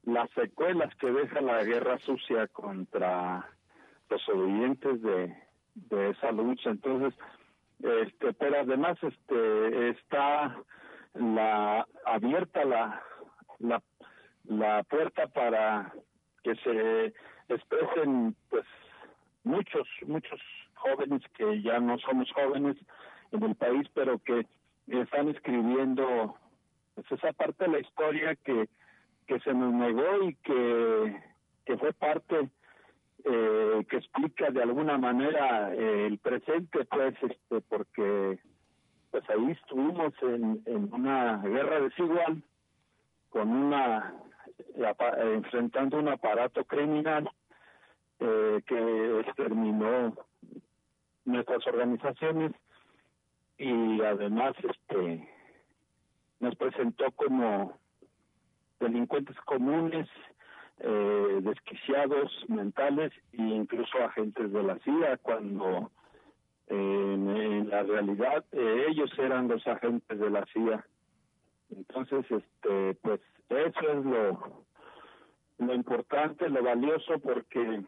las 0.04 0.30
secuelas 0.32 0.94
que 0.96 1.12
deja 1.12 1.42
la 1.42 1.64
guerra 1.64 1.98
sucia 2.00 2.48
contra 2.48 3.46
los 4.10 4.22
sobrevivientes 4.24 5.02
de, 5.02 5.36
de 5.76 6.10
esa 6.10 6.32
lucha. 6.32 6.70
Entonces 6.70 7.14
este 7.80 8.34
pero 8.34 8.60
además 8.60 8.98
este 9.02 9.90
está 9.90 10.58
la 11.14 11.88
abierta 12.06 12.66
la 12.66 13.02
la 13.60 13.82
la 14.46 14.84
puerta 14.84 15.28
para 15.28 15.94
que 16.44 16.56
se 16.56 17.14
expresen 17.48 18.36
pues 18.50 18.66
muchos 19.44 19.88
muchos 20.08 20.42
jóvenes 20.76 21.22
que 21.38 21.62
ya 21.62 21.80
no 21.80 21.98
somos 22.00 22.30
jóvenes 22.34 22.76
en 23.32 23.44
el 23.44 23.56
país 23.56 23.88
pero 23.94 24.20
que 24.20 24.46
están 24.92 25.30
escribiendo 25.30 26.36
pues, 26.96 27.12
esa 27.12 27.34
parte 27.34 27.66
de 27.66 27.72
la 27.72 27.80
historia 27.80 28.36
que 28.36 28.68
que 29.30 29.40
se 29.42 29.54
nos 29.54 29.72
negó 29.72 30.24
y 30.24 30.34
que 30.36 31.22
que 31.66 31.78
fue 31.78 31.94
parte 31.94 32.50
eh, 33.24 33.86
que 33.88 33.98
explica 33.98 34.50
de 34.50 34.64
alguna 34.64 34.98
manera 34.98 35.74
eh, 35.76 36.08
el 36.08 36.18
presente 36.18 36.84
pues 36.86 37.16
este 37.22 37.62
porque 37.70 38.40
pues 39.12 39.30
ahí 39.30 39.52
estuvimos 39.52 40.14
en, 40.24 40.62
en 40.66 40.92
una 40.92 41.38
guerra 41.38 41.80
desigual 41.82 42.42
con 43.30 43.50
una 43.50 44.16
enfrentando 45.36 46.00
un 46.00 46.08
aparato 46.08 46.64
criminal 46.66 47.30
eh, 48.20 48.62
que 48.66 49.20
exterminó 49.20 50.16
nuestras 51.26 51.66
organizaciones 51.68 52.52
y 53.60 54.02
además 54.02 54.56
este 54.64 55.30
nos 56.40 56.56
presentó 56.56 57.12
como 57.12 57.78
delincuentes 58.80 59.36
comunes 59.42 60.08
eh, 60.80 61.40
desquiciados 61.42 62.32
mentales 62.48 63.12
e 63.34 63.42
incluso 63.42 63.98
agentes 64.02 64.52
de 64.54 64.64
la 64.64 64.80
CIA 64.80 65.18
cuando 65.18 65.92
en, 66.68 67.30
en 67.30 67.70
la 67.70 67.84
realidad 67.84 68.46
eh, 68.54 68.86
ellos 68.88 69.12
eran 69.20 69.50
los 69.50 69.68
agentes 69.68 70.18
de 70.18 70.30
la 70.30 70.46
CIA. 70.54 70.86
Entonces 71.76 72.26
este 72.32 72.94
pues 73.02 73.20
eso 73.50 73.92
es 73.92 74.06
lo 74.06 74.64
lo 75.58 75.74
importante 75.74 76.48
lo 76.48 76.64
valioso 76.64 77.20
porque 77.20 77.82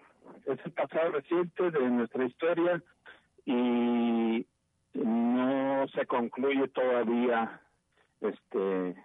es 0.45 0.59
el 0.65 0.71
pasado 0.73 1.11
reciente 1.11 1.71
de 1.71 1.89
nuestra 1.89 2.25
historia 2.25 2.83
y 3.45 4.45
no 4.93 5.87
se 5.89 6.05
concluye 6.05 6.67
todavía 6.69 7.61
este 8.21 8.95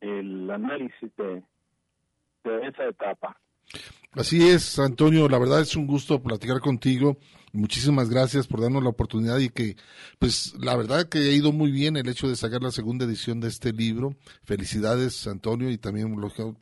el 0.00 0.50
análisis 0.50 1.10
de, 1.16 1.42
de 2.44 2.68
esa 2.68 2.84
etapa 2.84 3.36
Así 4.16 4.48
es, 4.48 4.78
Antonio, 4.78 5.28
la 5.28 5.38
verdad 5.38 5.60
es 5.60 5.76
un 5.76 5.86
gusto 5.86 6.22
platicar 6.22 6.60
contigo. 6.60 7.18
Muchísimas 7.56 8.10
gracias 8.10 8.46
por 8.46 8.60
darnos 8.60 8.82
la 8.82 8.90
oportunidad 8.90 9.38
y 9.38 9.48
que, 9.48 9.76
pues, 10.18 10.54
la 10.60 10.76
verdad 10.76 11.08
que 11.08 11.18
ha 11.18 11.32
ido 11.32 11.52
muy 11.52 11.70
bien 11.72 11.96
el 11.96 12.08
hecho 12.08 12.28
de 12.28 12.36
sacar 12.36 12.62
la 12.62 12.70
segunda 12.70 13.04
edición 13.04 13.40
de 13.40 13.48
este 13.48 13.72
libro. 13.72 14.14
Felicidades, 14.44 15.26
Antonio, 15.26 15.70
y 15.70 15.78
también, 15.78 16.10
lo- 16.20 16.28
gracias 16.28 16.54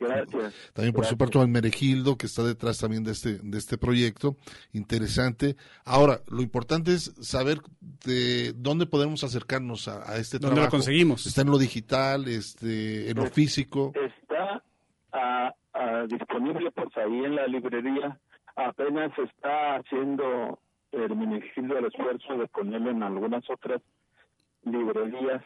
también 0.73 0.93
por 0.93 1.01
Gracias. 1.03 1.09
supuesto 1.09 1.41
al 1.41 1.47
Meregildo, 1.49 2.17
que 2.17 2.25
está 2.25 2.43
detrás 2.43 2.79
también 2.79 3.03
de 3.03 3.11
este, 3.11 3.39
de 3.43 3.57
este 3.57 3.77
proyecto. 3.77 4.37
Interesante. 4.73 5.55
Ahora, 5.83 6.21
lo 6.27 6.41
importante 6.41 6.93
es 6.93 7.13
saber 7.21 7.59
de 8.05 8.53
dónde 8.55 8.85
podemos 8.85 9.23
acercarnos 9.23 9.87
a, 9.87 10.09
a 10.11 10.17
este 10.17 10.37
¿Dónde 10.39 10.49
lo 10.49 10.61
trabajo. 10.61 10.71
conseguimos? 10.77 11.25
Está 11.25 11.41
en 11.41 11.49
lo 11.51 11.57
digital, 11.57 12.27
este, 12.27 13.09
en 13.09 13.17
lo 13.17 13.25
físico. 13.27 13.91
está 13.95 14.63
ah, 15.13 15.53
ah, 15.73 16.05
disponible 16.09 16.71
pues 16.71 16.89
ahí 16.97 17.25
en 17.25 17.35
la 17.35 17.47
librería 17.47 18.19
apenas 18.55 19.11
se 19.15 19.23
está 19.23 19.77
haciendo 19.77 20.59
el 20.95 21.15
Menegildo 21.15 21.77
el 21.77 21.85
esfuerzo 21.85 22.37
de 22.37 22.47
ponerlo 22.47 22.91
en 22.91 23.03
algunas 23.03 23.47
otras 23.49 23.81
librerías 24.63 25.43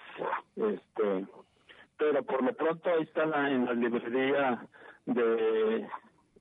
este 0.55 1.25
pero 1.97 2.23
por 2.23 2.41
lo 2.43 2.53
pronto 2.53 2.89
ahí 2.89 3.03
está 3.03 3.25
la, 3.25 3.49
en 3.51 3.65
la 3.65 3.73
librería 3.73 4.65
de, 5.05 5.85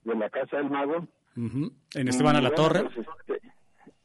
de 0.05 0.15
la 0.15 0.29
Casa 0.29 0.55
del 0.57 0.69
Mago. 0.69 1.05
En 1.35 2.07
Esteban 2.07 2.37
a 2.37 2.41
la 2.41 2.51
Torre. 2.51 2.83
pues, 2.95 3.07
este, 3.27 3.41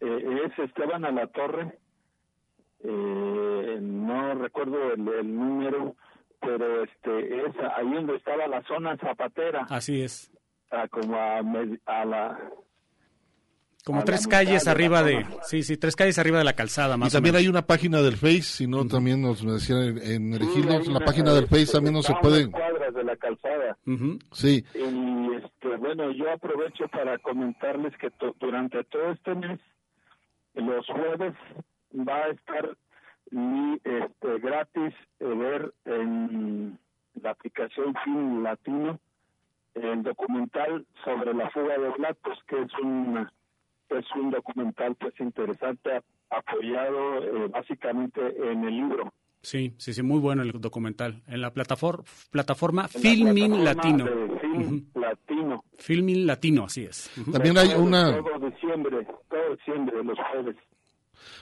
eh, 0.00 0.40
es 0.46 0.58
Esteban 0.58 1.04
a 1.04 1.12
la 1.12 1.28
Torre. 1.28 1.78
Eh, 2.82 3.78
no 3.80 4.34
recuerdo 4.34 4.92
el, 4.94 5.06
el 5.08 5.34
número, 5.34 5.94
pero 6.40 6.82
este 6.82 7.46
es 7.46 7.54
ahí 7.76 7.92
donde 7.92 8.16
estaba 8.16 8.46
la 8.48 8.62
zona 8.64 8.96
zapatera, 8.98 9.66
Así 9.70 10.02
es. 10.02 10.32
ah, 10.72 10.88
como 10.88 11.16
a, 11.16 11.38
a 11.86 12.04
la 12.04 12.38
Como 13.84 14.00
a 14.00 14.04
tres 14.04 14.26
calles 14.26 14.66
arriba 14.66 15.02
de, 15.02 15.26
sí, 15.42 15.62
sí, 15.62 15.76
tres 15.76 15.94
calles 15.94 16.18
arriba 16.18 16.38
de 16.38 16.44
la 16.44 16.54
calzada, 16.54 16.96
más 16.96 17.10
Y 17.10 17.16
también 17.16 17.34
o 17.34 17.38
hay 17.38 17.48
una 17.48 17.66
página 17.66 18.00
del 18.00 18.16
Face, 18.16 18.42
si 18.42 18.66
no, 18.66 18.86
también 18.86 19.20
nos 19.20 19.44
decían 19.44 19.98
en, 19.98 20.32
en 20.32 20.38
Sí, 20.52 20.62
la 20.90 21.00
página 21.00 21.34
del 21.34 21.46
Face 21.48 21.66
también 21.72 21.92
no 21.94 22.02
se 22.02 22.14
puede. 22.14 22.50
cuadras 22.50 22.94
de 22.94 23.04
la 23.04 23.14
calzada. 23.16 23.76
Ujú. 23.86 24.18
Sí, 24.32 24.64
Y 24.74 25.34
este, 25.36 25.76
bueno, 25.76 26.10
yo 26.12 26.30
aprovecho 26.32 26.88
para 26.88 27.18
comentarles 27.18 27.94
que 27.98 28.10
to- 28.12 28.34
durante 28.40 28.82
todo 28.84 29.10
este 29.12 29.34
mes, 29.34 29.60
los 30.54 30.86
jueves, 30.86 31.34
va 31.94 32.16
a 32.24 32.28
estar 32.28 32.76
mi, 33.32 33.74
este, 33.84 34.38
gratis 34.40 34.94
eh, 35.20 35.24
ver 35.26 35.74
en 35.84 36.78
la 37.20 37.30
aplicación 37.30 37.94
Film 38.02 38.42
Latino 38.42 38.98
el 39.74 40.02
documental 40.04 40.86
sobre 41.04 41.34
la 41.34 41.50
fuga 41.50 41.76
de 41.78 41.90
Blatos, 41.98 42.38
que 42.46 42.62
es 42.62 42.72
un, 42.82 43.28
es 43.98 44.06
un 44.16 44.30
documental 44.30 44.94
pues 44.96 45.14
interesante, 45.20 45.96
ap- 45.96 46.04
apoyado 46.30 47.22
eh, 47.22 47.48
básicamente 47.48 48.20
en 48.50 48.64
el 48.64 48.76
libro. 48.76 49.12
Sí, 49.42 49.74
sí, 49.76 49.92
sí, 49.92 50.02
muy 50.02 50.20
bueno 50.20 50.42
el 50.42 50.52
documental. 50.52 51.22
En 51.26 51.40
la 51.42 51.52
plataforma, 51.52 52.02
plataforma 52.30 52.88
En 52.94 53.02
la 53.02 53.10
Filmin 53.10 53.52
plataforma 53.52 53.64
Latino. 53.64 54.38
Film 54.40 54.86
Latino. 54.94 55.64
Filmin 55.76 56.26
Latino, 56.26 56.64
así 56.64 56.84
es. 56.84 57.10
También 57.30 57.58
hay 57.58 57.68
una, 57.76 58.16
Todo 58.22 58.48
diciembre, 58.50 59.06
todo 59.28 59.56
diciembre, 59.56 60.02
los 60.02 60.16
jueves. 60.30 60.56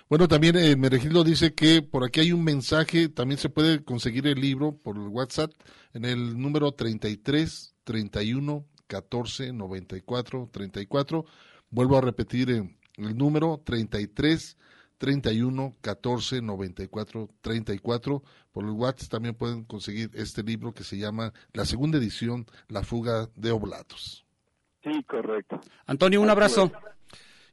bueno, 0.09 0.27
también 0.27 0.57
en 0.57 0.81
Meregildo 0.81 1.23
dice 1.23 1.55
que 1.55 1.81
por 1.83 2.03
aquí 2.05 2.19
hay 2.21 2.33
un 2.33 2.43
mensaje, 2.43 3.09
también 3.09 3.39
se 3.39 3.51
puede 3.51 3.85
conseguir 3.85 4.27
el 4.27 4.41
libro 4.41 4.73
por 4.77 4.97
el 4.97 5.07
WhatsApp 5.07 5.53
en 5.95 6.05
el 6.05 6.41
número 6.41 6.73
33 6.73 7.77
31 7.85 8.65
14 8.89 9.53
94 9.53 10.49
34. 10.53 11.25
Vuelvo 11.73 11.97
a 11.97 12.03
repetir 12.03 12.51
eh, 12.51 12.77
el 12.99 13.17
número 13.17 13.61
33 13.65 14.59
31 14.99 15.75
14 15.81 16.43
94 16.43 17.29
34. 17.41 18.23
Por 18.53 18.65
el 18.65 18.71
WhatsApp 18.71 19.11
también 19.11 19.35
pueden 19.35 19.65
conseguir 19.65 20.11
este 20.13 20.43
libro 20.43 20.75
que 20.75 20.85
se 20.85 20.99
llama 20.99 21.33
la 21.55 21.65
segunda 21.65 21.97
edición, 21.97 22.45
La 22.69 22.83
fuga 22.83 23.31
de 23.37 23.51
Oblatos. 23.51 24.27
Sí, 24.85 25.03
correcto. 25.05 25.61
Antonio, 25.87 26.21
un 26.21 26.29
abrazo. 26.29 26.71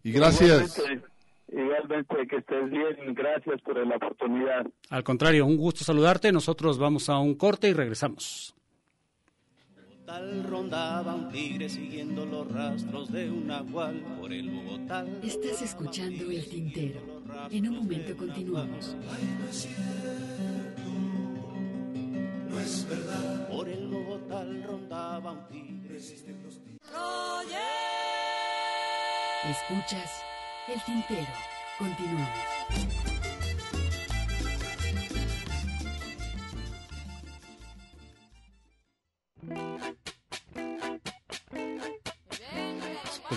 Y 0.03 0.11
gracias. 0.11 0.77
Igualmente, 0.77 1.07
igualmente, 1.53 2.27
que 2.27 2.35
estés 2.35 2.69
bien. 2.69 3.15
Gracias 3.15 3.61
por 3.61 3.87
la 3.87 3.95
oportunidad. 3.95 4.67
Al 4.89 5.03
contrario, 5.05 5.45
un 5.45 5.55
gusto 5.55 5.85
saludarte. 5.85 6.33
Nosotros 6.33 6.77
vamos 6.77 7.09
a 7.09 7.19
un 7.19 7.35
corte 7.35 7.69
y 7.69 7.73
regresamos. 7.73 8.53
Tal 10.09 10.43
rondaba 10.43 11.13
un 11.13 11.29
tigre 11.29 11.69
siguiendo 11.69 12.25
los 12.25 12.51
rastros 12.51 13.11
de 13.11 13.29
un 13.29 13.45
nahual 13.45 14.03
por 14.19 14.33
el 14.33 14.49
Bogotá. 14.49 15.05
Estás 15.21 15.61
escuchando 15.61 16.31
El 16.31 16.49
Tintero. 16.49 16.99
En 17.51 17.69
un 17.69 17.75
momento 17.75 18.17
continuamos. 18.17 18.95
No 22.49 22.59
es 22.59 22.89
verdad. 22.89 23.49
Por 23.49 23.69
el 23.69 23.87
Bogotá 23.87 24.43
rondaba 24.65 25.31
un 25.31 25.47
tigre. 25.47 25.97
Escuchas 29.47 30.23
El 30.67 30.81
Tintero. 30.85 31.33
Continuamos. 31.77 32.88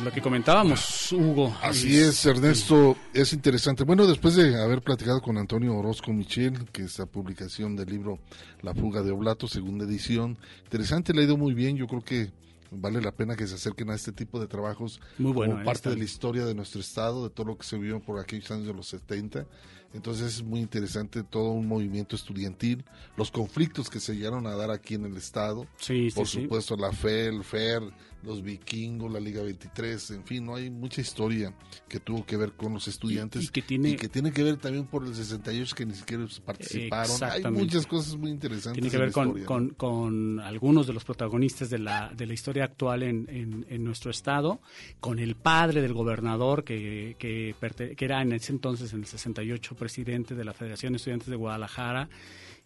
Lo 0.04 0.10
que 0.12 0.20
comentábamos, 0.20 1.12
Hugo. 1.12 1.54
Así 1.62 1.96
es, 1.98 2.24
Ernesto, 2.26 2.96
es 3.14 3.32
interesante. 3.32 3.84
Bueno, 3.84 4.06
después 4.06 4.34
de 4.34 4.60
haber 4.60 4.82
platicado 4.82 5.20
con 5.22 5.38
Antonio 5.38 5.74
Orozco 5.76 6.12
Michel, 6.12 6.68
que 6.72 6.82
es 6.82 6.98
la 6.98 7.06
publicación 7.06 7.76
del 7.76 7.88
libro 7.90 8.18
La 8.62 8.74
fuga 8.74 9.02
de 9.02 9.12
Oblato, 9.12 9.46
segunda 9.46 9.84
edición, 9.84 10.38
interesante, 10.64 11.12
le 11.14 11.22
ha 11.22 11.24
ido 11.24 11.36
muy 11.36 11.54
bien, 11.54 11.76
yo 11.76 11.86
creo 11.86 12.02
que 12.02 12.30
vale 12.70 13.00
la 13.02 13.12
pena 13.12 13.36
que 13.36 13.46
se 13.46 13.54
acerquen 13.54 13.90
a 13.90 13.94
este 13.94 14.12
tipo 14.12 14.40
de 14.40 14.46
trabajos 14.48 14.98
Muy 15.18 15.32
bueno, 15.32 15.52
como 15.54 15.64
parte 15.66 15.78
está. 15.80 15.90
de 15.90 15.96
la 15.98 16.04
historia 16.04 16.44
de 16.46 16.54
nuestro 16.54 16.80
estado, 16.80 17.22
de 17.24 17.30
todo 17.30 17.46
lo 17.48 17.58
que 17.58 17.64
se 17.64 17.76
vivió 17.76 18.00
por 18.00 18.18
aquellos 18.18 18.50
años 18.50 18.66
de 18.66 18.74
los 18.74 18.86
70. 18.88 19.46
Entonces 19.94 20.36
es 20.36 20.42
muy 20.42 20.60
interesante 20.60 21.22
todo 21.22 21.50
un 21.50 21.68
movimiento 21.68 22.16
estudiantil, 22.16 22.82
los 23.18 23.30
conflictos 23.30 23.90
que 23.90 24.00
se 24.00 24.16
llegaron 24.16 24.46
a 24.46 24.56
dar 24.56 24.70
aquí 24.70 24.94
en 24.94 25.04
el 25.04 25.18
estado, 25.18 25.66
Sí, 25.78 26.10
sí, 26.10 26.16
por 26.16 26.26
sí. 26.26 26.42
supuesto 26.42 26.76
la 26.78 26.92
FEL, 26.92 27.44
FER, 27.44 27.82
los 28.22 28.42
vikingos, 28.42 29.12
la 29.12 29.18
Liga 29.20 29.42
23, 29.42 30.10
en 30.12 30.24
fin, 30.24 30.44
no 30.46 30.54
hay 30.54 30.70
mucha 30.70 31.00
historia 31.00 31.54
que 31.88 31.98
tuvo 32.00 32.24
que 32.24 32.36
ver 32.36 32.52
con 32.52 32.72
los 32.74 32.86
estudiantes 32.88 33.44
y 33.44 33.48
que 33.48 33.62
tiene- 33.62 33.90
y 33.90 33.96
que 33.96 34.08
tiene 34.08 34.32
que 34.32 34.42
ver 34.42 34.56
también 34.58 34.86
por 34.86 35.04
el 35.06 35.14
68 35.14 35.74
que 35.76 35.86
ni 35.86 35.94
siquiera 35.94 36.24
participaron. 36.44 37.16
Hay 37.22 37.42
muchas 37.50 37.86
cosas 37.86 38.16
muy 38.16 38.30
interesantes. 38.30 38.74
Tiene 38.80 38.90
que 38.90 38.98
ver 38.98 39.12
con, 39.12 39.28
historia, 39.28 39.42
¿no? 39.42 39.46
con, 39.48 39.68
con 39.70 40.40
algunos 40.40 40.86
de 40.86 40.92
los 40.92 41.04
protagonistas 41.04 41.68
de 41.70 41.78
la, 41.78 42.12
de 42.16 42.26
la 42.26 42.34
historia 42.34 42.64
actual 42.64 43.02
en, 43.02 43.26
en- 43.28 43.66
en 43.68 43.84
nuestro 43.84 44.10
estado, 44.10 44.60
con 45.00 45.18
el 45.18 45.34
padre 45.34 45.80
del 45.82 45.92
gobernador 45.92 46.64
que, 46.64 47.16
que, 47.18 47.54
que 47.96 48.04
era 48.04 48.22
en 48.22 48.32
ese 48.32 48.52
entonces, 48.52 48.92
en 48.92 49.00
el 49.00 49.06
68, 49.06 49.74
presidente 49.74 50.34
de 50.34 50.44
la 50.44 50.52
Federación 50.52 50.92
de 50.92 50.98
Estudiantes 50.98 51.28
de 51.28 51.36
Guadalajara, 51.36 52.08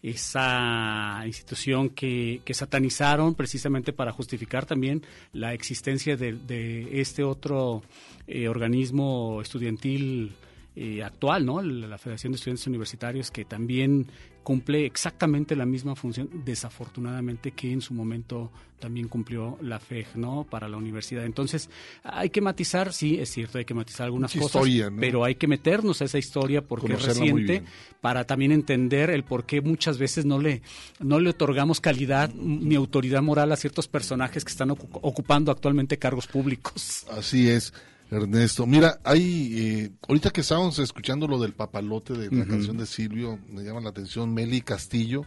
esa 0.03 1.23
institución 1.25 1.89
que, 1.89 2.41
que 2.45 2.53
satanizaron 2.53 3.35
precisamente 3.35 3.93
para 3.93 4.11
justificar 4.11 4.65
también 4.65 5.03
la 5.33 5.53
existencia 5.53 6.15
de, 6.15 6.33
de 6.33 7.01
este 7.01 7.23
otro 7.23 7.83
eh, 8.27 8.47
organismo 8.47 9.41
estudiantil 9.41 10.35
eh, 10.75 11.01
actual, 11.01 11.45
¿no? 11.45 11.61
La 11.61 11.97
Federación 11.97 12.31
de 12.31 12.35
Estudiantes 12.35 12.67
Universitarios, 12.67 13.31
que 13.31 13.45
también 13.45 14.05
cumple 14.47 14.85
exactamente 14.85 15.57
la 15.57 15.65
misma 15.65 15.93
función, 15.93 16.29
desafortunadamente, 16.45 17.51
que 17.51 17.69
en 17.69 17.81
su 17.81 17.93
momento 17.93 18.49
también 18.79 19.09
cumplió 19.09 19.57
la 19.61 19.77
FEG, 19.77 20.15
¿no? 20.15 20.45
Para 20.49 20.69
la 20.69 20.77
universidad. 20.77 21.25
Entonces, 21.25 21.69
hay 22.01 22.29
que 22.29 22.39
matizar, 22.39 22.93
sí, 22.93 23.17
es 23.19 23.29
cierto, 23.29 23.57
hay 23.57 23.65
que 23.65 23.73
matizar 23.73 24.05
algunas 24.05 24.33
Mucha 24.33 24.43
cosas, 24.43 24.61
historia, 24.61 24.89
¿no? 24.89 25.01
pero 25.01 25.25
hay 25.25 25.35
que 25.35 25.47
meternos 25.47 26.01
a 26.01 26.05
esa 26.05 26.17
historia 26.17 26.61
porque 26.61 26.93
es 26.93 26.93
Conocerla 26.93 27.25
reciente, 27.25 27.63
para 27.99 28.23
también 28.23 28.53
entender 28.53 29.09
el 29.09 29.25
por 29.25 29.45
qué 29.45 29.59
muchas 29.59 29.97
veces 29.97 30.23
no 30.23 30.39
le, 30.39 30.61
no 31.01 31.19
le 31.19 31.29
otorgamos 31.31 31.81
calidad 31.81 32.33
ni 32.33 32.75
autoridad 32.75 33.21
moral 33.21 33.51
a 33.51 33.57
ciertos 33.57 33.89
personajes 33.89 34.45
que 34.45 34.51
están 34.51 34.69
ocu- 34.69 34.87
ocupando 35.01 35.51
actualmente 35.51 35.97
cargos 35.99 36.25
públicos. 36.25 37.05
Así 37.11 37.49
es, 37.49 37.73
Ernesto. 38.09 38.65
Mira, 38.65 38.99
hay, 39.03 39.53
eh, 39.57 39.91
ahorita 40.07 40.29
que 40.29 40.41
estábamos 40.41 40.79
escuchando 40.79 41.27
lo 41.27 41.39
del 41.39 41.53
papalote 41.53 42.13
de 42.13 42.35
la 42.35 42.45
canción 42.45 42.77
de 42.77 42.85
Silvio, 42.85 43.39
me 43.49 43.63
llama 43.63 43.81
la 43.81 43.89
atención, 43.89 44.33
Meli 44.33 44.61
Castillo 44.61 45.25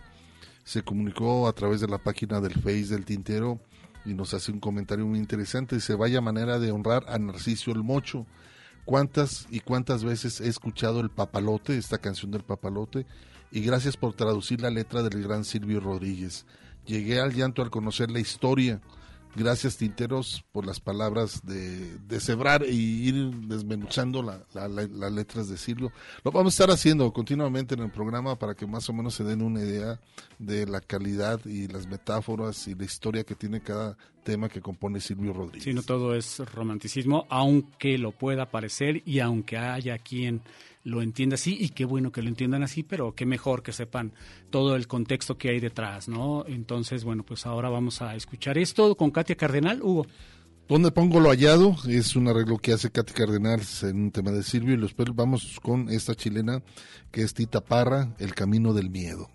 se 0.71 0.83
comunicó 0.83 1.49
a 1.49 1.53
través 1.53 1.81
de 1.81 1.89
la 1.89 1.99
página 1.99 2.41
del 2.41 2.55
Face 2.55 2.87
del 2.87 3.05
Tintero 3.05 3.59
y 4.05 4.15
nos 4.15 4.35
hace 4.35 4.53
un 4.53 4.61
comentario 4.61 5.05
muy 5.05 5.19
interesante. 5.19 5.75
Dice, 5.75 5.97
vaya 5.97 6.21
manera 6.21 6.61
de 6.61 6.71
honrar 6.71 7.05
a 7.09 7.19
Narciso 7.19 7.73
el 7.73 7.83
Mocho. 7.83 8.25
¿Cuántas 8.85 9.49
y 9.51 9.61
cuántas 9.61 10.05
veces 10.05 10.41
he 10.41 10.49
escuchado 10.49 11.01
el 11.01 11.11
papalote, 11.11 11.77
esta 11.77 11.99
canción 11.99 12.31
del 12.31 12.45
papalote? 12.45 13.05
Y 13.51 13.63
gracias 13.63 13.97
por 13.97 14.15
traducir 14.15 14.61
la 14.61 14.71
letra 14.71 15.03
del 15.03 15.23
gran 15.23 15.45
Silvio 15.45 15.81
Rodríguez. 15.81 16.47
Llegué 16.87 17.21
al 17.21 17.35
llanto 17.35 17.63
al 17.63 17.71
conocer 17.71 18.11
la 18.11 18.21
historia. 18.21 18.81
Gracias, 19.37 19.77
Tinteros, 19.77 20.45
por 20.51 20.67
las 20.67 20.81
palabras 20.81 21.47
de, 21.47 21.99
de 21.99 22.19
cebrar 22.21 22.65
y 22.69 23.09
ir 23.09 23.15
desmenuzando 23.47 24.23
la- 24.23 24.45
la- 24.55 24.69
las 24.69 25.13
letras 25.13 25.49
de 25.49 25.57
Silvio. 25.57 25.93
Lo 26.25 26.33
vamos 26.33 26.53
a 26.53 26.55
estar 26.65 26.71
haciendo 26.75 27.13
continuamente 27.13 27.75
en 27.75 27.83
el 27.83 27.91
programa 27.93 28.37
para 28.37 28.55
que 28.55 28.67
más 28.67 28.89
o 28.89 28.93
menos 28.93 29.15
se 29.15 29.23
den 29.25 29.43
una 29.43 29.61
idea 29.61 30.01
de 30.41 30.67
la 30.67 30.81
calidad 30.81 31.41
y 31.47 31.69
las 31.69 31.87
metáforas 31.87 32.67
y 32.67 32.75
la 32.75 32.85
historia 32.85 33.23
que 33.23 33.37
tiene 33.37 33.61
cada 33.61 33.97
tema 34.25 34.49
que 34.49 34.61
compone 34.61 35.01
Silvio 35.01 35.33
Rodríguez. 35.33 35.63
Sí, 35.65 35.73
no 35.73 35.83
todo 35.83 36.15
es 36.15 36.41
romanticismo, 36.53 37.27
aunque 37.31 37.99
lo 37.99 38.11
pueda 38.13 38.51
parecer 38.51 39.03
y 39.07 39.21
aunque 39.21 39.57
haya 39.57 39.97
quien 39.99 40.43
lo 40.83 41.03
entienda 41.03 41.35
así, 41.35 41.57
y 41.59 41.71
qué 41.71 41.85
bueno 41.85 42.13
que 42.13 42.23
lo 42.23 42.29
entiendan 42.29 42.63
así, 42.63 42.83
pero 42.83 43.15
qué 43.15 43.27
mejor 43.27 43.63
que 43.63 43.73
sepan 43.73 44.13
todo 44.51 44.77
el 44.77 44.87
contexto 44.87 45.37
que 45.37 45.51
hay 45.51 45.61
detrás, 45.61 46.09
¿no? 46.09 46.45
Entonces, 46.47 47.05
bueno, 47.05 47.25
pues 47.25 47.47
ahora 47.47 47.69
vamos 47.69 48.03
a 48.03 48.15
escuchar 48.15 48.59
esto 48.59 48.95
con 48.97 49.11
Katia 49.11 49.37
Cardenal, 49.37 49.83
Hugo. 49.83 50.07
¿Dónde 50.71 50.93
pongo 50.93 51.19
lo 51.19 51.31
hallado? 51.31 51.75
Es 51.89 52.15
un 52.15 52.29
arreglo 52.29 52.57
que 52.59 52.73
hace 52.73 52.91
Katy 52.91 53.13
Cardenal 53.13 53.61
en 53.83 54.03
un 54.03 54.11
tema 54.13 54.31
de 54.31 54.45
Silvio 54.45 54.75
y 54.75 54.81
después 54.81 55.09
vamos 55.13 55.59
con 55.61 55.89
esta 55.89 56.15
chilena 56.15 56.63
que 57.11 57.23
es 57.23 57.35
Tita 57.35 57.61
Parra, 57.61 58.15
El 58.21 58.37
Camino 58.37 58.73
del 58.73 58.89
Miedo. 58.89 59.29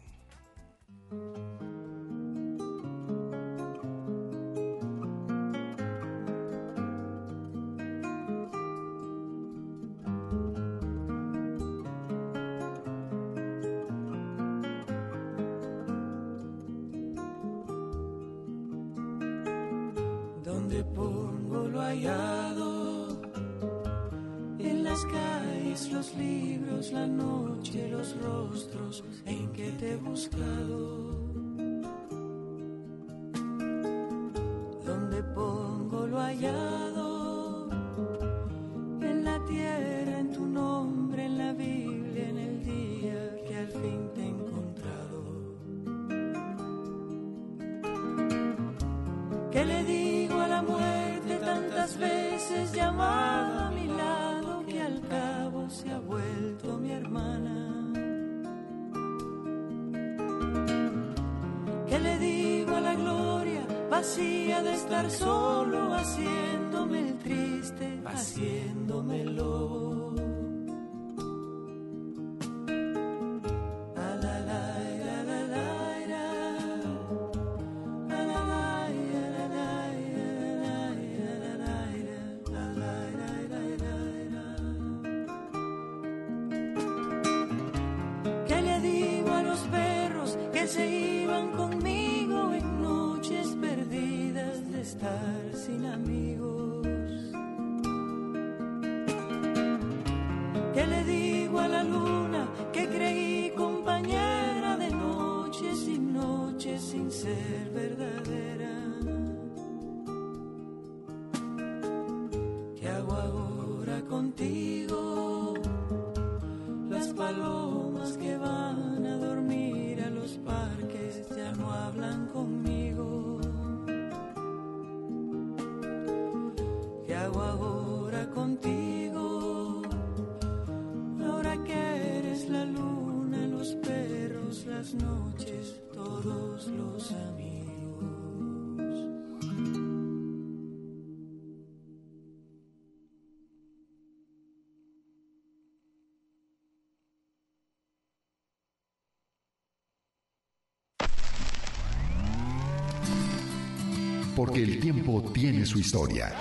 Porque 154.46 154.62
el 154.62 154.80
tiempo 154.80 155.24
tiene 155.34 155.66
su 155.66 155.80
historia. 155.80 156.32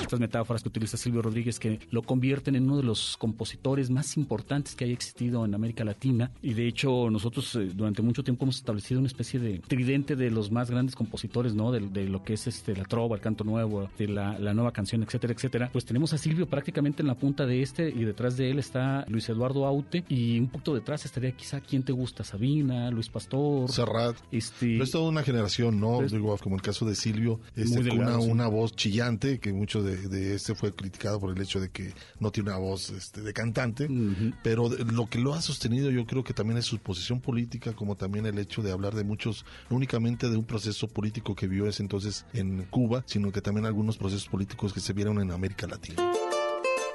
Estas 0.00 0.20
metáforas 0.20 0.62
que 0.62 0.68
utiliza 0.68 0.96
Silvio 0.96 1.22
Rodríguez 1.22 1.58
que 1.58 1.80
lo 1.90 2.02
convierten 2.02 2.56
en 2.56 2.64
uno 2.64 2.78
de 2.78 2.82
los 2.82 3.16
compositores 3.16 3.90
más 3.90 4.16
importantes 4.16 4.74
que 4.74 4.84
haya 4.84 4.94
existido 4.94 5.44
en 5.44 5.54
América 5.54 5.84
Latina 5.84 6.30
y 6.42 6.54
de 6.54 6.66
hecho 6.66 7.10
nosotros 7.10 7.54
eh, 7.56 7.70
durante 7.74 8.02
mucho 8.02 8.22
tiempo 8.22 8.44
hemos 8.44 8.56
establecido 8.56 9.00
una 9.00 9.08
especie 9.08 9.40
de 9.40 9.58
tridente 9.58 10.16
de 10.16 10.30
los 10.30 10.50
más 10.50 10.70
grandes 10.70 10.94
compositores, 10.94 11.54
¿no? 11.54 11.72
De, 11.72 11.80
de 11.80 12.08
lo 12.08 12.22
que 12.22 12.34
es 12.34 12.46
este 12.46 12.76
la 12.76 12.84
trova, 12.84 13.16
el 13.16 13.22
canto 13.22 13.44
nuevo, 13.44 13.88
de 13.98 14.08
la, 14.08 14.38
la, 14.38 14.54
nueva 14.54 14.72
canción, 14.72 15.02
etcétera, 15.02 15.32
etcétera. 15.32 15.70
Pues 15.72 15.84
tenemos 15.84 16.12
a 16.12 16.18
Silvio 16.18 16.46
prácticamente 16.46 17.02
en 17.02 17.08
la 17.08 17.14
punta 17.14 17.46
de 17.46 17.62
este 17.62 17.88
y 17.88 18.04
detrás 18.04 18.36
de 18.36 18.50
él 18.50 18.58
está 18.58 19.04
Luis 19.08 19.28
Eduardo 19.28 19.66
Aute 19.66 20.04
y 20.08 20.38
un 20.38 20.48
poquito 20.48 20.74
detrás 20.74 21.04
estaría 21.04 21.32
quizá 21.32 21.60
quién 21.60 21.82
te 21.82 21.92
gusta, 21.92 22.24
Sabina, 22.24 22.90
Luis 22.90 23.08
Pastor, 23.08 23.70
Serrat. 23.70 24.16
Este, 24.30 24.66
Pero 24.66 24.84
es 24.84 24.90
toda 24.90 25.08
una 25.08 25.22
generación, 25.22 25.80
¿no? 25.80 25.98
Pues, 25.98 26.12
Digo, 26.12 26.36
como 26.38 26.56
el 26.56 26.62
caso 26.62 26.86
de 26.86 26.94
Silvio, 26.94 27.40
este, 27.56 27.82
delgado, 27.82 28.16
una, 28.16 28.24
sí. 28.24 28.30
una 28.30 28.48
voz 28.48 28.72
chillante 28.74 29.38
que 29.38 29.52
mucho 29.52 29.82
de, 29.96 30.08
de, 30.08 30.34
este 30.34 30.54
fue 30.54 30.74
criticado 30.74 31.20
por 31.20 31.36
el 31.36 31.42
hecho 31.42 31.60
de 31.60 31.70
que 31.70 31.92
no 32.20 32.30
tiene 32.30 32.50
una 32.50 32.58
voz 32.58 32.90
este, 32.90 33.20
de 33.20 33.32
cantante, 33.32 33.84
uh 33.84 33.88
-huh. 33.88 34.34
pero 34.42 34.68
de, 34.68 34.84
lo 34.84 35.08
que 35.08 35.18
lo 35.18 35.34
ha 35.34 35.42
sostenido 35.42 35.90
yo 35.90 36.06
creo 36.06 36.24
que 36.24 36.34
también 36.34 36.58
es 36.58 36.66
su 36.66 36.78
posición 36.78 37.20
política, 37.20 37.72
como 37.72 37.96
también 37.96 38.26
el 38.26 38.38
hecho 38.38 38.62
de 38.62 38.72
hablar 38.72 38.94
de 38.94 39.04
muchos, 39.04 39.44
no 39.70 39.76
únicamente 39.76 40.28
de 40.28 40.36
un 40.36 40.44
proceso 40.44 40.88
político 40.88 41.34
que 41.34 41.46
vivió 41.46 41.66
ese 41.66 41.82
entonces 41.82 42.26
en 42.32 42.64
Cuba, 42.64 43.04
sino 43.06 43.32
que 43.32 43.40
también 43.40 43.66
algunos 43.66 43.96
procesos 43.96 44.28
políticos 44.28 44.72
que 44.72 44.80
se 44.80 44.92
vieron 44.92 45.20
en 45.20 45.32
América 45.32 45.66
Latina. 45.66 46.12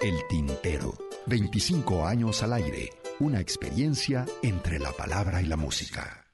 El 0.02 0.16
Tintero, 0.30 0.98
25 1.28 2.06
años 2.06 2.44
al 2.44 2.54
aire, 2.54 2.90
una 3.20 3.40
experiencia 3.40 4.26
entre 4.42 4.80
la 4.80 4.92
palabra 4.92 5.42
y 5.42 5.46
la 5.46 5.56
música. 5.56 6.26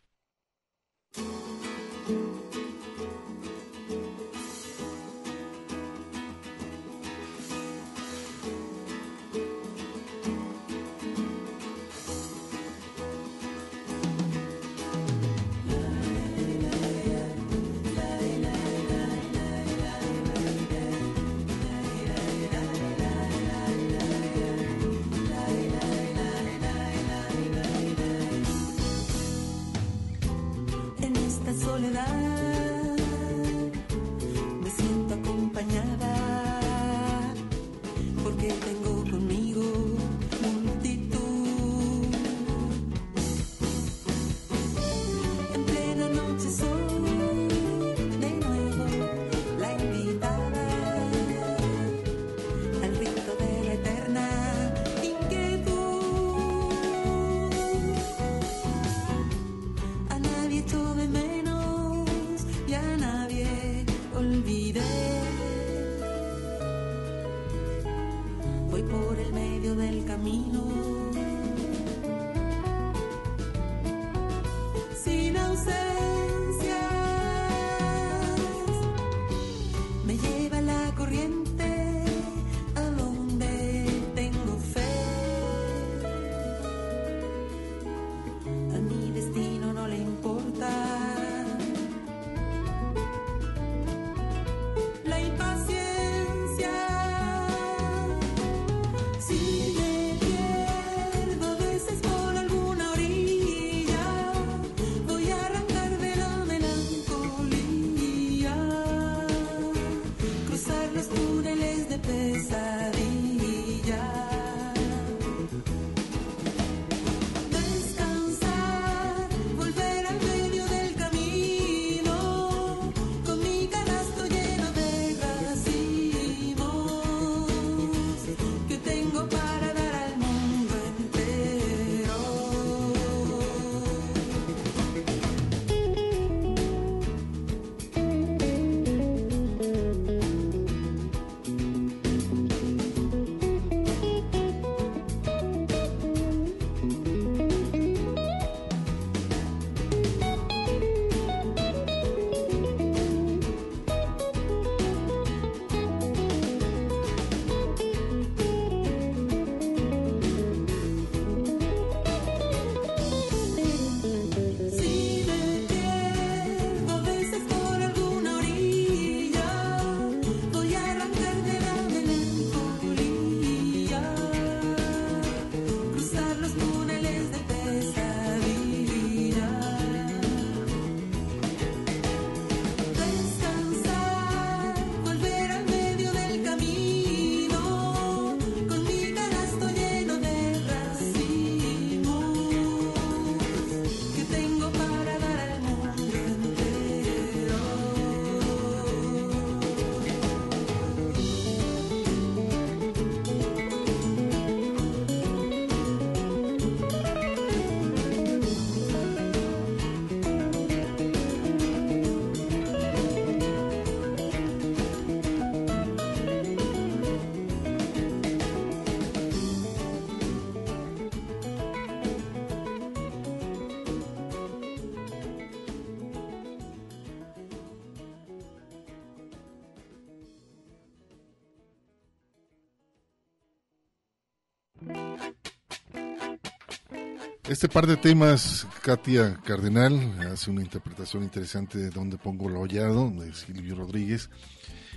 Este 237.50 237.68
par 237.68 237.88
de 237.88 237.97
temas, 237.97 238.68
Katia 238.84 239.39
Cardenal 239.43 240.20
hace 240.32 240.52
una 240.52 240.62
interpretación 240.62 241.24
interesante 241.24 241.80
de 241.80 241.89
Donde 241.89 242.20
Pongo 242.20 242.47
lo 242.47 242.60
Hollado, 242.60 243.10
de 243.10 243.34
Silvio 243.34 243.74
Rodríguez. 243.74 244.30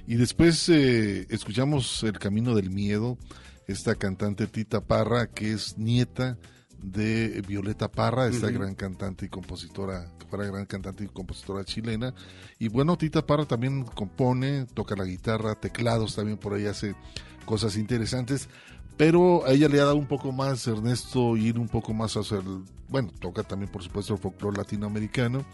Y 0.07 0.17
después 0.17 0.69
eh, 0.69 1.27
escuchamos 1.31 2.03
El 2.03 2.19
Camino 2.19 2.55
del 2.55 2.69
Miedo, 2.69 3.17
esta 3.67 3.95
cantante 3.95 4.49
Tita 4.49 4.83
Parra, 4.83 5.29
que 5.29 5.53
es 5.53 5.79
nieta 5.79 6.37
de 6.83 7.43
Violeta 7.49 7.91
Parra, 7.91 8.27
esta 8.27 8.51
gran 8.51 8.75
cantante 8.75 9.25
y 9.25 9.29
compositora, 9.31 10.13
que 10.19 10.27
fuera 10.27 10.45
gran 10.45 10.67
cantante 10.67 11.05
y 11.05 11.09
compositora 11.09 11.65
chilena. 11.65 12.13
Y 12.59 12.69
bueno, 12.69 12.99
Tita 12.99 13.25
Parra 13.25 13.47
también 13.47 13.85
compone, 13.85 14.67
toca 14.75 14.95
la 14.95 15.05
guitarra, 15.05 15.55
teclados, 15.55 16.17
también 16.17 16.37
por 16.37 16.53
ahí 16.53 16.67
hace 16.67 16.95
cosas 17.47 17.77
interesantes. 17.77 18.51
Pero 18.97 19.45
a 19.47 19.53
ella 19.53 19.69
le 19.69 19.81
ha 19.81 19.85
dado 19.85 19.97
un 19.97 20.07
poco 20.07 20.33
más, 20.33 20.67
Ernesto, 20.67 21.37
ir 21.37 21.59
un 21.59 21.69
poco 21.69 21.93
más 21.95 22.17
hacia 22.17 22.39
el, 22.39 22.63
bueno, 22.89 23.11
toca 23.21 23.43
también 23.43 23.73
por 23.73 23.83
supuesto 23.83 24.13
el 24.13 24.21
folclore 24.21 24.59
latinoamericano, 24.59 25.45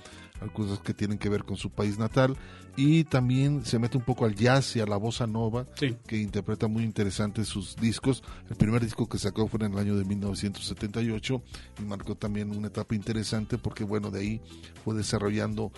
algunas 0.40 0.80
que 0.80 0.92
tienen 0.92 1.18
que 1.18 1.28
ver 1.28 1.44
con 1.44 1.56
su 1.56 1.70
país 1.70 1.98
natal, 1.98 2.36
y 2.76 3.04
también 3.04 3.64
se 3.64 3.78
mete 3.78 3.96
un 3.96 4.04
poco 4.04 4.24
al 4.24 4.34
jazz 4.34 4.76
y 4.76 4.80
a 4.80 4.86
la 4.86 4.96
bossa 4.96 5.26
nova, 5.26 5.66
que 6.06 6.16
interpreta 6.16 6.68
muy 6.68 6.84
interesante 6.84 7.44
sus 7.44 7.74
discos. 7.76 8.22
El 8.50 8.56
primer 8.56 8.82
disco 8.84 9.08
que 9.08 9.18
sacó 9.18 9.48
fue 9.48 9.64
en 9.64 9.72
el 9.72 9.78
año 9.78 9.96
de 9.96 10.04
1978 10.04 11.42
y 11.80 11.82
marcó 11.82 12.14
también 12.14 12.56
una 12.56 12.68
etapa 12.68 12.94
interesante 12.94 13.58
porque, 13.58 13.82
bueno, 13.82 14.10
de 14.10 14.20
ahí 14.20 14.40
fue 14.84 14.94
desarrollando 14.94 15.72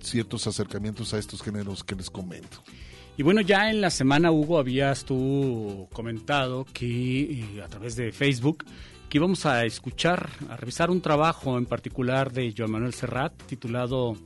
ciertos 0.00 0.46
acercamientos 0.46 1.14
a 1.14 1.18
estos 1.18 1.42
géneros 1.42 1.82
que 1.82 1.96
les 1.96 2.10
comento. 2.10 2.62
Y 3.18 3.22
bueno, 3.22 3.40
ya 3.40 3.70
en 3.70 3.80
la 3.80 3.88
semana, 3.88 4.30
Hugo, 4.30 4.58
habías 4.58 5.06
tú 5.06 5.88
comentado 5.94 6.66
que 6.74 7.22
eh, 7.22 7.62
a 7.64 7.68
través 7.68 7.96
de 7.96 8.12
Facebook 8.12 8.66
que 9.08 9.16
íbamos 9.16 9.46
a 9.46 9.64
escuchar, 9.64 10.28
a 10.50 10.56
revisar 10.58 10.90
un 10.90 11.00
trabajo 11.00 11.56
en 11.56 11.64
particular 11.64 12.30
de 12.30 12.52
Joan 12.54 12.72
Manuel 12.72 12.92
Serrat 12.92 13.32
titulado 13.44 14.16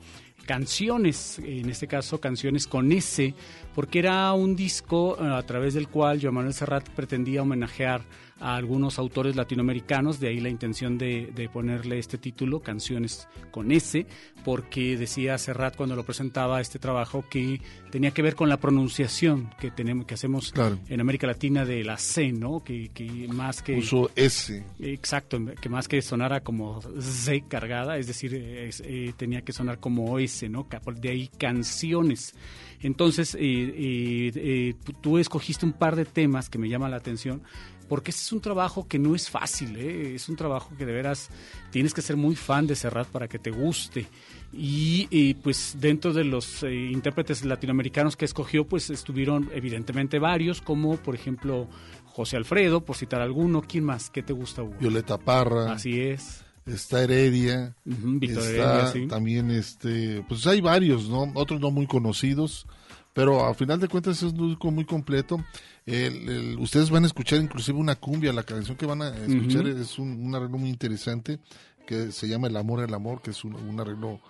Canciones, 0.45 1.38
en 1.38 1.70
este 1.70 1.86
caso 1.86 2.20
Canciones 2.20 2.66
con 2.66 2.91
S, 2.91 3.32
porque 3.76 4.01
era 4.01 4.32
un 4.32 4.57
disco 4.57 5.16
eh, 5.20 5.24
a 5.24 5.43
través 5.45 5.74
del 5.74 5.86
cual 5.86 6.18
Joan 6.20 6.34
Manuel 6.34 6.55
Serrat 6.55 6.88
pretendía 6.88 7.43
homenajear 7.43 8.03
a 8.41 8.57
algunos 8.57 8.99
autores 8.99 9.36
latinoamericanos, 9.36 10.18
de 10.18 10.28
ahí 10.28 10.41
la 10.41 10.49
intención 10.49 10.97
de, 10.99 11.30
de 11.34 11.49
ponerle 11.49 11.99
este 11.99 12.18
título, 12.18 12.61
Canciones 12.61 13.28
con 13.51 13.70
S, 13.70 14.07
porque 14.45 14.97
decía 14.97 15.36
Serrat 15.38 15.76
cuando 15.76 15.95
lo 15.95 16.05
presentaba 16.05 16.61
este 16.61 16.78
trabajo 16.78 17.24
que 17.30 17.61
tenía 17.91 18.11
que 18.12 18.22
ver 18.22 18.34
con 18.34 18.49
la 18.49 18.57
pronunciación 18.59 19.51
que 19.61 19.70
tenemos 19.70 20.07
que 20.07 20.14
hacemos 20.14 20.53
Claro. 20.53 20.78
en 20.88 21.01
América 21.01 21.26
Latina 21.26 21.64
de 21.64 21.84
la 21.84 21.99
C, 21.99 22.32
¿no? 22.32 22.64
Que, 22.64 22.88
que 22.95 23.28
más 23.28 23.62
que 23.62 23.74
Puso 23.76 24.11
S. 24.16 24.64
Exacto, 24.80 25.38
que 25.61 25.68
más 25.68 25.86
que 25.86 26.01
sonara 26.01 26.41
como 26.41 26.80
Z 26.99 27.47
cargada, 27.49 27.99
es 27.99 28.07
decir, 28.07 28.34
es- 28.34 28.82
eh, 28.86 29.12
tenía 29.16 29.43
que 29.43 29.53
sonar 29.53 29.78
como 29.80 30.18
S, 30.18 30.49
¿no? 30.49 30.66
De 31.01 31.11
ahí 31.11 31.28
canciones. 31.38 32.34
Entonces, 32.82 33.34
eh, 33.34 33.38
eh, 33.43 34.32
eh, 34.34 34.74
tú 35.03 35.18
escogiste 35.18 35.66
un 35.66 35.72
par 35.72 35.97
de 35.97 36.07
temas 36.07 36.49
que 36.49 36.59
me 36.59 36.68
llaman 36.68 36.91
la 36.91 36.97
atención, 36.97 37.43
porque 37.91 38.12
este 38.12 38.22
es 38.22 38.30
un 38.30 38.41
trabajo 38.41 38.86
que 38.86 39.01
no 39.01 39.16
es 39.16 39.28
fácil, 39.28 39.76
¿eh? 39.76 40.14
es 40.14 40.28
un 40.28 40.36
trabajo 40.36 40.70
que 40.78 40.86
de 40.86 40.93
veras 40.93 41.28
tienes 41.72 41.93
que 41.93 42.03
ser 42.03 42.16
muy 42.16 42.36
fan 42.36 42.68
de 42.68 42.76
Serrat 42.76 43.09
para 43.09 43.26
que 43.26 43.41
te 43.41 43.51
guste. 43.51 44.07
Y, 44.53 45.34
pues 45.34 45.74
dentro 45.80 46.12
de 46.12 46.22
los 46.22 46.62
eh, 46.62 46.72
intérpretes 46.72 47.45
latinoamericanos 47.45 48.16
que 48.16 48.26
escogió, 48.26 48.64
pues 48.64 48.91
estuvieron 48.91 49.51
evidentemente 49.53 50.20
varios, 50.20 50.62
como 50.62 50.99
por 50.99 51.16
ejemplo 51.16 51.66
José 52.05 52.36
Alfredo, 52.36 52.84
por 52.84 52.95
citar 52.95 53.22
alguno. 53.22 53.61
¿Quién 53.61 53.82
más? 53.82 54.09
¿Qué 54.09 54.22
te 54.22 54.34
gusta, 54.34 54.62
Hugo? 54.62 54.76
Violeta 54.78 55.18
Parra. 55.18 55.72
Así 55.72 56.01
es. 56.01 56.45
Está 56.66 57.03
Heredia. 57.03 57.74
Ujú, 57.84 58.20
Víctor 58.20 58.45
está 58.45 58.53
Heredia, 58.53 58.86
sí. 58.93 59.07
también 59.09 59.51
este, 59.51 60.24
pues 60.28 60.47
hay 60.47 60.61
varios, 60.61 61.09
¿no? 61.09 61.32
Otros 61.34 61.61
no 61.61 61.72
muy 61.72 61.88
conocidos, 61.88 62.68
pero 63.14 63.45
a 63.47 63.55
final 63.55 63.80
de 63.80 63.88
cuentas 63.88 64.22
es 64.22 64.32
un 64.32 64.51
disco 64.51 64.70
muy 64.70 64.84
completo. 64.84 65.45
El- 65.91 66.28
el- 66.28 66.59
ustedes 66.59 66.91
van 66.91 67.05
a 67.05 67.07
escuchar 67.07 67.41
inclusive 67.41 67.78
una 67.78 67.97
cumbia, 67.97 68.32
la 68.32 68.43
canción 68.45 68.76
que 68.76 68.86
van 68.86 69.03
a 69.03 69.09
escuchar 69.16 69.66
es 69.66 69.99
un, 69.99 70.24
un 70.26 70.34
arreglo 70.34 70.59
muy 70.59 70.68
interesante 70.70 71.38
que 71.86 72.12
se 72.12 72.28
llama 72.28 72.47
El 72.47 72.57
amor, 72.57 72.80
el 72.84 72.95
amor, 72.95 73.20
que 73.22 73.30
es 73.30 73.45
un, 73.45 73.55
un 73.57 73.80
arreglo 73.80 74.20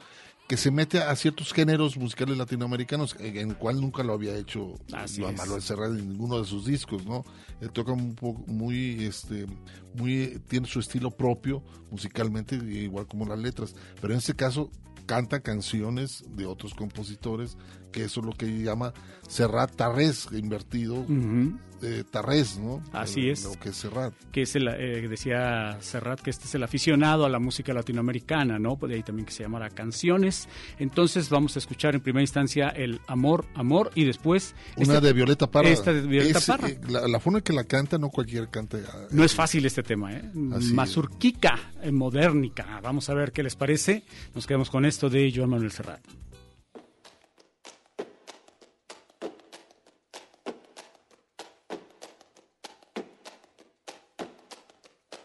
que 0.48 0.56
se 0.56 0.70
mete 0.72 0.98
a 0.98 1.14
ciertos 1.14 1.52
géneros 1.52 1.96
musicales 1.96 2.36
latinoamericanos, 2.36 3.14
en 3.20 3.36
en 3.36 3.50
el 3.50 3.56
cual 3.56 3.80
nunca 3.80 4.02
lo 4.02 4.14
había 4.14 4.36
hecho 4.36 4.74
Así 4.92 5.22
es. 5.22 5.36
Manuel 5.36 5.62
Serrat 5.62 5.90
en 5.90 6.08
ninguno 6.08 6.40
de 6.40 6.44
sus 6.44 6.64
discos, 6.64 7.04
¿no? 7.06 7.24
Él 7.60 7.70
toca 7.70 7.92
un 7.92 8.14
poco 8.16 8.42
muy, 8.48 9.04
este, 9.04 9.46
muy, 9.94 10.40
tiene 10.48 10.66
su 10.66 10.80
estilo 10.80 11.10
propio 11.12 11.62
musicalmente, 11.92 12.56
igual 12.56 13.06
como 13.06 13.26
las 13.26 13.38
letras, 13.38 13.76
pero 14.00 14.12
en 14.12 14.18
este 14.18 14.34
caso 14.34 14.70
canta 15.06 15.40
canciones 15.40 16.24
de 16.36 16.46
otros 16.46 16.72
compositores, 16.74 17.56
que 17.90 18.04
eso 18.04 18.20
es 18.20 18.26
lo 18.26 18.32
que 18.32 18.46
llama 18.62 18.92
Serrat 19.28 19.74
Tarrés, 19.76 20.28
invertido, 20.32 20.94
Ujú. 21.00 21.56
eh, 21.82 22.04
Tarrés, 22.10 22.58
¿no? 22.58 22.82
Así 22.92 23.28
Eh, 23.28 23.32
es. 23.32 23.44
Lo 23.44 23.52
que 23.58 23.68
es 23.70 23.76
Serrat. 23.76 24.12
que 24.32 24.42
es 24.42 24.54
el, 24.56 24.68
eh, 24.68 25.06
decía 25.08 25.78
Serrat 25.80 26.20
que 26.20 26.30
este 26.30 26.44
es 26.46 26.54
el 26.54 26.62
aficionado 26.62 27.24
a 27.24 27.28
la 27.28 27.38
música 27.38 27.72
latinoamericana, 27.72 28.58
¿no? 28.58 28.76
De 28.76 28.96
ahí 28.96 29.02
también 29.02 29.24
que 29.26 29.32
se 29.32 29.42
llamara 29.44 29.70
Canciones. 29.70 30.48
Entonces 30.78 31.30
vamos 31.30 31.54
a 31.56 31.58
escuchar 31.60 31.94
en 31.94 32.00
primera 32.00 32.22
instancia 32.22 32.68
el 32.68 33.00
Amor, 33.06 33.46
Amor 33.54 33.92
y 33.94 34.04
después... 34.04 34.54
Una 34.76 34.82
esta- 34.94 35.00
de 35.00 35.12
Violeta 35.12 35.50
Parra. 35.50 35.68
Esta 35.68 35.92
de 35.92 36.00
Violeta 36.02 36.38
Es, 36.38 36.46
Parra. 36.46 36.68
eh, 36.68 36.80
la, 36.88 37.06
la 37.08 37.20
forma 37.20 37.38
en 37.38 37.44
que 37.44 37.52
la 37.52 37.64
canta, 37.64 37.98
no 37.98 38.10
cualquier 38.10 38.48
canta. 38.50 38.78
ah, 38.92 39.06
No 39.12 39.24
es 39.24 39.34
fácil 39.34 39.64
este 39.64 39.82
tema, 39.82 40.12
¿eh? 40.12 40.22
Mazurquica, 40.34 41.58
eh, 41.82 41.92
modernica. 41.92 42.80
Vamos 42.82 43.08
a 43.10 43.14
ver 43.14 43.32
qué 43.32 43.42
les 43.42 43.54
parece. 43.56 44.02
Nos 44.34 44.46
quedamos 44.46 44.70
con 44.70 44.84
esto 44.84 45.08
de 45.08 45.32
Joan 45.34 45.50
Manuel 45.50 45.70
Serrat. 45.70 46.00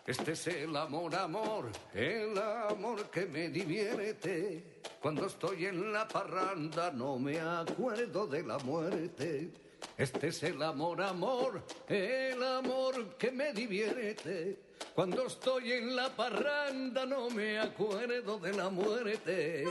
Este 0.05 0.33
es 0.33 0.47
el 0.47 0.75
amor, 0.77 1.15
amor, 1.15 1.71
el 1.91 2.37
amor 2.37 3.09
que 3.09 3.25
me 3.25 3.49
divierte. 3.49 4.63
Cuando 5.01 5.25
estoy 5.25 5.65
en 5.65 5.91
la 5.91 6.07
parranda 6.07 6.91
no 6.91 7.17
me 7.17 7.39
acuerdo 7.39 8.27
de 8.27 8.43
la 8.43 8.59
muerte. 8.59 9.49
Este 9.97 10.27
es 10.27 10.43
el 10.43 10.61
amor, 10.61 11.01
amor, 11.01 11.63
el 11.87 12.43
amor 12.43 13.15
que 13.17 13.31
me 13.31 13.51
divierte. 13.51 14.59
Cuando 14.93 15.25
estoy 15.25 15.71
en 15.71 15.95
la 15.95 16.09
parranda 16.09 17.05
no 17.07 17.31
me 17.31 17.57
acuerdo 17.57 18.37
de 18.37 18.53
la 18.53 18.69
muerte. 18.69 19.65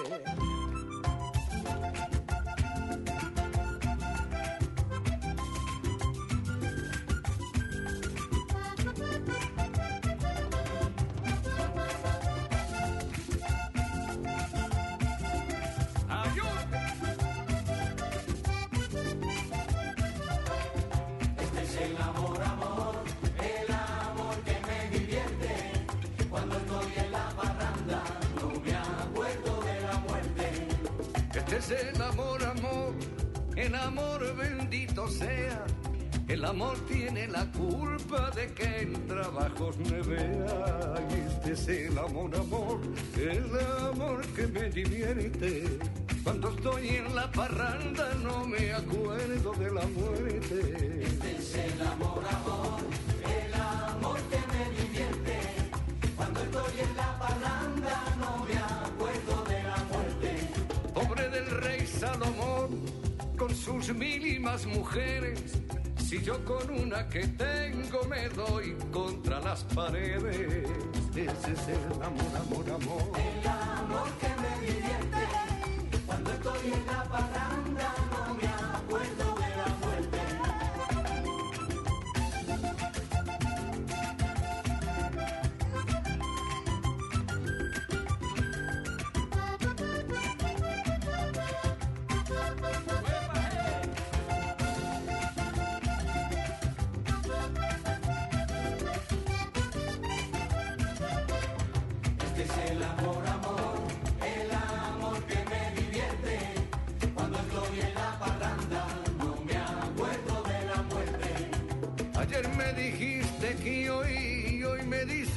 Es 31.64 31.94
el 31.94 32.02
amor, 32.02 32.44
amor, 32.44 32.94
el 33.56 33.74
amor 33.74 34.36
bendito 34.36 35.08
sea. 35.08 35.64
El 36.28 36.44
amor 36.44 36.76
tiene 36.88 37.28
la 37.28 37.50
culpa 37.52 38.30
de 38.30 38.52
que 38.54 38.80
en 38.80 39.06
trabajos 39.06 39.76
me 39.78 40.00
vea. 40.02 40.94
Y 41.10 41.14
este 41.30 41.52
es 41.52 41.68
el 41.68 41.98
amor, 41.98 42.34
amor, 42.34 42.80
el 43.16 43.50
amor 43.86 44.26
que 44.28 44.46
me 44.46 44.70
divierte. 44.70 45.78
Cuando 46.22 46.48
estoy 46.50 46.88
en 46.88 47.14
la 47.14 47.30
parranda 47.30 48.14
no 48.22 48.46
me 48.46 48.72
acuerdo 48.72 49.52
de 49.52 49.70
la 49.70 49.86
muerte. 49.86 51.02
Este 51.02 51.36
es 51.36 51.54
el 51.54 51.86
amor, 51.86 52.22
amor, 52.30 52.80
el 53.22 53.43
sus 63.64 63.94
más 64.40 64.66
mujeres. 64.66 65.40
Si 65.96 66.22
yo 66.22 66.44
con 66.44 66.70
una 66.70 67.08
que 67.08 67.26
tengo 67.26 68.04
me 68.04 68.28
doy 68.28 68.76
contra 68.92 69.40
las 69.40 69.64
paredes. 69.64 70.68
Ese 71.16 71.52
es 71.52 71.68
el 71.68 72.02
amor, 72.02 72.36
amor, 72.36 72.70
amor. 72.70 73.73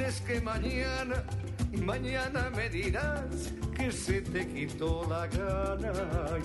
Es 0.08 0.22
que 0.22 0.40
mañana, 0.40 1.24
mañana 1.84 2.50
me 2.56 2.70
dirás 2.70 3.52
que 3.76 3.92
se 3.92 4.22
te 4.22 4.48
quitó 4.48 5.06
la 5.10 5.28
gana 5.28 5.92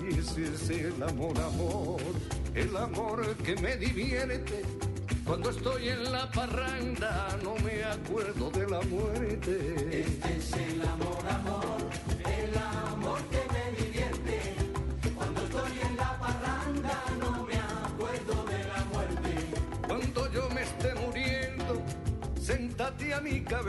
y 0.03 0.19
ese 0.19 0.53
es 0.53 0.71
el 0.71 1.03
amor, 1.03 1.39
amor, 1.41 2.01
el 2.55 2.77
amor 2.77 3.37
que 3.37 3.55
me 3.57 3.77
divierte. 3.77 4.63
Cuando 5.25 5.51
estoy 5.51 5.91
en 5.91 6.11
la 6.11 6.29
parranda 6.33 7.39
no 7.45 7.55
me 7.57 7.85
acuerdo 7.85 8.51
de 8.51 8.69
la 8.69 8.81
muerte. 8.83 10.03
Este 10.07 10.37
es 10.37 10.53
el 10.55 10.83
amor, 10.83 10.93
amor, 11.03 11.12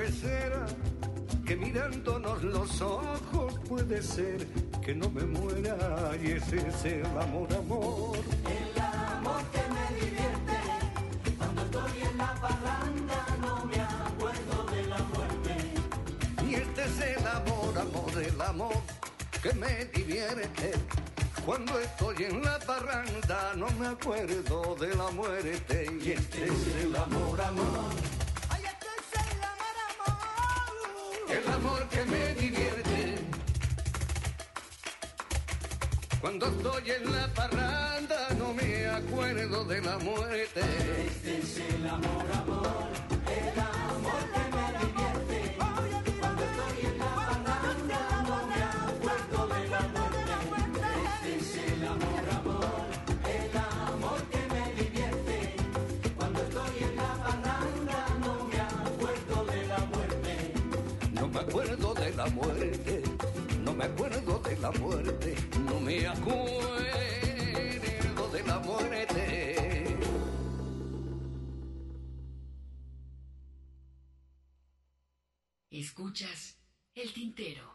cabecera, 0.03 0.65
que 1.45 1.55
mirándonos 1.55 2.43
los 2.43 2.81
ojos 2.81 3.53
puede 3.69 4.01
ser 4.01 4.45
que 4.83 4.93
no 4.93 5.09
me 5.09 5.23
muera 5.23 6.11
y 6.21 6.31
ese 6.31 6.57
es 6.67 6.85
el 6.85 7.05
amor, 7.05 7.47
amor. 7.53 8.17
El 8.45 8.81
amor 8.81 9.41
que 9.53 9.61
me 9.73 10.01
divierte. 10.01 10.57
Cuando 11.37 11.61
estoy 11.61 12.01
en 12.01 12.17
la 12.17 12.35
parranda 12.35 13.25
no 13.39 13.65
me 13.65 13.79
acuerdo 13.79 14.65
de 14.71 14.83
la 14.87 14.97
muerte. 14.97 15.55
Y 16.49 16.55
este 16.55 16.83
es 16.83 17.17
el 17.17 17.27
amor, 17.27 17.79
amor, 17.79 18.23
el 18.23 18.41
amor 18.41 18.75
que 19.41 19.53
me 19.53 19.85
divierte. 19.85 20.73
Cuando 21.45 21.79
estoy 21.79 22.25
en 22.25 22.41
la 22.43 22.59
parranda 22.59 23.53
no 23.55 23.67
me 23.79 23.87
acuerdo 23.87 24.75
de 24.75 24.95
la 24.95 25.09
muerte. 25.11 25.87
Y 26.03 26.11
este 26.11 26.45
es 26.45 26.83
el 26.83 26.93
amor, 26.93 27.39
amor. 27.39 28.32
Divierte. 32.43 33.15
Cuando 36.21 36.47
estoy 36.47 36.91
en 36.91 37.11
la 37.11 37.27
parranda 37.33 38.29
no 38.37 38.53
me 38.53 38.87
acuerdo 38.87 39.65
de 39.65 39.81
la 39.81 39.97
muerte. 39.97 40.61
Este 41.07 41.37
es 41.39 41.57
el 41.75 41.87
amor, 41.87 42.25
amor, 42.33 42.87
el 43.27 43.59
amor 43.59 43.82
muerte. 64.79 65.35
No 65.65 65.79
me 65.79 66.07
acuerdo 66.07 66.73
de 68.31 68.43
la 68.45 68.59
muerte. 68.59 69.97
Escuchas 75.69 76.57
el 76.95 77.13
tintero. 77.13 77.72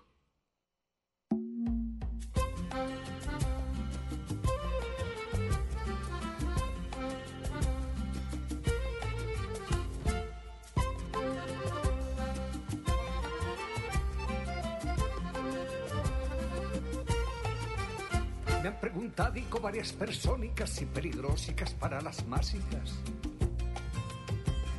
Preguntado 18.98 19.60
varias 19.62 19.92
persónicas 19.92 20.82
y 20.82 20.86
peligrosicas 20.86 21.72
para 21.72 22.00
las 22.00 22.26
másicas. 22.26 22.98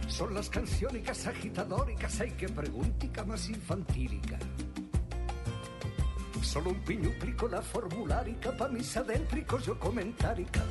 Son 0.10 0.34
las 0.34 0.50
canciónicas 0.50 1.26
agitadóricas, 1.26 2.20
hay 2.20 2.32
que 2.32 2.50
preguntica 2.50 3.24
más 3.24 3.48
infantílica. 3.48 4.38
Solo 6.42 6.72
un 6.72 6.82
piñuplico 6.82 7.48
la 7.48 7.62
formulárica 7.62 8.52
pa' 8.58 8.68
mis 8.68 8.98
adéntricos 8.98 9.66
yo 9.66 9.80
comentárica. 9.80 10.66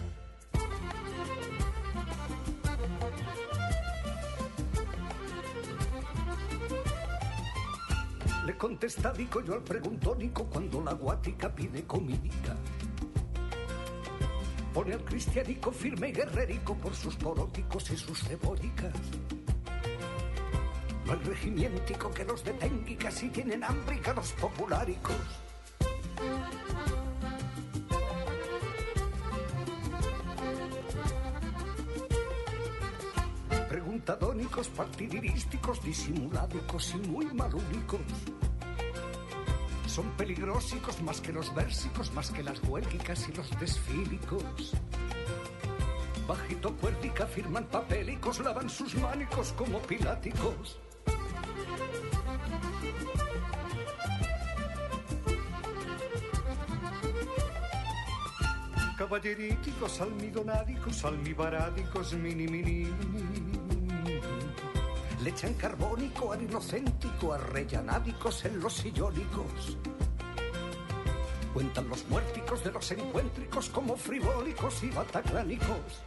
Le 8.45 8.59
contestadico 8.59 9.43
yo 9.43 9.55
al 9.55 9.63
preguntónico 9.63 10.45
cuando 10.45 10.83
la 10.83 10.93
guática 10.93 11.49
pide 11.55 11.85
comidica. 11.85 12.55
Pone 14.79 14.93
al 14.95 15.05
cristianico 15.05 15.73
firme 15.73 16.11
y 16.11 16.13
guerrerico 16.13 16.73
por 16.77 16.95
sus 16.95 17.17
poróticos 17.17 17.91
y 17.91 17.97
sus 17.97 18.23
cebollicas. 18.23 18.95
No 21.05 21.15
hay 21.15 21.19
regimientico 21.19 22.09
que 22.13 22.25
los 22.25 22.45
detenga 22.45 22.89
y 22.89 22.95
casi 22.95 23.29
tienen 23.29 23.65
hambre 23.65 24.01
que 24.01 24.15
los 24.15 24.31
populáricos. 24.35 25.17
Preguntadónicos, 33.69 34.69
partidirísticos, 34.69 35.83
disimuládicos 35.83 36.95
y 36.95 36.99
muy 37.09 37.27
malúnicos. 37.35 38.01
Son 39.99 40.11
peligrosicos 40.11 41.03
más 41.03 41.21
que 41.21 41.33
los 41.33 41.53
versicos, 41.53 42.13
más 42.13 42.31
que 42.31 42.45
las 42.45 42.63
huélgicas 42.63 43.29
y 43.29 43.33
los 43.33 43.51
desfílicos. 43.59 44.73
Bajito 46.25 46.73
cuérdica 46.77 47.27
firman 47.27 47.65
papélicos, 47.65 48.39
lavan 48.39 48.71
sus 48.71 48.95
mánicos 48.95 49.53
como 49.55 49.81
piláticos. 49.81 50.79
Caballeríticos, 58.97 60.01
almidonádicos, 60.01 61.05
almibarádicos, 61.05 62.13
mini, 62.15 62.47
mini, 62.47 62.85
mini. 62.85 63.48
Le 65.23 65.31
echan 65.31 65.55
carbónico 65.55 66.33
al 66.33 66.43
inocéntico, 66.43 67.33
arrellanádicos 67.33 68.45
en 68.45 68.61
los 68.61 68.75
sillónicos. 68.75 69.77
Cuentan 71.53 71.89
los 71.89 72.07
muérticos 72.09 72.63
de 72.63 72.71
los 72.71 72.91
encuéntricos 72.93 73.69
como 73.71 73.97
frivólicos 73.97 74.83
y 74.85 74.91
bataclánicos. 74.91 76.05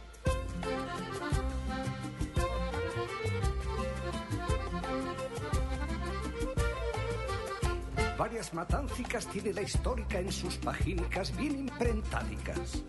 Varias 8.16 8.54
matáncicas 8.54 9.26
tiene 9.26 9.52
la 9.52 9.62
histórica 9.62 10.20
en 10.20 10.32
sus 10.32 10.56
pagínicas 10.56 11.36
bien 11.36 11.58
imprentádicas. 11.58 12.82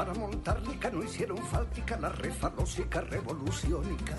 Para 0.00 0.14
montarlica 0.14 0.88
no 0.88 1.04
hicieron 1.04 1.36
fáltica 1.36 1.98
la 1.98 2.08
refalósica 2.08 3.02
revoluciónica. 3.02 4.16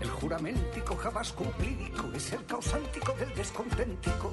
El 0.00 0.08
juramentico 0.08 0.96
jamás 0.96 1.30
cumplídico 1.34 2.10
es 2.14 2.32
el 2.32 2.46
causántico 2.46 3.12
del 3.12 3.34
desconténtico. 3.34 4.32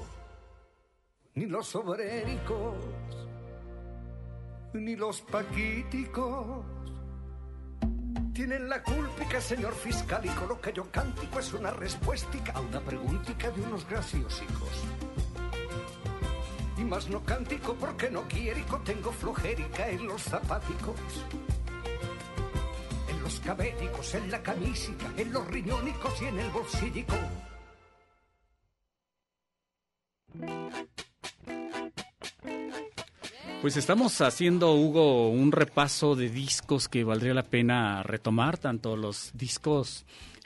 Ni 1.36 1.46
los 1.48 1.76
obréricos, 1.76 2.78
ni 4.76 4.96
los 4.96 5.20
paquíticos. 5.24 6.66
Tienen 8.34 8.70
la 8.70 8.82
culpica, 8.82 9.42
señor 9.42 9.74
fiscalico. 9.74 10.46
Lo 10.46 10.62
que 10.62 10.72
yo 10.72 10.90
cántico 10.90 11.40
es 11.40 11.52
una 11.52 11.72
respuestica 11.72 12.54
a 12.54 12.62
una 12.62 12.80
preguntica 12.80 13.52
de 13.52 13.62
unos 13.62 13.86
graciosicos. 13.90 14.86
Más 16.84 17.10
no 17.10 17.24
cántico 17.24 17.76
porque 17.80 18.12
no 18.12 18.28
quierico, 18.28 18.80
tengo 18.86 19.12
flojérica 19.12 19.90
en 19.90 20.06
los 20.06 20.22
zapáticos. 20.22 20.96
En 23.10 23.22
los 23.22 23.40
cabélicos, 23.40 24.14
en 24.14 24.30
la 24.30 24.44
camísica, 24.44 25.12
en 25.18 25.32
los 25.32 25.48
riñónicos 25.48 26.22
y 26.22 26.26
en 26.26 26.40
el 26.40 26.50
bolsillico. 26.52 27.16
Pues 33.62 33.78
estamos 33.78 34.20
haciendo, 34.22 34.74
Hugo, 34.74 35.30
un 35.30 35.54
repaso 35.54 36.16
de 36.16 36.30
discos 36.30 36.90
que 36.90 37.06
valdría 37.06 37.34
la 37.34 37.44
pena 37.44 38.04
retomar, 38.04 38.58
tanto 38.58 38.98
los 38.98 39.32
discos 39.34 40.06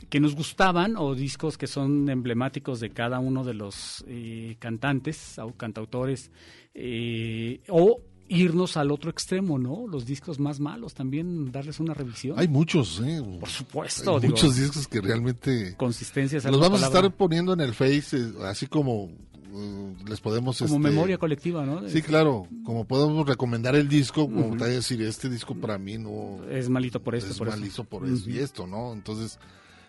que 0.10 0.20
nos 0.20 0.36
gustaban 0.36 0.96
o 0.98 1.16
discos 1.16 1.58
que 1.58 1.68
son 1.68 2.10
emblemáticos 2.10 2.80
de 2.80 2.92
cada 2.92 3.20
uno 3.20 3.44
de 3.44 3.54
los 3.54 4.04
eh, 4.08 4.56
cantantes 4.60 5.40
o 5.40 5.54
cantautores, 5.54 6.32
eh, 6.74 7.62
o 7.70 8.02
irnos 8.30 8.78
al 8.78 8.92
otro 8.92 9.10
extremo, 9.10 9.58
¿no? 9.58 9.88
Los 9.88 10.06
discos 10.06 10.40
más 10.40 10.60
malos 10.60 10.94
también 10.94 11.52
darles 11.52 11.80
una 11.80 11.94
revisión. 11.94 12.38
Hay 12.38 12.48
muchos, 12.48 13.02
¿eh? 13.04 13.22
Por 13.40 13.50
supuesto, 13.50 14.16
Hay 14.16 14.22
digo, 14.22 14.34
muchos 14.34 14.56
discos 14.58 14.88
que 14.88 15.02
realmente... 15.02 15.76
Consistencia. 15.78 16.40
Los 16.50 16.60
vamos 16.60 16.84
a 16.84 16.88
estar 16.88 17.10
poniendo 17.14 17.54
en 17.54 17.62
el 17.62 17.74
Face, 17.74 18.18
eh, 18.18 18.34
así 18.44 18.68
como 18.68 19.10
eh, 19.54 19.96
les 20.08 20.20
podemos... 20.20 20.60
como 20.60 20.76
este, 20.76 20.90
memoria 20.90 21.18
colectiva, 21.18 21.66
¿no? 21.66 21.88
Sí, 21.88 22.02
claro, 22.02 22.48
como 22.64 22.86
podemos 22.86 23.26
recomendar 23.26 23.76
el 23.76 23.88
disco, 23.88 24.26
como 24.26 24.58
tal 24.58 24.72
decir, 24.72 25.02
este 25.02 25.30
disco 25.30 25.56
para 25.56 25.78
mí 25.78 25.98
no... 25.98 26.44
Es 26.50 26.70
malito 26.70 27.02
por 27.02 27.16
esto, 27.16 27.32
es 27.32 27.38
por 27.38 27.48
eso. 27.48 27.58
malito 27.58 27.84
por 27.86 28.06
esto 28.08 28.30
y 28.30 28.40
esto, 28.40 28.68
¿no? 28.68 28.94
Entonces... 28.94 29.40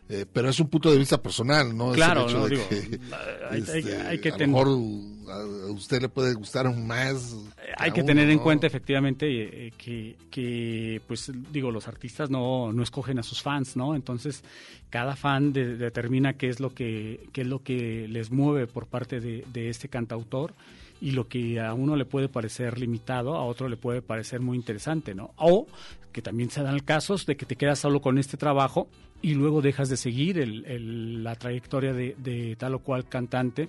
eh, 0.08 0.24
pero 0.32 0.48
es 0.48 0.58
un 0.60 0.68
punto 0.68 0.90
de 0.90 0.98
vista 0.98 1.20
personal, 1.20 1.76
¿no? 1.76 1.86
Es 1.86 1.90
el 1.92 1.96
Claro, 1.96 2.22
hecho 2.28 2.38
no, 2.38 2.44
de 2.44 2.50
digo, 2.56 2.68
que, 2.68 3.00
hay- 3.50 3.60
este, 3.60 3.96
hay 3.96 4.18
que 4.20 4.28
a 4.30 4.38
lo 4.38 4.46
mejor 4.46 4.68
a 5.30 5.70
usted 5.72 6.00
le 6.00 6.08
puede 6.08 6.32
gustar 6.34 6.74
más. 6.74 7.36
Hay 7.76 7.90
que 7.92 8.00
uno, 8.00 8.06
tener 8.06 8.30
en 8.30 8.38
¿no? 8.38 8.42
cuenta 8.42 8.66
efectivamente 8.66 9.26
eh, 9.66 9.72
que, 9.76 10.16
que, 10.30 11.00
pues 11.06 11.30
digo, 11.52 11.70
los 11.70 11.86
artistas 11.88 12.30
no, 12.30 12.72
no 12.72 12.82
escogen 12.82 13.18
a 13.18 13.22
sus 13.22 13.42
fans, 13.42 13.76
¿no? 13.76 13.94
Entonces, 13.94 14.42
cada 14.90 15.14
fan 15.16 15.52
de- 15.52 15.76
determina 15.76 16.32
qué 16.32 16.48
es 16.48 16.60
lo 16.60 16.72
que, 16.74 17.28
qué 17.32 17.42
es 17.42 17.46
lo 17.46 17.62
que 17.62 18.08
les 18.08 18.30
mueve 18.30 18.66
por 18.66 18.86
parte 18.86 19.20
de, 19.20 19.44
de 19.52 19.68
este 19.68 19.88
cantautor 19.88 20.54
y 21.00 21.10
lo 21.12 21.28
que 21.28 21.60
a 21.60 21.74
uno 21.74 21.94
le 21.94 22.06
puede 22.06 22.28
parecer 22.28 22.78
limitado, 22.78 23.36
a 23.36 23.44
otro 23.44 23.68
le 23.68 23.76
puede 23.76 24.00
parecer 24.02 24.40
muy 24.40 24.56
interesante, 24.56 25.14
¿no? 25.14 25.32
O 25.36 25.66
que 26.12 26.22
también 26.22 26.50
se 26.50 26.62
dan 26.62 26.80
casos 26.80 27.26
de 27.26 27.36
que 27.36 27.44
te 27.46 27.54
quedas 27.56 27.78
solo 27.78 28.00
con 28.00 28.16
este 28.18 28.36
trabajo 28.38 28.88
y 29.22 29.34
luego 29.34 29.60
dejas 29.62 29.88
de 29.88 29.96
seguir 29.96 30.38
el- 30.38 30.64
el- 30.66 31.24
la 31.24 31.34
trayectoria 31.34 31.92
de, 31.92 32.14
de 32.18 32.56
tal 32.56 32.74
o 32.74 32.78
cual 32.80 33.08
cantante 33.08 33.68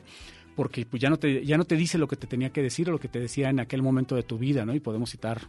porque 0.56 0.86
pues 0.86 1.02
ya 1.02 1.10
no 1.10 1.18
te 1.18 1.46
ya 1.46 1.58
no 1.58 1.64
te 1.66 1.76
dice 1.76 1.98
lo 1.98 2.08
que 2.08 2.16
te 2.18 2.28
tenía 2.28 2.50
que 2.52 2.62
decir 2.62 2.90
o 2.90 2.92
lo 2.92 3.00
que 3.00 3.08
te 3.08 3.20
decía 3.20 3.50
en 3.50 3.60
aquel 3.60 3.82
momento 3.82 4.16
de 4.16 4.24
tu 4.24 4.38
vida, 4.38 4.66
¿no? 4.66 4.76
Y 4.76 4.80
podemos 4.80 5.10
citar 5.10 5.42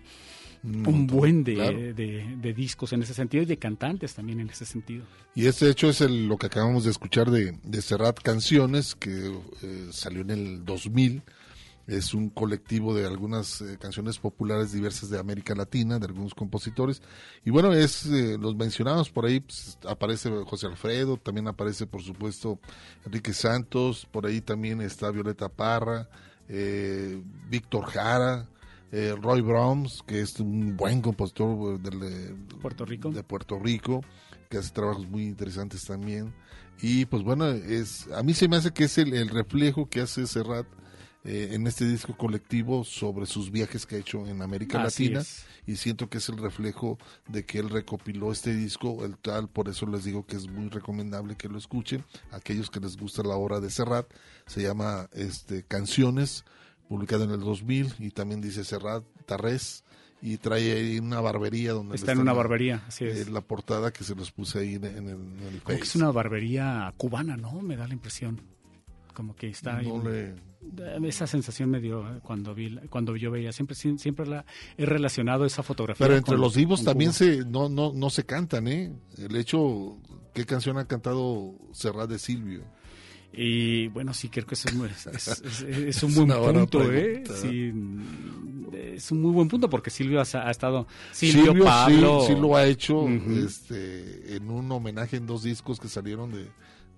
Un 0.63 1.07
buen 1.07 1.43
de, 1.43 1.55
claro. 1.55 1.79
de- 1.79 2.37
de 2.41 2.53
discos 2.55 2.93
en 2.93 3.03
ese 3.03 3.15
sentido 3.15 3.43
y 3.43 3.47
de 3.47 3.57
cantantes 3.57 4.15
también 4.15 4.41
en 4.41 4.51
ese 4.51 4.67
sentido. 4.67 5.05
Y 5.35 5.47
este 5.47 5.69
hecho 5.71 5.89
es 5.89 6.01
el- 6.03 6.29
lo 6.29 6.37
que 6.37 6.47
acabamos 6.47 6.85
de 6.85 6.91
escuchar 6.91 7.31
de, 7.31 7.57
de 7.65 7.83
Serrat 7.83 8.21
Canciones, 8.21 8.95
que 8.95 9.33
eh, 9.63 9.87
salió 9.91 10.21
en 10.21 10.31
el 10.31 10.65
2000. 10.67 11.23
Es 11.91 12.15
un 12.15 12.31
colectivo 12.31 12.95
de 12.95 13.05
algunas 13.05 13.61
eh, 13.63 13.77
canciones 13.77 14.21
populares 14.21 14.71
diversas 14.71 15.11
de 15.11 15.19
América 15.19 15.57
Latina, 15.57 15.99
de 15.99 16.07
algunos 16.07 16.37
compositores. 16.37 17.03
Y 17.45 17.51
bueno, 17.51 17.73
es 17.73 18.07
eh, 18.07 18.39
los 18.39 18.55
mencionados 18.55 19.11
por 19.11 19.27
ahí, 19.27 19.41
pues, 19.41 19.77
aparece 19.89 20.31
José 20.47 20.69
Alfredo, 20.69 21.17
también 21.17 21.49
aparece 21.49 21.89
por 21.89 22.01
supuesto 22.01 22.61
Enrique 23.05 23.33
Santos, 23.33 24.07
por 24.09 24.25
ahí 24.25 24.41
también 24.41 24.81
está 24.81 25.11
Violeta 25.11 25.49
Parra, 25.49 26.09
eh, 26.49 27.21
Víctor 27.49 27.87
Jara, 27.87 28.47
Roy 29.21 29.41
Brahms, 29.41 30.05
que 30.07 30.21
es 30.21 30.39
un 30.39 30.77
buen 30.77 31.03
compositor 31.03 31.81
eh, 32.03 32.35
Puerto 32.63 32.85
Rico. 32.85 33.11
de 33.11 33.25
Puerto 33.25 33.59
Rico, 33.59 34.05
que 34.49 34.59
hace 34.59 34.71
trabajos 34.71 35.09
muy 35.09 35.25
interesantes 35.25 35.85
también. 35.85 36.33
Y 36.81 37.07
pues 37.07 37.25
bueno, 37.25 37.49
es 37.49 38.07
a 38.13 38.23
mí 38.23 38.33
se 38.33 38.47
me 38.47 38.57
hace 38.57 38.71
que 38.71 38.85
es 38.85 38.97
el, 38.99 39.13
el 39.13 39.29
reflejo 39.29 39.89
que 39.89 40.03
hace 40.03 40.29
Serrat 40.29 40.67
eh, 41.25 41.51
en 41.53 41.67
este 41.67 41.87
disco 41.87 42.17
colectivo 42.17 42.85
sobre 42.85 43.27
sus 43.27 43.51
viajes 43.51 43.85
que 43.87 43.97
ha 43.97 43.99
hecho 43.99 44.27
en 44.27 44.41
América 44.43 44.83
Así 44.83 45.05
Latina 45.05 45.21
es. 45.21 45.45
y 45.67 45.77
siento 45.77 46.09
que 46.09 46.19
es 46.19 46.29
el 46.31 46.39
reflejo 46.39 46.99
de 47.29 47.45
que 47.45 47.59
él 47.59 47.69
recopiló 47.69 48.33
este 48.33 48.55
disco, 48.55 49.05
el 49.05 49.19
tal, 49.19 49.49
por 49.49 49.69
eso 49.69 49.87
les 49.87 50.05
digo 50.05 50.25
que 50.25 50.37
es 50.37 50.49
muy 50.49 50.69
recomendable 50.71 51.37
que 51.37 51.49
lo 51.49 51.59
escuchen, 51.59 52.05
aquellos 52.31 52.71
que 52.71 52.81
les 52.81 52.97
gusta 52.97 53.23
la 53.23 53.35
obra 53.37 53.61
de 53.61 53.71
Serrat, 53.71 54.07
se 54.47 54.63
llama 54.63 55.09
este 55.13 55.63
Canciones, 55.65 56.45
publicado 56.89 57.25
en 57.25 57.31
el 57.31 57.41
2000 57.41 57.95
y 57.99 58.11
también 58.11 58.41
dice 58.41 58.65
Serrat 58.65 59.05
Tarrés 59.27 59.85
y 60.23 60.37
trae 60.39 60.73
ahí 60.73 60.99
una 60.99 61.21
barbería 61.21 61.73
donde 61.73 61.97
Está 61.97 62.13
en 62.13 62.19
una 62.19 62.33
barbería, 62.33 62.83
así 62.89 63.05
es. 63.07 63.27
eh, 63.27 63.31
la 63.31 63.41
portada 63.41 63.93
que 63.93 64.05
se 64.05 64.15
los 64.15 64.33
puse 64.33 64.59
ahí 64.59 64.75
en, 64.75 64.85
el, 64.85 64.97
en 64.97 65.09
el 65.09 65.63
Como 65.63 65.77
que 65.79 65.83
es 65.85 65.97
una 65.97 66.11
barbería 66.11 66.93
cubana, 66.97 67.37
¿no? 67.37 67.61
Me 67.63 67.77
da 67.77 67.87
la 67.87 67.95
impresión. 67.95 68.41
Como 69.15 69.35
que 69.35 69.49
está 69.49 69.79
ahí. 69.79 69.87
No 69.89 70.03
le- 70.03 70.35
Esa 71.09 71.27
sensación 71.27 71.71
me 71.71 71.81
dio 71.81 72.07
eh, 72.09 72.21
cuando 72.23 72.55
vi 72.55 72.77
cuando 72.91 73.17
yo 73.17 73.31
veía 73.31 73.51
siempre 73.53 73.75
siempre 73.75 74.27
la 74.27 74.45
he 74.77 74.85
relacionado 74.87 75.45
esa 75.45 75.63
fotografía. 75.63 76.07
Pero 76.07 76.17
entre 76.17 76.35
con- 76.35 76.41
los 76.43 76.55
vivos 76.55 76.85
también 76.85 77.11
Cuba. 77.11 77.19
se 77.19 77.45
no 77.45 77.69
no 77.69 77.93
no 77.95 78.11
se 78.11 78.25
cantan, 78.25 78.69
¿eh? 78.69 78.93
El 79.19 79.35
hecho 79.37 79.97
qué 80.35 80.45
canción 80.47 80.79
ha 80.79 80.85
cantado 80.87 81.55
Serrat 81.73 82.09
de 82.11 82.19
Silvio. 82.19 82.63
Y 83.33 83.87
bueno, 83.89 84.13
sí, 84.13 84.29
creo 84.29 84.45
que 84.45 84.55
eso 84.55 84.69
es, 84.69 84.75
muy- 84.75 84.89
es- 84.89 85.07
es- 85.07 85.29
es- 85.45 85.63
es 85.63 86.03
un 86.03 86.15
buen 86.15 86.29
punto, 86.29 86.93
¿eh? 86.93 87.23
Sí, 87.41 87.73
es 88.95 89.11
un 89.13 89.23
muy 89.23 89.33
buen 89.33 89.49
punto 89.49 89.71
porque 89.71 89.91
Silvio 89.91 90.21
ha, 90.21 90.25
ha 90.25 90.51
estado. 90.51 90.87
Silvio, 91.13 91.45
Silvio, 91.47 91.65
Pablo. 91.65 92.21
sí, 92.27 92.35
sí 92.35 92.41
lo 92.41 92.57
ha 92.57 92.67
hecho 92.67 93.09
este 93.09 94.37
en 94.37 94.51
un 94.51 94.71
homenaje 94.71 95.17
en 95.17 95.27
dos 95.27 95.43
discos 95.43 95.79
que 95.81 95.89
salieron 95.89 96.31
de, 96.33 96.49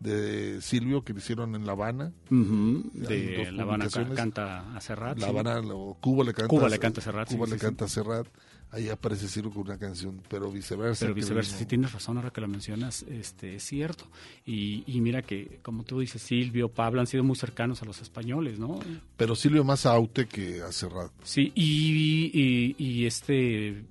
de 0.03 0.61
Silvio 0.61 1.05
que 1.05 1.13
le 1.13 1.21
hicieron 1.21 1.55
en 1.55 1.65
La 1.67 1.73
Habana. 1.73 2.13
Ujú, 2.31 2.91
Hay 3.09 3.27
de 3.27 3.37
dos 3.45 3.53
La 3.55 3.63
Habana 3.63 3.89
canta 4.15 4.75
a 4.77 4.81
Serrat. 4.81 5.19
La 5.19 5.27
sí. 5.27 5.31
Habana, 5.31 5.61
o 5.75 5.95
Cuba 6.01 6.25
le 6.25 6.33
canta, 6.35 6.49
Cuba 6.49 6.69
le 6.69 6.79
canta 6.79 7.01
a 7.01 7.05
Serrat, 7.05 7.29
Cuba 7.29 7.47
sí, 7.47 7.53
le 7.53 7.59
sí, 7.59 7.65
canta 7.65 7.85
a 7.85 7.89
Serrat. 7.89 8.27
Ahí 8.75 8.89
aparece 8.89 9.29
Silvio 9.29 9.51
con 9.53 9.65
una 9.65 9.77
canción, 9.79 10.23
pero 10.31 10.51
viceversa. 10.51 11.05
Pero 11.05 11.15
viceversa, 11.15 11.59
si 11.59 11.67
tienes 11.67 11.93
razón 11.93 12.17
ahora 12.17 12.31
que 12.31 12.41
lo 12.41 12.49
mencionas, 12.49 13.03
este, 13.03 13.57
es 13.57 13.65
cierto. 13.65 14.05
Y, 14.47 14.83
y 14.87 15.03
mira 15.03 15.21
que, 15.21 15.61
como 15.63 15.85
tú 15.85 16.01
dices, 16.01 16.23
Silvio, 16.23 16.71
Pablo 16.71 17.01
han 17.01 17.07
sido 17.07 17.23
muy 17.23 17.37
cercanos 17.37 17.83
a 17.83 17.85
los 17.85 18.01
españoles, 18.01 18.59
¿no? 18.59 18.81
Pero 19.19 19.35
Silvio 19.37 19.63
más 19.63 19.85
a 19.85 19.93
Aute 19.93 20.27
que 20.27 20.63
a 20.63 20.73
Serrat. 20.73 21.13
Sí, 21.23 21.53
y, 21.55 22.31
y- 22.33 22.75
y 22.83 23.05
este 23.05 23.85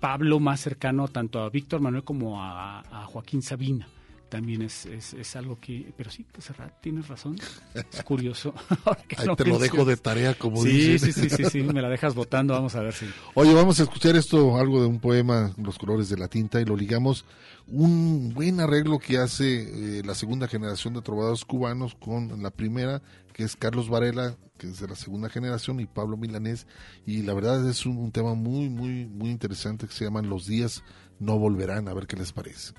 Pablo 0.00 0.40
más 0.40 0.60
cercano 0.60 1.08
tanto 1.08 1.40
a 1.40 1.48
Víctor 1.48 1.80
Manuel 1.80 2.02
como 2.04 2.42
a, 2.42 2.80
a 2.80 3.06
Joaquín 3.06 3.40
Sabina. 3.42 3.88
También 4.28 4.62
es, 4.62 4.86
es, 4.86 5.14
es 5.14 5.36
algo 5.36 5.60
que... 5.60 5.92
Pero 5.96 6.10
sí, 6.10 6.26
Serrat, 6.38 6.80
tienes 6.80 7.06
razón. 7.06 7.38
Es 7.74 8.02
curioso. 8.04 8.54
Ahora 8.84 9.02
que 9.06 9.16
Ahí 9.18 9.28
te 9.36 9.44
lo 9.44 9.58
dejo 9.58 9.84
de 9.84 9.96
tarea, 9.96 10.34
como 10.34 10.62
sí, 10.62 10.70
dicen. 10.70 11.12
Sí, 11.12 11.28
sí, 11.28 11.30
sí, 11.30 11.44
sí, 11.44 11.62
me 11.62 11.80
la 11.80 11.88
dejas 11.88 12.14
votando, 12.16 12.54
vamos 12.54 12.74
a 12.74 12.80
ver 12.80 12.92
si... 12.92 13.06
Oye, 13.34 13.54
vamos 13.54 13.78
a 13.78 13.84
escuchar 13.84 14.16
esto, 14.16 14.56
algo 14.56 14.80
de 14.80 14.88
un 14.88 14.98
poema, 14.98 15.54
Los 15.56 15.78
colores 15.78 16.08
de 16.08 16.16
la 16.16 16.26
tinta, 16.26 16.60
y 16.60 16.64
lo 16.64 16.76
ligamos. 16.76 17.24
Un 17.68 18.32
buen 18.34 18.58
arreglo 18.60 18.98
que 18.98 19.18
hace 19.18 19.98
eh, 19.98 20.02
la 20.04 20.14
segunda 20.14 20.48
generación 20.48 20.94
de 20.94 21.02
trovadores 21.02 21.44
cubanos 21.44 21.94
con 21.94 22.42
la 22.42 22.50
primera, 22.50 23.02
que 23.32 23.44
es 23.44 23.54
Carlos 23.54 23.88
Varela, 23.88 24.36
que 24.58 24.66
es 24.66 24.80
de 24.80 24.88
la 24.88 24.96
segunda 24.96 25.28
generación, 25.28 25.78
y 25.78 25.86
Pablo 25.86 26.16
Milanés. 26.16 26.66
Y 27.06 27.22
la 27.22 27.34
verdad 27.34 27.68
es 27.68 27.86
un, 27.86 27.96
un 27.96 28.10
tema 28.10 28.34
muy, 28.34 28.68
muy, 28.68 29.06
muy 29.06 29.30
interesante 29.30 29.86
que 29.86 29.94
se 29.94 30.04
llaman 30.04 30.28
Los 30.28 30.46
días 30.46 30.82
no 31.20 31.38
volverán. 31.38 31.86
A 31.88 31.94
ver 31.94 32.08
qué 32.08 32.16
les 32.16 32.32
parece. 32.32 32.72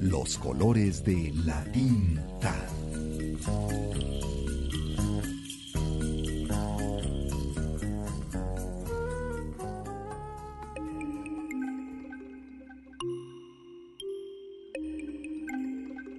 Los 0.00 0.38
colores 0.38 1.04
de 1.04 1.32
la 1.44 1.64
tinta. 1.72 2.54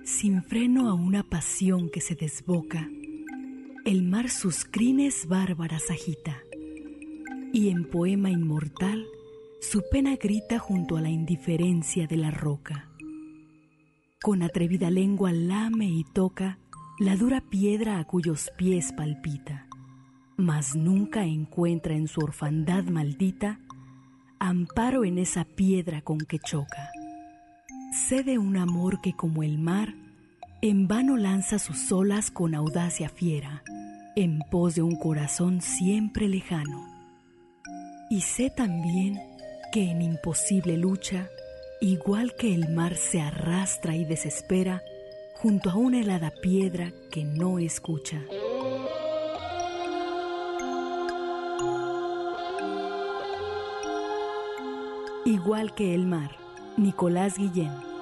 Sin 0.04 0.44
freno 0.44 0.90
a 0.90 0.94
una 0.94 1.24
pasión 1.24 1.90
que 1.90 2.02
se 2.02 2.16
desboca, 2.16 2.90
el 3.86 4.02
mar 4.02 4.30
sus 4.30 4.66
crines 4.66 5.28
bárbaras 5.28 5.92
agita, 5.92 6.42
y 7.54 7.70
en 7.70 7.88
poema 7.90 8.32
inmortal 8.32 9.06
su 9.66 9.84
pena 9.90 10.16
grita 10.16 10.60
junto 10.60 10.96
a 10.96 11.02
la 11.02 11.10
indiferencia 11.10 12.06
de 12.06 12.18
la 12.18 12.30
roca. 12.30 12.88
Con 14.22 14.44
atrevida 14.44 14.92
lengua 14.92 15.32
lame 15.32 15.88
y 15.88 16.04
toca 16.04 16.60
la 17.00 17.16
dura 17.16 17.42
piedra 17.42 17.98
a 17.98 18.06
cuyos 18.06 18.52
pies 18.58 18.94
palpita, 18.94 19.68
mas 20.38 20.76
nunca 20.76 21.26
encuentra 21.26 21.96
en 21.96 22.08
su 22.08 22.22
orfandad 22.22 22.84
maldita 22.86 23.60
amparo 24.40 25.04
en 25.04 25.18
esa 25.18 25.46
piedra 25.46 26.02
con 26.02 26.20
que 26.20 26.38
choca. 26.38 26.92
Sé 28.08 28.38
un 28.38 28.58
amor 28.58 29.02
que 29.02 29.14
como 29.14 29.42
el 29.42 29.58
mar, 29.58 29.96
en 30.62 30.88
vano 30.88 31.18
lanza 31.18 31.58
sus 31.58 31.92
olas 31.92 32.30
con 32.30 32.54
audacia 32.54 33.10
fiera, 33.10 33.64
en 34.16 34.40
pos 34.52 34.76
de 34.76 34.84
un 34.84 34.96
corazón 34.96 35.62
siempre 35.62 36.28
lejano. 36.28 36.86
Y 38.12 38.22
sé 38.22 38.52
también 38.52 39.20
que 39.76 39.92
en 39.92 40.02
imposible 40.02 40.78
lucha, 40.78 41.30
igual 41.82 42.34
que 42.36 42.56
el 42.56 42.70
mar 42.70 42.96
se 42.96 43.20
arrastra 43.20 43.94
y 43.94 44.06
desespera, 44.06 44.82
junto 45.34 45.70
a 45.70 45.76
una 45.76 46.00
helada 46.00 46.32
piedra 46.32 46.94
que 47.12 47.26
no 47.26 47.60
escucha. 47.60 48.24
Igual 55.26 55.76
que 55.76 55.94
el 55.94 56.06
mar, 56.06 56.32
Nicolás 56.78 57.38
Guillén. 57.38 57.95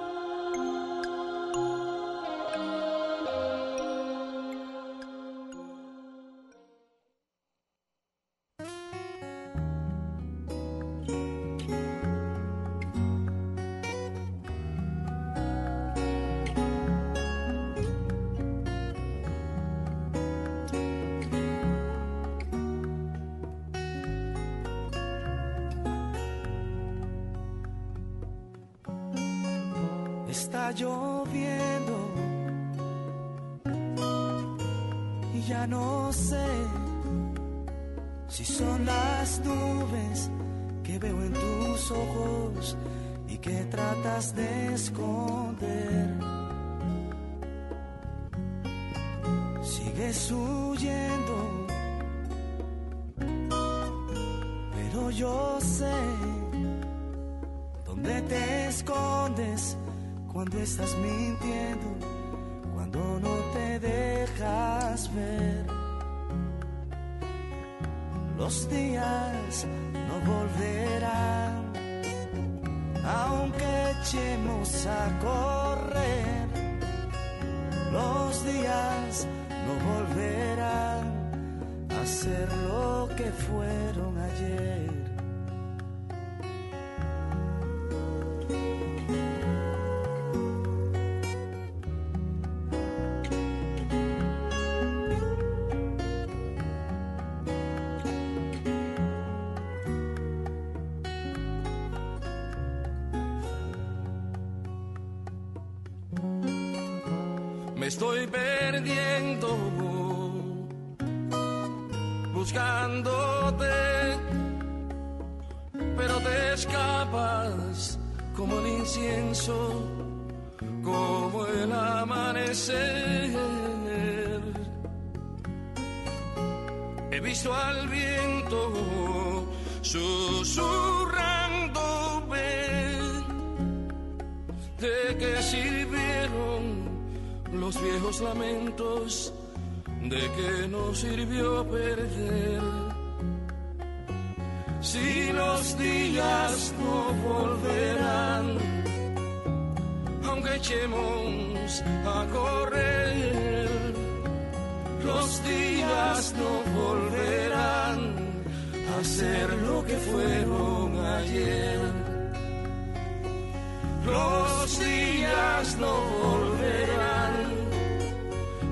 Los 164.06 164.80
días 164.80 165.78
no 165.78 165.94
volverán, 166.24 167.46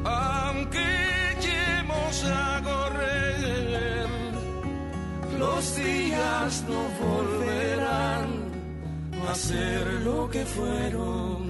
aunque 0.04 0.86
echemos 1.38 2.26
a 2.26 2.62
correr. 2.64 4.08
Los 5.40 5.76
días 5.76 6.66
no 6.68 6.82
volverán 7.06 8.28
a 9.30 9.36
ser 9.36 9.88
lo 10.04 10.30
que 10.30 10.46
fueron 10.46 11.50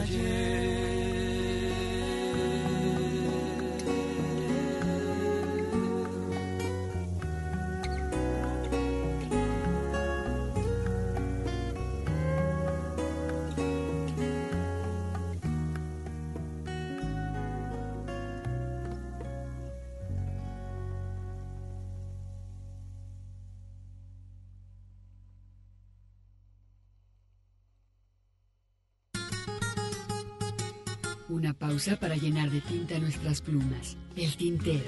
ayer. 0.00 1.13
Pausa 31.74 31.96
para 31.96 32.14
llenar 32.14 32.48
de 32.52 32.60
tinta 32.60 32.96
nuestras 33.00 33.40
plumas. 33.40 33.96
El 34.14 34.36
tintero. 34.36 34.84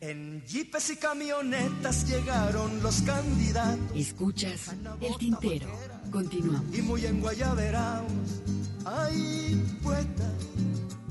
En 0.00 0.42
jeepes 0.46 0.90
y 0.90 0.96
camionetas 0.96 2.08
llegaron 2.08 2.82
los 2.82 3.02
candidatos. 3.02 3.94
Escuchas 3.94 4.74
el 5.02 5.18
tintero. 5.18 5.68
Continuamos. 6.10 6.74
Y 6.74 6.80
muy 6.80 7.04
en 7.04 7.20
guayaberaos. 7.20 8.40
Ay, 8.86 9.62
poeta, 9.82 10.32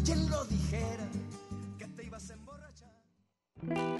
quien 0.04 0.28
lo 0.28 0.44
dijera 0.46 1.08
que 1.78 1.86
te 1.86 2.04
ibas 2.04 2.32
a 2.32 2.34
emborrachar. 2.34 3.93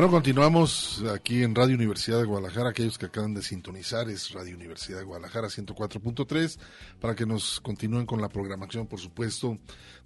Bueno, 0.00 0.12
continuamos 0.12 1.04
aquí 1.14 1.42
en 1.42 1.54
Radio 1.54 1.74
Universidad 1.74 2.20
de 2.20 2.24
Guadalajara. 2.24 2.70
Aquellos 2.70 2.96
que 2.96 3.04
acaban 3.04 3.34
de 3.34 3.42
sintonizar 3.42 4.08
es 4.08 4.30
Radio 4.30 4.56
Universidad 4.56 4.96
de 4.96 5.04
Guadalajara 5.04 5.48
104.3 5.48 6.58
para 6.98 7.14
que 7.14 7.26
nos 7.26 7.60
continúen 7.60 8.06
con 8.06 8.22
la 8.22 8.30
programación, 8.30 8.86
por 8.86 8.98
supuesto, 8.98 9.58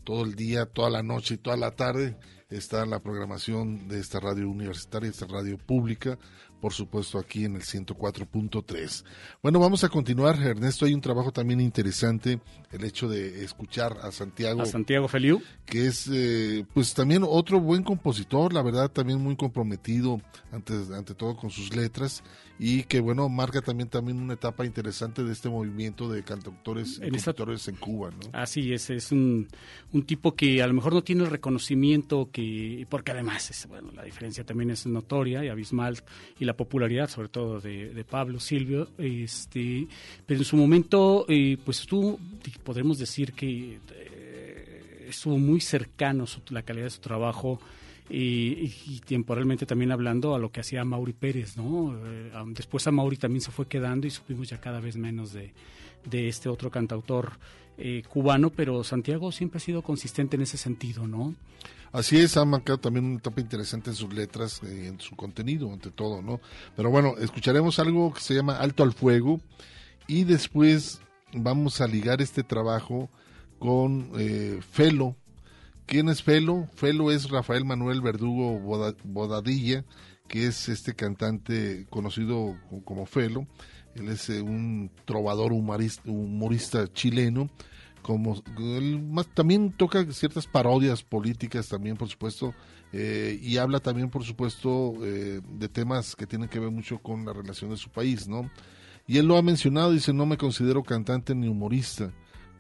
todo 0.02 0.24
el 0.24 0.34
día, 0.34 0.66
toda 0.66 0.90
la 0.90 1.04
noche 1.04 1.34
y 1.34 1.36
toda 1.38 1.56
la 1.56 1.76
tarde 1.76 2.16
está 2.50 2.84
la 2.86 2.98
programación 2.98 3.86
de 3.86 4.00
esta 4.00 4.18
radio 4.18 4.50
universitaria, 4.50 5.08
esta 5.08 5.26
radio 5.26 5.58
pública, 5.58 6.18
por 6.65 6.73
supuesto 6.73 7.19
aquí 7.19 7.45
en 7.45 7.57
el 7.57 7.62
104.3. 7.62 9.05
Bueno, 9.43 9.61
vamos 9.61 9.85
a 9.85 9.91
continuar, 9.91 10.41
Ernesto, 10.41 10.86
hay 10.86 10.95
un 10.95 11.03
trabajo 11.03 11.31
también 11.31 11.61
interesante, 11.61 12.41
el 12.73 12.85
hecho 12.85 13.07
de 13.07 13.45
escuchar 13.45 13.99
a 14.03 14.11
Santiago. 14.11 14.62
A 14.62 14.65
Santiago 14.66 15.07
Feliu. 15.07 15.43
Que 15.66 15.86
es, 15.89 16.09
eh, 16.11 16.65
pues 16.73 16.95
también 16.95 17.23
otro 17.27 17.61
buen 17.61 17.82
compositor, 17.82 18.55
la 18.55 18.62
verdad, 18.62 18.91
también 18.91 19.20
muy 19.20 19.36
comprometido 19.36 20.23
ante, 20.53 20.73
ante 20.97 21.15
todo 21.15 21.36
con 21.36 21.51
sus 21.51 21.77
letras 21.77 22.23
y 22.59 22.85
que, 22.85 23.01
bueno, 23.01 23.28
marca 23.28 23.61
también, 23.61 23.89
también 23.89 24.19
una 24.19 24.35
etapa 24.35 24.65
interesante 24.65 25.24
de 25.24 25.32
este 25.32 25.49
movimiento 25.49 26.09
de 26.09 26.23
cantautores 26.23 26.99
y 26.99 27.09
En 27.09 27.15
esta- 27.15 27.35
en 27.66 27.77
Cuba, 27.77 28.11
¿no? 28.11 28.31
Así 28.32 28.73
es, 28.73 28.89
es 28.91 29.11
un, 29.12 29.49
un 29.93 30.07
tipo 30.07 30.35
que 30.35 30.62
a 30.62 30.66
lo 30.66 30.73
mejor 30.73 30.95
no 30.95 31.03
tiene 31.03 31.24
el 31.24 31.31
reconocimiento 31.31 32.31
que, 32.32 32.86
porque 32.89 33.11
además 33.11 33.51
es, 33.51 33.66
bueno, 33.66 33.91
la 33.93 34.05
diferencia 34.05 34.45
también 34.45 34.70
es 34.70 34.86
notoria 34.86 35.45
y 35.45 35.49
abismal 35.49 35.99
y 36.39 36.45
la 36.45 36.53
popularidad 36.56 37.09
sobre 37.09 37.28
todo 37.28 37.60
de, 37.60 37.90
de 37.94 38.05
Pablo 38.05 38.40
Silvio, 38.40 38.89
este, 38.98 39.86
pero 40.26 40.40
en 40.40 40.44
su 40.44 40.56
momento, 40.56 41.26
eh, 41.28 41.56
pues 41.64 41.81
estuvo, 41.81 42.18
podemos 42.62 42.98
decir 42.98 43.32
que 43.32 43.78
eh, 43.94 45.06
estuvo 45.09 45.39
muy 45.39 45.60
cercano 45.60 46.26
su- 46.26 46.40
la 46.51 46.62
calidad 46.62 46.86
de 46.86 46.90
su 46.90 47.01
trabajo 47.01 47.60
y, 48.10 48.70
y 48.86 49.01
temporalmente 49.06 49.64
también 49.66 49.90
hablando 49.93 50.35
a 50.35 50.39
lo 50.39 50.51
que 50.52 50.60
hacía 50.60 50.85
Mauri 50.85 51.12
Pérez, 51.14 51.56
¿no? 51.56 51.97
Eh, 52.06 52.31
después 52.48 52.86
a 52.86 52.90
Mauri 52.90 53.16
también 53.16 53.40
se 53.40 53.51
fue 53.51 53.66
quedando 53.66 54.06
y 54.06 54.10
supimos 54.10 54.48
ya 54.48 54.60
cada 54.60 54.81
vez 54.81 54.97
menos 54.97 55.32
de, 55.32 55.52
de 56.05 56.28
este 56.28 56.48
otro 56.48 56.70
cantautor 56.70 57.32
eh, 57.78 58.02
cubano, 58.09 58.51
pero 58.51 58.84
Santiago 58.84 59.32
siempre 59.32 59.59
ha 59.59 59.60
sido 59.60 59.82
consistente 59.82 60.36
en 60.36 60.42
ese 60.42 60.56
sentido, 60.56 61.06
¿no? 61.06 61.34
Así 61.92 62.18
es, 62.18 62.36
ha 62.36 62.44
marcado 62.44 62.78
también 62.78 63.05
una 63.05 63.18
etapa 63.18 63.40
interesante 63.40 63.90
en 63.90 63.96
sus 63.96 64.12
letras, 64.12 64.60
eh, 64.64 64.88
en 64.88 65.01
su 65.01 65.14
contenido, 65.14 65.72
ante 65.72 65.90
todo, 65.90 66.22
¿no? 66.22 66.40
Pero 66.76 66.90
bueno, 66.90 67.14
escucharemos 67.18 67.78
algo 67.78 68.12
que 68.12 68.20
se 68.20 68.34
llama 68.34 68.56
Alto 68.59 68.82
al 68.82 68.92
Fuego 68.92 69.40
y 70.09 70.24
después 70.24 71.01
vamos 71.32 71.80
a 71.80 71.86
ligar 71.86 72.20
este 72.20 72.42
trabajo 72.42 73.09
con 73.59 74.10
eh, 74.18 74.60
Felo, 74.70 75.16
¿Quién 75.86 76.09
es 76.09 76.22
Felo? 76.22 76.66
Felo 76.74 77.10
es 77.12 77.28
Rafael 77.28 77.66
Manuel 77.66 78.01
Verdugo 78.01 78.59
Boda- 78.59 78.96
Bodadilla, 79.05 79.84
que 80.28 80.46
es 80.46 80.70
este 80.70 80.94
cantante 80.94 81.86
conocido 81.90 82.56
co- 82.70 82.82
como 82.84 83.05
Felo. 83.05 83.46
Él 83.94 84.08
es 84.08 84.28
eh, 84.30 84.40
un 84.42 84.90
trovador 85.04 85.52
humorista, 85.52 86.02
humorista 86.10 86.92
chileno. 86.92 87.48
Como, 88.02 88.42
él 88.58 89.00
más- 89.02 89.28
también 89.28 89.72
toca 89.72 90.04
ciertas 90.12 90.46
parodias 90.46 91.02
políticas 91.02 91.68
también, 91.68 91.96
por 91.96 92.08
supuesto, 92.08 92.52
eh, 92.92 93.38
y 93.42 93.56
habla 93.56 93.80
también, 93.80 94.10
por 94.10 94.24
supuesto, 94.24 94.92
eh, 95.02 95.40
de 95.58 95.68
temas 95.70 96.14
que 96.14 96.26
tienen 96.26 96.48
que 96.50 96.58
ver 96.60 96.70
mucho 96.70 96.98
con 96.98 97.24
la 97.24 97.32
relación 97.32 97.70
de 97.70 97.78
su 97.78 97.88
país, 97.90 98.28
¿no? 98.28 98.50
Y 99.06 99.16
él 99.18 99.26
lo 99.26 99.36
ha 99.38 99.42
mencionado, 99.42 99.90
dice, 99.92 100.12
no 100.12 100.26
me 100.26 100.36
considero 100.36 100.82
cantante 100.82 101.34
ni 101.34 101.48
humorista, 101.48 102.12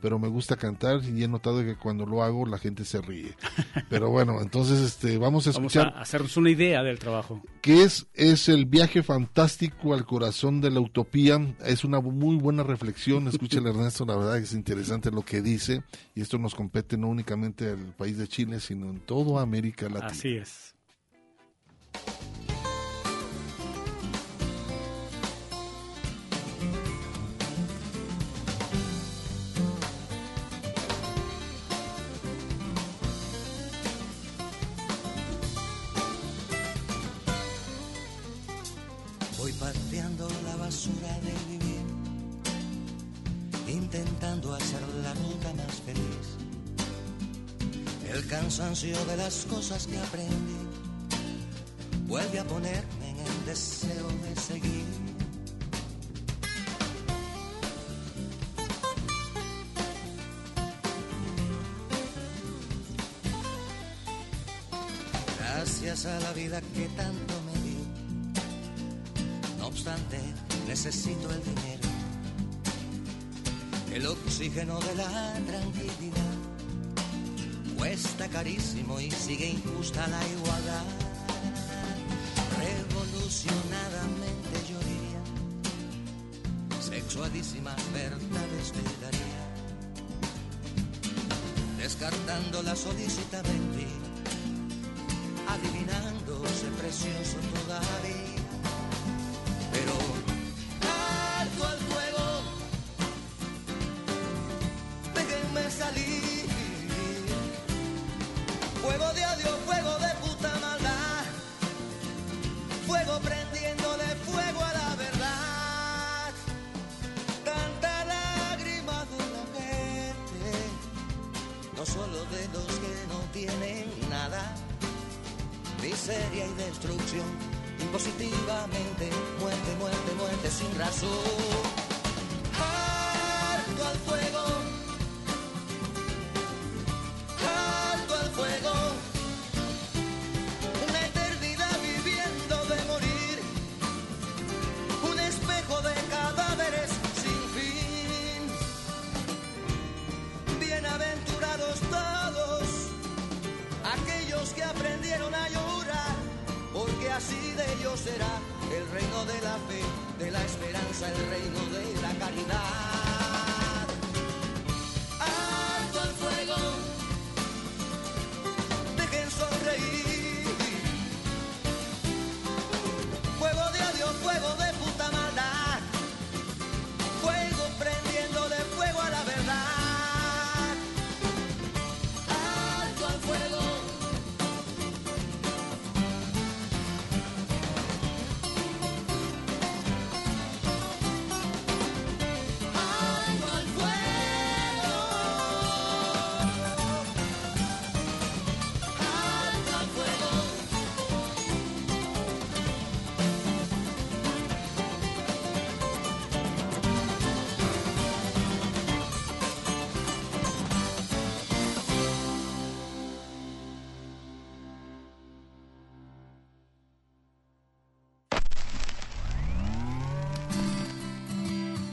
pero 0.04 0.18
me 0.18 0.28
gusta 0.28 0.56
cantar 0.56 1.02
y 1.02 1.24
he 1.24 1.28
notado 1.28 1.64
que 1.64 1.76
cuando 1.76 2.04
lo 2.04 2.22
hago 2.22 2.44
la 2.44 2.58
gente 2.58 2.84
se 2.84 3.00
ríe. 3.00 3.34
Pero 3.88 4.10
bueno, 4.10 4.42
entonces 4.42 4.80
este 4.80 5.16
vamos 5.16 5.46
a 5.46 5.52
Vamos 5.52 5.74
a 5.74 5.80
escuchar 5.80 5.94
hacernos 5.96 6.36
una 6.36 6.50
idea 6.50 6.82
del 6.82 6.98
trabajo. 6.98 7.40
que 7.62 7.84
es, 7.84 8.06
es 8.12 8.50
el 8.50 8.66
viaje 8.66 9.02
fantástico 9.02 9.94
al 9.94 10.04
corazón 10.04 10.60
de 10.60 10.70
la 10.70 10.80
utopía. 10.80 11.40
Es 11.64 11.84
una 11.84 12.00
muy 12.00 12.36
buena 12.36 12.62
reflexión. 12.62 13.28
Escúchale, 13.28 13.70
Ernesto, 13.74 14.04
la 14.04 14.14
verdad 14.14 14.36
es 14.36 14.52
interesante 14.52 15.10
lo 15.10 15.22
que 15.22 15.40
dice. 15.40 15.82
Y 16.14 16.20
esto 16.20 16.36
nos 16.36 16.54
compete 16.54 16.98
no 16.98 17.08
únicamente 17.08 17.70
al 17.70 17.94
país 17.96 18.18
de 18.18 18.28
Chile, 18.28 18.60
sino 18.60 18.90
en 18.90 19.00
toda 19.00 19.40
América 19.40 19.86
Latina. 19.86 20.08
Así 20.08 20.36
es. 20.36 20.74
El 48.14 48.24
cansancio 48.28 49.04
de 49.06 49.16
las 49.16 49.44
cosas 49.46 49.88
que 49.88 49.98
aprendí 49.98 50.68
vuelve 52.06 52.38
a 52.38 52.44
ponerme 52.44 53.10
en 53.10 53.18
el 53.18 53.44
deseo 53.44 54.06
de 54.06 54.40
seguir. 54.40 54.84
Gracias 65.40 66.06
a 66.06 66.20
la 66.20 66.32
vida 66.34 66.60
que 66.60 66.86
tanto 66.90 67.34
me 67.46 67.60
dio. 67.62 67.84
No 69.58 69.66
obstante, 69.66 70.20
necesito 70.68 71.32
el 71.32 71.42
dinero, 71.42 71.88
el 73.92 74.06
oxígeno 74.06 74.78
de 74.78 74.94
la 74.94 75.34
tranquilidad. 75.48 76.33
Cuesta 77.84 78.26
carísimo 78.28 78.98
y 78.98 79.10
sigue 79.10 79.46
injusta 79.46 80.06
la 80.06 80.26
igualdad. 80.26 80.84
Revolucionadamente 82.58 84.54
yo 84.70 84.78
diría, 84.78 85.20
sexualísimas 86.80 87.76
verdades 87.92 88.72
te 88.72 88.80
daría. 89.04 89.42
Descartando 91.76 92.62
la 92.62 92.74
solicita 92.74 93.42
mentira, 93.42 93.90
adivinándose 95.46 96.68
precioso 96.78 97.36
todavía 97.52 98.33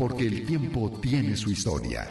Porque 0.01 0.25
el 0.25 0.47
tiempo 0.47 0.89
tiene 0.99 1.37
su 1.37 1.51
historia. 1.51 2.09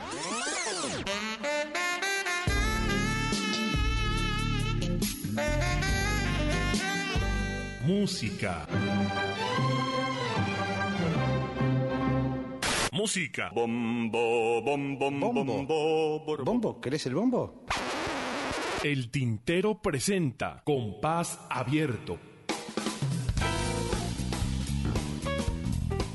Música. 7.85 8.69
Música. 12.93 13.51
Bombo, 13.53 14.63
bombo, 14.63 15.11
bombo, 15.11 16.45
bombo. 16.45 16.81
¿Querés 16.81 17.07
el 17.07 17.17
bombo? 17.17 17.65
El 18.85 19.11
Tintero 19.11 19.83
presenta 19.83 20.63
Compás 20.65 21.41
Abierto. 21.51 22.30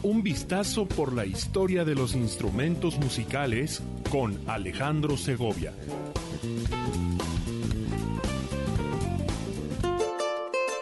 Un 0.06 0.22
vistazo 0.22 0.88
por 0.88 1.14
la 1.14 1.26
historia 1.26 1.84
de 1.84 1.95
los 1.95 2.14
instrumentos 2.14 2.99
musicales 2.99 3.82
con 4.11 4.40
Alejandro 4.48 5.18
Segovia. 5.18 5.73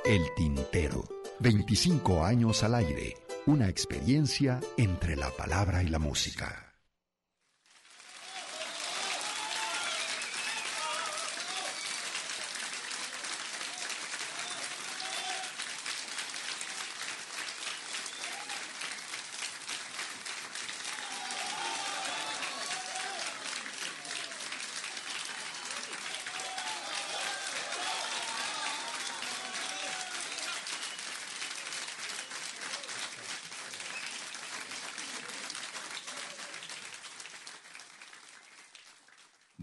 El 0.03 0.23
Tintero. 0.35 1.05
25 1.39 2.25
años 2.25 2.63
al 2.63 2.75
aire. 2.75 3.15
Una 3.45 3.69
experiencia 3.69 4.59
entre 4.75 5.15
la 5.15 5.29
palabra 5.29 5.81
y 5.81 5.87
la 5.87 5.99
música. 5.99 6.72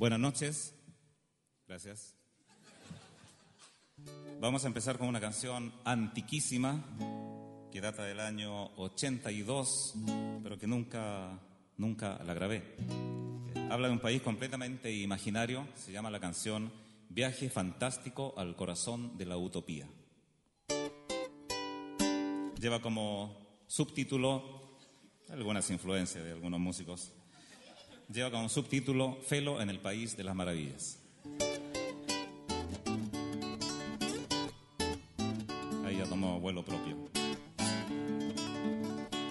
Buenas 0.01 0.19
noches. 0.19 0.75
Gracias. 1.69 2.15
Vamos 4.41 4.65
a 4.65 4.69
empezar 4.69 4.97
con 4.97 5.09
una 5.09 5.21
canción 5.21 5.75
antiquísima 5.85 6.83
que 7.71 7.83
data 7.83 8.05
del 8.05 8.19
año 8.21 8.75
82, 8.79 9.97
pero 10.43 10.59
que 10.59 10.67
nunca, 10.67 11.39
nunca 11.77 12.19
la 12.25 12.33
grabé. 12.33 12.77
Habla 13.69 13.89
de 13.89 13.93
un 13.93 13.99
país 13.99 14.23
completamente 14.23 14.91
imaginario, 14.91 15.69
se 15.75 15.93
llama 15.93 16.11
la 16.11 16.19
canción 16.19 16.73
Viaje 17.11 17.51
fantástico 17.51 18.33
al 18.39 18.57
corazón 18.57 19.19
de 19.19 19.27
la 19.27 19.37
utopía. 19.37 19.87
Lleva 22.59 22.81
como 22.81 23.65
subtítulo 23.67 24.79
algunas 25.29 25.69
influencias 25.69 26.25
de 26.25 26.33
algunos 26.33 26.59
músicos. 26.59 27.13
Lleva 28.13 28.31
como 28.31 28.49
subtítulo 28.49 29.19
Felo 29.23 29.61
en 29.61 29.71
el 29.71 29.79
país 29.79 30.17
de 30.17 30.25
las 30.25 30.35
maravillas. 30.35 31.00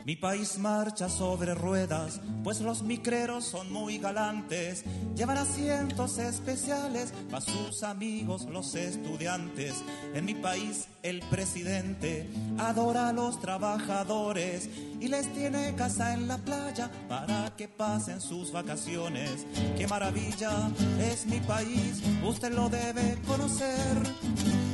Mi 0.09 0.15
país 0.15 0.57
marcha 0.57 1.07
sobre 1.07 1.53
ruedas, 1.53 2.19
pues 2.43 2.61
los 2.61 2.81
micreros 2.81 3.45
son 3.45 3.71
muy 3.71 3.99
galantes. 3.99 4.83
Llevan 5.15 5.37
asientos 5.37 6.17
especiales 6.17 7.13
para 7.29 7.45
sus 7.45 7.83
amigos 7.83 8.47
los 8.49 8.73
estudiantes. 8.73 9.75
En 10.15 10.25
mi 10.25 10.33
país 10.33 10.87
el 11.03 11.19
presidente 11.29 12.27
adora 12.57 13.09
a 13.09 13.13
los 13.13 13.39
trabajadores 13.39 14.67
y 14.99 15.09
les 15.09 15.31
tiene 15.31 15.75
casa 15.75 16.15
en 16.15 16.27
la 16.27 16.39
playa 16.39 16.89
para 17.07 17.55
que 17.55 17.67
pasen 17.67 18.19
sus 18.19 18.51
vacaciones. 18.51 19.45
Qué 19.77 19.85
maravilla 19.87 20.71
es 20.99 21.27
mi 21.27 21.39
país, 21.41 22.01
usted 22.25 22.51
lo 22.51 22.67
debe 22.67 23.15
conocer. 23.27 23.77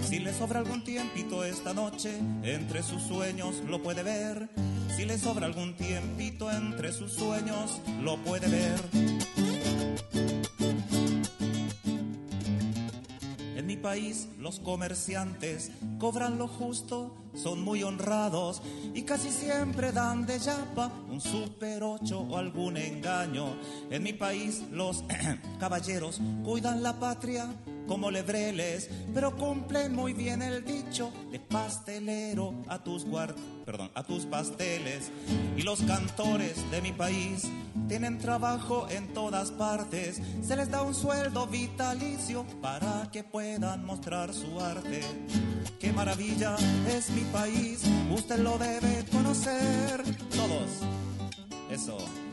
Si 0.07 0.19
le 0.19 0.33
sobra 0.33 0.59
algún 0.59 0.85
tiempito 0.85 1.43
esta 1.43 1.73
noche, 1.73 2.19
entre 2.43 2.81
sus 2.83 3.01
sueños 3.01 3.55
lo 3.67 3.83
puede 3.83 4.01
ver. 4.01 4.49
Si 4.95 5.03
le 5.03 5.17
sobra 5.17 5.45
algún 5.45 5.75
tiempito 5.75 6.49
entre 6.49 6.93
sus 6.93 7.11
sueños, 7.11 7.81
lo 8.01 8.15
puede 8.23 8.47
ver. 8.47 8.79
En 13.57 13.65
mi 13.67 13.75
país 13.75 14.29
los 14.39 14.61
comerciantes 14.61 15.71
cobran 15.99 16.37
lo 16.37 16.47
justo, 16.47 17.13
son 17.33 17.61
muy 17.61 17.83
honrados 17.83 18.61
y 18.93 19.01
casi 19.01 19.31
siempre 19.31 19.91
dan 19.91 20.25
de 20.25 20.39
yapa 20.39 20.89
un 21.09 21.19
super 21.19 21.83
ocho 21.83 22.21
o 22.21 22.37
algún 22.37 22.77
engaño. 22.77 23.47
En 23.91 24.01
mi 24.01 24.13
país 24.13 24.63
los 24.71 25.03
caballeros 25.59 26.21
cuidan 26.45 26.81
la 26.81 26.93
patria 26.97 27.53
como 27.87 28.11
lebreles, 28.11 28.89
pero 29.13 29.35
cumplen 29.35 29.93
muy 29.93 30.13
bien 30.13 30.41
el 30.41 30.63
dicho 30.63 31.11
de 31.31 31.39
pastelero 31.39 32.53
a 32.67 32.83
tus 32.83 33.05
guard 33.05 33.35
pasteles. 34.29 35.11
Y 35.57 35.63
los 35.63 35.81
cantores 35.81 36.69
de 36.71 36.81
mi 36.81 36.91
país 36.91 37.43
tienen 37.87 38.17
trabajo 38.17 38.87
en 38.89 39.13
todas 39.13 39.51
partes, 39.51 40.21
se 40.43 40.55
les 40.55 40.69
da 40.69 40.81
un 40.81 40.93
sueldo 40.93 41.47
vitalicio 41.47 42.45
para 42.61 43.09
que 43.11 43.23
puedan 43.23 43.85
mostrar 43.85 44.33
su 44.33 44.59
arte. 44.59 45.01
Qué 45.79 45.91
maravilla 45.91 46.55
es 46.89 47.09
mi 47.09 47.21
país, 47.25 47.81
usted 48.11 48.39
lo 48.39 48.57
debe 48.57 49.05
conocer. 49.11 50.03
Todos. 50.29 50.81
Eso. 51.69 52.24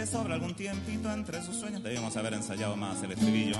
Le 0.00 0.06
sobra 0.06 0.32
algún 0.34 0.54
tiempito 0.54 1.12
entre 1.12 1.42
sus 1.42 1.56
sueños, 1.56 1.82
debemos 1.82 2.16
haber 2.16 2.32
ensayado 2.32 2.74
más 2.74 3.02
el 3.02 3.12
estribillo. 3.12 3.56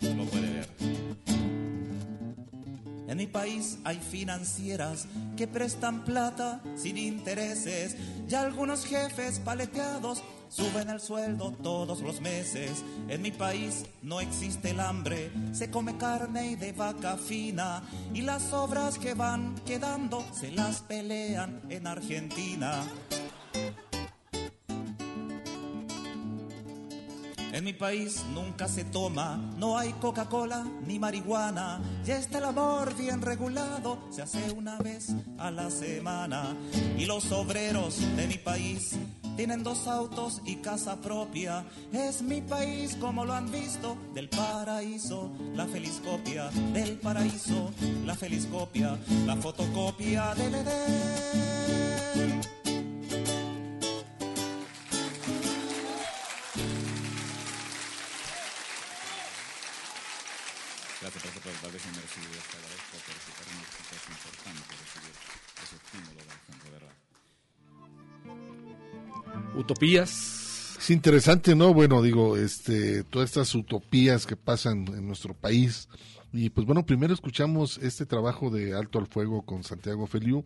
Lo 0.00 0.24
puede 0.24 0.50
ver. 0.50 0.68
En 3.06 3.18
mi 3.18 3.26
país 3.26 3.76
hay 3.84 3.98
financieras 3.98 5.08
que 5.36 5.46
prestan 5.46 6.04
plata 6.04 6.62
sin 6.74 6.96
intereses 6.96 7.98
y 8.26 8.34
algunos 8.34 8.86
jefes 8.86 9.40
paleteados 9.40 10.22
suben 10.48 10.88
el 10.88 11.00
sueldo 11.00 11.52
todos 11.62 12.00
los 12.00 12.22
meses. 12.22 12.82
En 13.08 13.20
mi 13.20 13.30
país 13.30 13.84
no 14.00 14.22
existe 14.22 14.70
el 14.70 14.80
hambre, 14.80 15.30
se 15.52 15.70
come 15.70 15.98
carne 15.98 16.52
y 16.52 16.54
de 16.56 16.72
vaca 16.72 17.18
fina 17.18 17.82
y 18.14 18.22
las 18.22 18.54
obras 18.54 18.98
que 18.98 19.12
van 19.12 19.54
quedando 19.66 20.24
se 20.32 20.50
las 20.50 20.80
pelean 20.80 21.60
en 21.68 21.86
Argentina. 21.86 22.84
En 27.62 27.66
mi 27.66 27.74
país 27.74 28.24
nunca 28.34 28.66
se 28.66 28.82
toma, 28.82 29.36
no 29.56 29.78
hay 29.78 29.92
Coca-Cola 29.92 30.66
ni 30.84 30.98
marihuana. 30.98 31.80
Ya 32.04 32.18
está 32.18 32.38
el 32.38 32.46
amor 32.46 32.92
bien 32.96 33.22
regulado, 33.22 33.98
se 34.10 34.20
hace 34.20 34.50
una 34.50 34.78
vez 34.78 35.14
a 35.38 35.48
la 35.52 35.70
semana. 35.70 36.56
Y 36.98 37.04
los 37.04 37.30
obreros 37.30 38.00
de 38.16 38.26
mi 38.26 38.36
país 38.36 38.96
tienen 39.36 39.62
dos 39.62 39.86
autos 39.86 40.42
y 40.44 40.56
casa 40.56 41.00
propia. 41.00 41.64
Es 41.92 42.20
mi 42.20 42.40
país 42.40 42.96
como 42.96 43.24
lo 43.24 43.32
han 43.32 43.48
visto, 43.52 43.96
del 44.12 44.28
paraíso, 44.28 45.30
la 45.54 45.68
feliz 45.68 46.00
copia. 46.04 46.50
Del 46.72 46.98
paraíso, 46.98 47.70
la 48.04 48.16
feliz 48.16 48.46
copia, 48.46 48.98
la 49.24 49.36
fotocopia 49.36 50.34
del 50.34 50.52
Edén. 50.52 51.91
Inmersivo. 62.16 62.42
Te 62.50 62.56
agradezco 62.58 62.96
porque 63.06 63.30
para 63.38 63.50
mí 63.52 63.62
es 63.92 64.04
importante 64.12 64.72
recibir 64.82 65.14
ese 65.62 65.76
estímulo 65.76 66.12
de 66.18 66.24
la 66.26 66.36
gente, 66.46 66.66
¿verdad? 66.72 66.94
Utopías. 69.56 70.76
Es 70.78 70.90
interesante, 70.90 71.54
¿no? 71.54 71.72
Bueno, 71.72 72.02
digo, 72.02 72.36
este, 72.36 73.04
todas 73.04 73.30
estas 73.30 73.54
utopías 73.54 74.26
que 74.26 74.36
pasan 74.36 74.88
en 74.88 75.06
nuestro 75.06 75.32
país. 75.32 75.88
Y 76.32 76.50
pues 76.50 76.66
bueno, 76.66 76.84
primero 76.84 77.12
escuchamos 77.14 77.78
este 77.78 78.06
trabajo 78.06 78.50
de 78.50 78.74
Alto 78.74 78.98
al 78.98 79.06
Fuego 79.06 79.42
con 79.42 79.62
Santiago 79.62 80.06
Feliu. 80.06 80.44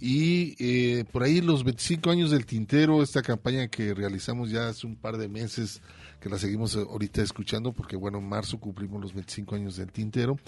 Y 0.00 0.54
eh, 0.60 1.04
por 1.10 1.24
ahí 1.24 1.40
los 1.40 1.64
25 1.64 2.10
años 2.10 2.30
del 2.30 2.46
Tintero, 2.46 3.02
esta 3.02 3.20
campaña 3.20 3.66
que 3.66 3.94
realizamos 3.94 4.50
ya 4.50 4.68
hace 4.68 4.86
un 4.86 4.94
par 4.94 5.18
de 5.18 5.28
meses, 5.28 5.82
que 6.20 6.28
la 6.28 6.38
seguimos 6.38 6.76
ahorita 6.76 7.20
escuchando, 7.20 7.72
porque 7.72 7.96
bueno, 7.96 8.18
en 8.18 8.28
marzo 8.28 8.60
cumplimos 8.60 9.02
los 9.02 9.12
25 9.12 9.56
años 9.56 9.76
del 9.76 9.90
Tintero. 9.90 10.38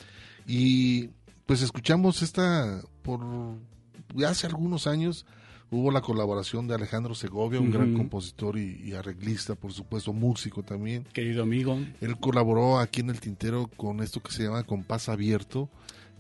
Y 0.46 1.10
pues 1.46 1.62
escuchamos 1.62 2.22
esta, 2.22 2.80
por 3.02 3.20
hace 4.26 4.46
algunos 4.46 4.86
años, 4.86 5.26
hubo 5.70 5.90
la 5.90 6.00
colaboración 6.00 6.66
de 6.66 6.74
Alejandro 6.74 7.14
Segovia, 7.14 7.60
un 7.60 7.68
Ujú. 7.68 7.78
gran 7.78 7.94
compositor 7.94 8.58
y, 8.58 8.80
y 8.84 8.92
arreglista, 8.94 9.54
por 9.54 9.72
supuesto, 9.72 10.12
músico 10.12 10.62
también. 10.62 11.04
Querido 11.12 11.42
amigo. 11.42 11.78
Él 12.00 12.16
colaboró 12.18 12.78
aquí 12.78 13.00
en 13.00 13.10
el 13.10 13.20
Tintero 13.20 13.68
con 13.76 14.00
esto 14.02 14.20
que 14.22 14.32
se 14.32 14.44
llama 14.44 14.64
Compás 14.64 15.08
Abierto, 15.08 15.68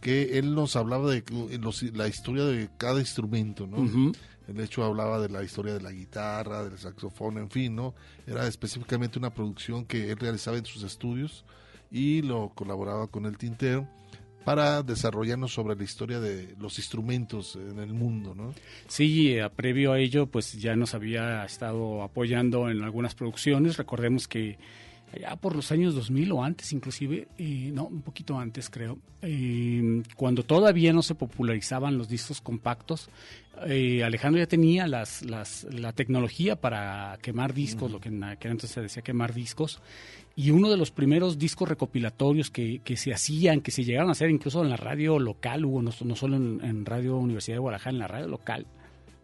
que 0.00 0.38
él 0.38 0.54
nos 0.54 0.76
hablaba 0.76 1.10
de 1.10 1.24
los- 1.60 1.82
la 1.94 2.08
historia 2.08 2.44
de 2.44 2.70
cada 2.78 3.00
instrumento, 3.00 3.66
¿no? 3.66 3.78
Ujú. 3.78 4.12
De 4.46 4.64
hecho, 4.64 4.82
hablaba 4.82 5.20
de 5.20 5.28
la 5.28 5.44
historia 5.44 5.74
de 5.74 5.80
la 5.80 5.92
guitarra, 5.92 6.64
del 6.64 6.76
saxofón, 6.78 7.38
en 7.38 7.50
fin, 7.50 7.76
¿no? 7.76 7.94
Era 8.26 8.46
específicamente 8.48 9.18
una 9.18 9.30
producción 9.32 9.84
que 9.84 10.10
él 10.10 10.16
realizaba 10.16 10.56
en 10.56 10.64
sus 10.64 10.82
estudios 10.82 11.44
y 11.90 12.22
lo 12.22 12.48
colaboraba 12.54 13.06
con 13.08 13.26
el 13.26 13.36
Tintero 13.38 13.86
para 14.44 14.82
desarrollarnos 14.82 15.52
sobre 15.52 15.76
la 15.76 15.84
historia 15.84 16.20
de 16.20 16.54
los 16.58 16.78
instrumentos 16.78 17.56
en 17.56 17.78
el 17.78 17.92
mundo, 17.92 18.34
¿no? 18.34 18.54
Sí, 18.88 19.34
eh, 19.34 19.48
previo 19.54 19.92
a 19.92 19.98
ello, 19.98 20.26
pues 20.26 20.52
ya 20.54 20.74
nos 20.76 20.94
había 20.94 21.44
estado 21.44 22.02
apoyando 22.02 22.70
en 22.70 22.82
algunas 22.82 23.14
producciones. 23.14 23.76
Recordemos 23.76 24.26
que 24.26 24.58
allá 25.12 25.36
por 25.36 25.56
los 25.56 25.72
años 25.72 25.94
2000 25.94 26.32
o 26.32 26.44
antes 26.44 26.72
inclusive, 26.72 27.28
eh, 27.38 27.70
no, 27.72 27.86
un 27.86 28.02
poquito 28.02 28.38
antes 28.38 28.70
creo, 28.70 28.98
eh, 29.22 30.02
cuando 30.16 30.42
todavía 30.44 30.92
no 30.92 31.02
se 31.02 31.14
popularizaban 31.14 31.98
los 31.98 32.08
discos 32.08 32.40
compactos, 32.40 33.10
eh, 33.66 34.02
Alejandro 34.04 34.40
ya 34.40 34.46
tenía 34.46 34.86
las, 34.86 35.22
las, 35.22 35.64
la 35.64 35.92
tecnología 35.92 36.56
para 36.56 37.18
quemar 37.20 37.52
discos, 37.52 37.90
lo 37.90 38.00
que 38.00 38.08
en 38.08 38.22
aquel 38.24 38.52
entonces 38.52 38.74
se 38.74 38.80
decía 38.82 39.02
quemar 39.02 39.34
discos, 39.34 39.80
y 40.36 40.50
uno 40.52 40.70
de 40.70 40.76
los 40.76 40.90
primeros 40.90 41.38
discos 41.38 41.68
recopilatorios 41.68 42.50
que, 42.50 42.80
que 42.84 42.96
se 42.96 43.12
hacían, 43.12 43.60
que 43.60 43.72
se 43.72 43.84
llegaron 43.84 44.08
a 44.08 44.12
hacer 44.12 44.30
incluso 44.30 44.62
en 44.62 44.70
la 44.70 44.76
radio 44.76 45.18
local, 45.18 45.64
hubo 45.64 45.82
no, 45.82 45.90
no 46.04 46.16
solo 46.16 46.36
en, 46.36 46.60
en 46.62 46.86
Radio 46.86 47.16
Universidad 47.18 47.56
de 47.56 47.60
Guadalajara, 47.60 47.92
en 47.92 47.98
la 47.98 48.08
radio 48.08 48.28
local, 48.28 48.66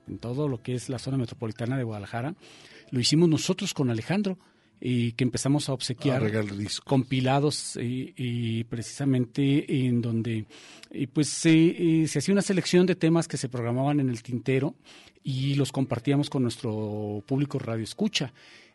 en 0.09 0.19
todo 0.19 0.49
lo 0.49 0.63
que 0.63 0.75
es 0.75 0.89
la 0.89 0.99
zona 0.99 1.17
metropolitana 1.17 1.77
de 1.77 1.85
Guadalajara, 1.85 2.35
lo 2.91 3.01
hicimos 3.01 3.29
nosotros 3.29 3.75
con 3.75 3.91
Alejandro. 3.91 4.39
Y 4.81 5.13
que 5.13 5.25
empezamos 5.25 5.69
a 5.69 5.73
obsequiar 5.73 6.17
A 6.17 6.21
compilados 6.85 7.79
y, 7.81 8.65
precisamente 8.65 9.87
en 9.87 10.03
donde 10.03 10.47
y 10.93 11.07
pues 11.07 11.29
se, 11.29 12.07
se 12.07 12.19
hacía 12.19 12.33
una 12.33 12.43
selección 12.43 12.87
de 12.87 12.95
temas 12.95 13.29
que 13.29 13.37
se 13.37 13.49
programaban 13.49 14.01
en 14.01 14.09
el 14.09 14.23
tintero 14.23 14.75
y 15.23 15.55
los 15.55 15.73
compartíamos 15.73 16.31
con 16.31 16.43
nuestro 16.43 17.23
público 17.27 17.59
radio 17.59 17.83
escucha. 17.83 18.33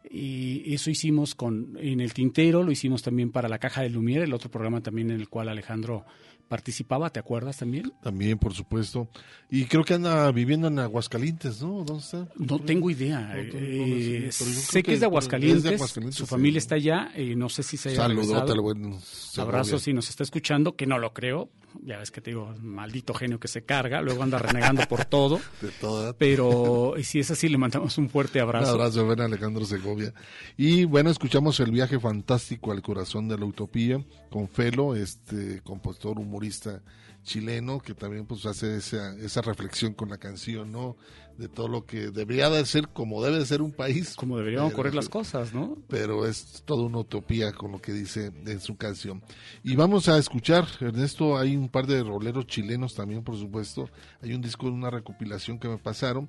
Y 0.09 0.73
eso 0.73 0.89
hicimos 0.89 1.35
con 1.35 1.77
en 1.79 2.01
el 2.01 2.13
tintero, 2.13 2.63
lo 2.63 2.71
hicimos 2.71 3.01
también 3.01 3.31
para 3.31 3.47
la 3.49 3.59
caja 3.59 3.81
de 3.81 3.89
Lumière, 3.89 4.23
el 4.23 4.33
otro 4.33 4.49
programa 4.51 4.81
también 4.81 5.11
en 5.11 5.19
el 5.19 5.29
cual 5.29 5.49
Alejandro 5.49 6.05
participaba, 6.47 7.09
¿te 7.11 7.19
acuerdas 7.19 7.57
también? 7.59 7.93
También, 8.03 8.37
por 8.37 8.53
supuesto. 8.53 9.07
Y 9.49 9.65
creo 9.65 9.85
que 9.85 9.93
anda 9.93 10.29
viviendo 10.33 10.67
en 10.67 10.79
Aguascalientes, 10.79 11.61
¿no? 11.61 11.85
¿Dónde 11.85 12.03
está? 12.03 12.27
No 12.35 12.59
tengo 12.59 12.89
idea. 12.91 13.21
No, 13.21 13.27
no, 13.27 13.37
no 13.37 13.85
lo 13.85 13.95
sé, 14.01 14.17
Eh, 14.27 14.31
sé 14.33 14.83
que, 14.83 14.93
es 14.95 14.99
de 14.99 15.05
Aguascalientes. 15.05 15.57
es 15.59 15.63
de 15.63 15.75
Aguascalientes, 15.75 16.17
Su 16.17 16.25
sí. 16.25 16.29
familia 16.29 16.57
está 16.57 16.75
allá. 16.75 17.11
eh, 17.15 17.35
no 17.37 17.47
sé 17.47 17.63
si 17.63 17.77
se 17.77 17.89
haya 17.89 17.99
Saludote 18.01 18.27
regresado. 18.27 18.51
al 18.53 18.59
buen 18.61 18.99
Segovia. 19.01 19.43
Abrazos 19.43 19.81
si 19.83 19.93
nos 19.93 20.09
está 20.09 20.23
escuchando, 20.23 20.75
que 20.75 20.85
no 20.85 20.99
lo 20.99 21.13
creo. 21.13 21.49
Ya 21.85 21.97
ves 21.99 22.11
que 22.11 22.19
te 22.19 22.31
digo, 22.31 22.53
maldito 22.61 23.13
genio 23.13 23.39
que 23.39 23.47
se 23.47 23.63
carga. 23.63 24.01
Luego 24.01 24.21
anda 24.21 24.37
renegando 24.37 24.85
por 24.89 25.05
todo. 25.05 25.39
De 25.61 25.69
toda. 25.79 26.11
Pero 26.17 26.95
si 27.01 27.19
es 27.19 27.31
así, 27.31 27.47
le 27.47 27.57
mandamos 27.57 27.97
un 27.97 28.09
fuerte 28.09 28.41
abrazo. 28.41 28.73
Un 28.75 28.81
abrazo, 28.81 29.05
buen 29.05 29.21
Alejandro 29.21 29.63
Segovia. 29.91 30.13
Y 30.57 30.85
bueno, 30.85 31.09
escuchamos 31.09 31.59
el 31.59 31.71
viaje 31.71 31.99
fantástico 31.99 32.71
al 32.71 32.81
corazón 32.81 33.27
de 33.27 33.37
la 33.37 33.45
utopía 33.45 34.03
con 34.29 34.47
Felo, 34.47 34.95
este 34.95 35.61
compositor 35.61 36.19
humorista 36.19 36.81
chileno 37.23 37.79
que 37.79 37.93
también 37.93 38.25
pues 38.25 38.47
hace 38.47 38.77
esa, 38.77 39.15
esa 39.17 39.41
reflexión 39.41 39.93
con 39.93 40.09
la 40.09 40.17
canción, 40.17 40.71
¿no? 40.71 40.97
De 41.37 41.47
todo 41.47 41.67
lo 41.67 41.85
que 41.85 42.09
debería 42.09 42.49
de 42.49 42.65
ser 42.65 42.89
como 42.89 43.23
debe 43.23 43.37
de 43.39 43.45
ser 43.45 43.61
un 43.61 43.71
país. 43.71 44.15
Como 44.15 44.37
deberían 44.37 44.63
Pero- 44.63 44.73
ocurrir 44.73 44.95
las 44.95 45.07
cosas, 45.07 45.53
¿no? 45.53 45.77
Pero 45.87 46.25
es 46.25 46.63
toda 46.65 46.83
una 46.83 46.99
utopía 46.99 47.51
con 47.53 47.71
lo 47.71 47.79
que 47.81 47.93
dice 47.93 48.31
en 48.45 48.59
su 48.59 48.75
canción. 48.75 49.21
Y 49.63 49.75
vamos 49.75 50.07
a 50.09 50.17
escuchar, 50.17 50.67
Ernesto, 50.79 51.37
hay 51.37 51.55
un 51.55 51.69
par 51.69 51.85
de 51.85 52.03
roleros 52.03 52.47
chilenos 52.47 52.95
también, 52.95 53.23
por 53.23 53.37
supuesto. 53.37 53.89
Hay 54.21 54.33
un 54.33 54.41
disco 54.41 54.65
de 54.65 54.73
una 54.73 54.89
recopilación 54.89 55.59
que 55.59 55.67
me 55.67 55.77
pasaron. 55.77 56.27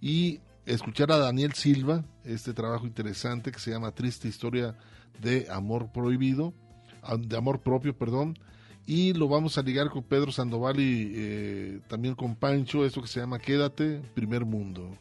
Y 0.00 0.40
escuchar 0.68 1.10
a 1.10 1.16
Daniel 1.16 1.54
Silva, 1.54 2.04
este 2.24 2.52
trabajo 2.52 2.86
interesante 2.86 3.50
que 3.50 3.58
se 3.58 3.70
llama 3.70 3.92
Triste 3.92 4.28
Historia 4.28 4.76
de 5.20 5.46
Amor 5.50 5.90
Prohibido, 5.92 6.52
ah, 7.02 7.16
de 7.16 7.36
Amor 7.36 7.60
Propio, 7.60 7.96
perdón. 7.96 8.38
Y 8.86 9.14
lo 9.14 9.28
vamos 9.28 9.58
a 9.58 9.62
ligar 9.62 9.90
con 9.90 10.02
Pedro 10.02 10.30
Sandoval 10.30 10.80
y 10.80 11.12
eh, 11.14 11.80
también 11.88 12.14
con 12.14 12.36
Pancho, 12.36 12.84
esto 12.84 13.02
que 13.02 13.08
se 13.08 13.20
llama 13.20 13.38
Quédate, 13.38 14.00
Primer 14.14 14.44
Mundo. 14.44 14.96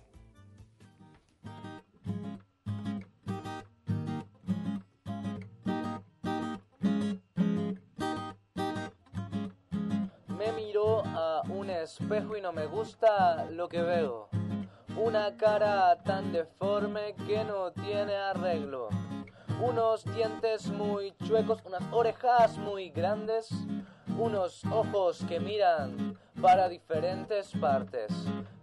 Me 10.27 10.51
miro 10.53 11.05
a 11.05 11.41
un 11.49 11.69
espejo 11.69 12.37
y 12.37 12.41
no 12.41 12.51
me 12.51 12.65
gusta 12.65 13.49
lo 13.51 13.69
que 13.69 13.81
veo. 13.81 14.29
Una 14.97 15.37
cara 15.37 15.95
tan 16.03 16.31
deforme 16.31 17.13
que 17.27 17.43
no 17.43 17.71
tiene 17.71 18.15
arreglo. 18.15 18.89
Unos 19.61 20.03
dientes 20.05 20.67
muy 20.71 21.13
chuecos, 21.23 21.59
unas 21.65 21.83
orejas 21.91 22.57
muy 22.57 22.89
grandes, 22.89 23.47
unos 24.17 24.65
ojos 24.65 25.23
que 25.27 25.39
miran 25.39 26.17
para 26.41 26.67
diferentes 26.67 27.51
partes. 27.61 28.11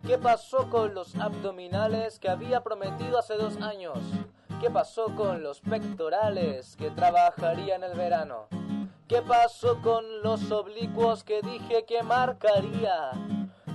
¿Qué 0.04 0.18
pasó 0.18 0.68
con 0.70 0.92
los 0.92 1.14
abdominales 1.16 2.18
que 2.18 2.28
había 2.28 2.64
prometido 2.64 3.18
hace 3.18 3.34
dos 3.34 3.56
años? 3.62 3.98
¿Qué 4.60 4.70
pasó 4.70 5.14
con 5.14 5.42
los 5.42 5.60
pectorales 5.60 6.74
que 6.76 6.90
trabajaría 6.90 7.76
en 7.76 7.84
el 7.84 7.94
verano? 7.94 8.48
¿Qué 9.06 9.22
pasó 9.22 9.80
con 9.82 10.22
los 10.22 10.50
oblicuos 10.50 11.22
que 11.22 11.42
dije 11.42 11.84
que 11.84 12.02
marcaría? 12.02 13.12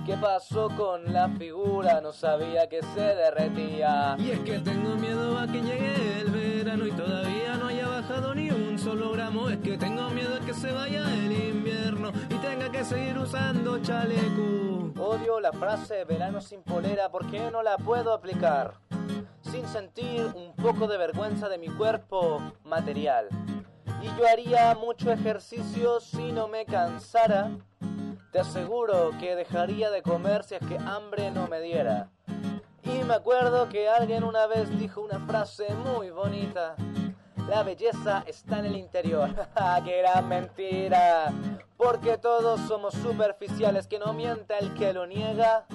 ¿Qué 0.06 0.16
pasó 0.16 0.68
con 0.76 1.12
la 1.12 1.28
figura? 1.28 2.00
No 2.00 2.12
sabía 2.12 2.68
que 2.68 2.80
se 2.82 3.00
derretía. 3.00 4.16
Y 4.18 4.30
es 4.30 4.40
que 4.40 4.58
tengo 4.58 4.96
miedo 4.96 5.38
a 5.38 5.46
que 5.46 5.60
llegue 5.60 6.20
el 6.20 6.30
verano 6.30 6.86
y 6.86 6.92
todavía 6.92 7.54
no 7.56 7.66
haya 7.66 7.86
bajado 7.86 8.34
ni 8.34 8.50
un 8.50 8.78
solo 8.78 9.12
gramo. 9.12 9.48
Es 9.50 9.58
que 9.58 9.76
tengo 9.76 10.08
miedo 10.10 10.36
a 10.36 10.40
que 10.44 10.54
se 10.54 10.72
vaya 10.72 11.02
el 11.12 11.32
invierno 11.32 12.12
y 12.28 12.34
tenga 12.36 12.70
que 12.72 12.84
seguir 12.84 13.18
usando 13.18 13.78
chaleco. 13.82 14.92
Odio 15.00 15.38
la 15.40 15.52
frase 15.52 16.04
verano 16.04 16.40
sin 16.40 16.62
polera, 16.62 17.10
¿por 17.10 17.30
qué 17.30 17.50
no 17.50 17.62
la 17.62 17.76
puedo 17.76 18.12
aplicar? 18.12 18.74
Sin 19.42 19.66
sentir 19.68 20.26
un 20.34 20.54
poco 20.54 20.86
de 20.86 20.98
vergüenza 20.98 21.48
de 21.48 21.58
mi 21.58 21.68
cuerpo 21.68 22.40
material. 22.64 23.28
Y 24.02 24.06
yo 24.18 24.26
haría 24.26 24.74
mucho 24.74 25.12
ejercicio 25.12 26.00
si 26.00 26.32
no 26.32 26.48
me 26.48 26.64
cansara. 26.64 27.50
Te 28.32 28.40
aseguro 28.40 29.10
que 29.18 29.36
dejaría 29.36 29.90
de 29.90 30.02
comer 30.02 30.44
si 30.44 30.54
es 30.54 30.66
que 30.66 30.78
hambre 30.78 31.30
no 31.30 31.48
me 31.48 31.60
diera. 31.60 32.08
Y 32.82 33.04
me 33.04 33.14
acuerdo 33.14 33.68
que 33.68 33.88
alguien 33.88 34.24
una 34.24 34.46
vez 34.46 34.70
dijo 34.78 35.02
una 35.02 35.18
frase 35.26 35.66
muy 35.74 36.10
bonita. 36.10 36.76
La 37.48 37.62
belleza 37.62 38.24
está 38.26 38.60
en 38.60 38.66
el 38.66 38.76
interior. 38.76 39.34
¡Que 39.84 39.98
era 39.98 40.22
mentira! 40.22 41.32
Porque 41.76 42.16
todos 42.16 42.60
somos 42.68 42.94
superficiales, 42.94 43.86
que 43.86 43.98
no 43.98 44.12
mienta 44.12 44.58
el 44.58 44.72
que 44.74 44.92
lo 44.92 45.06
niega. 45.06 45.66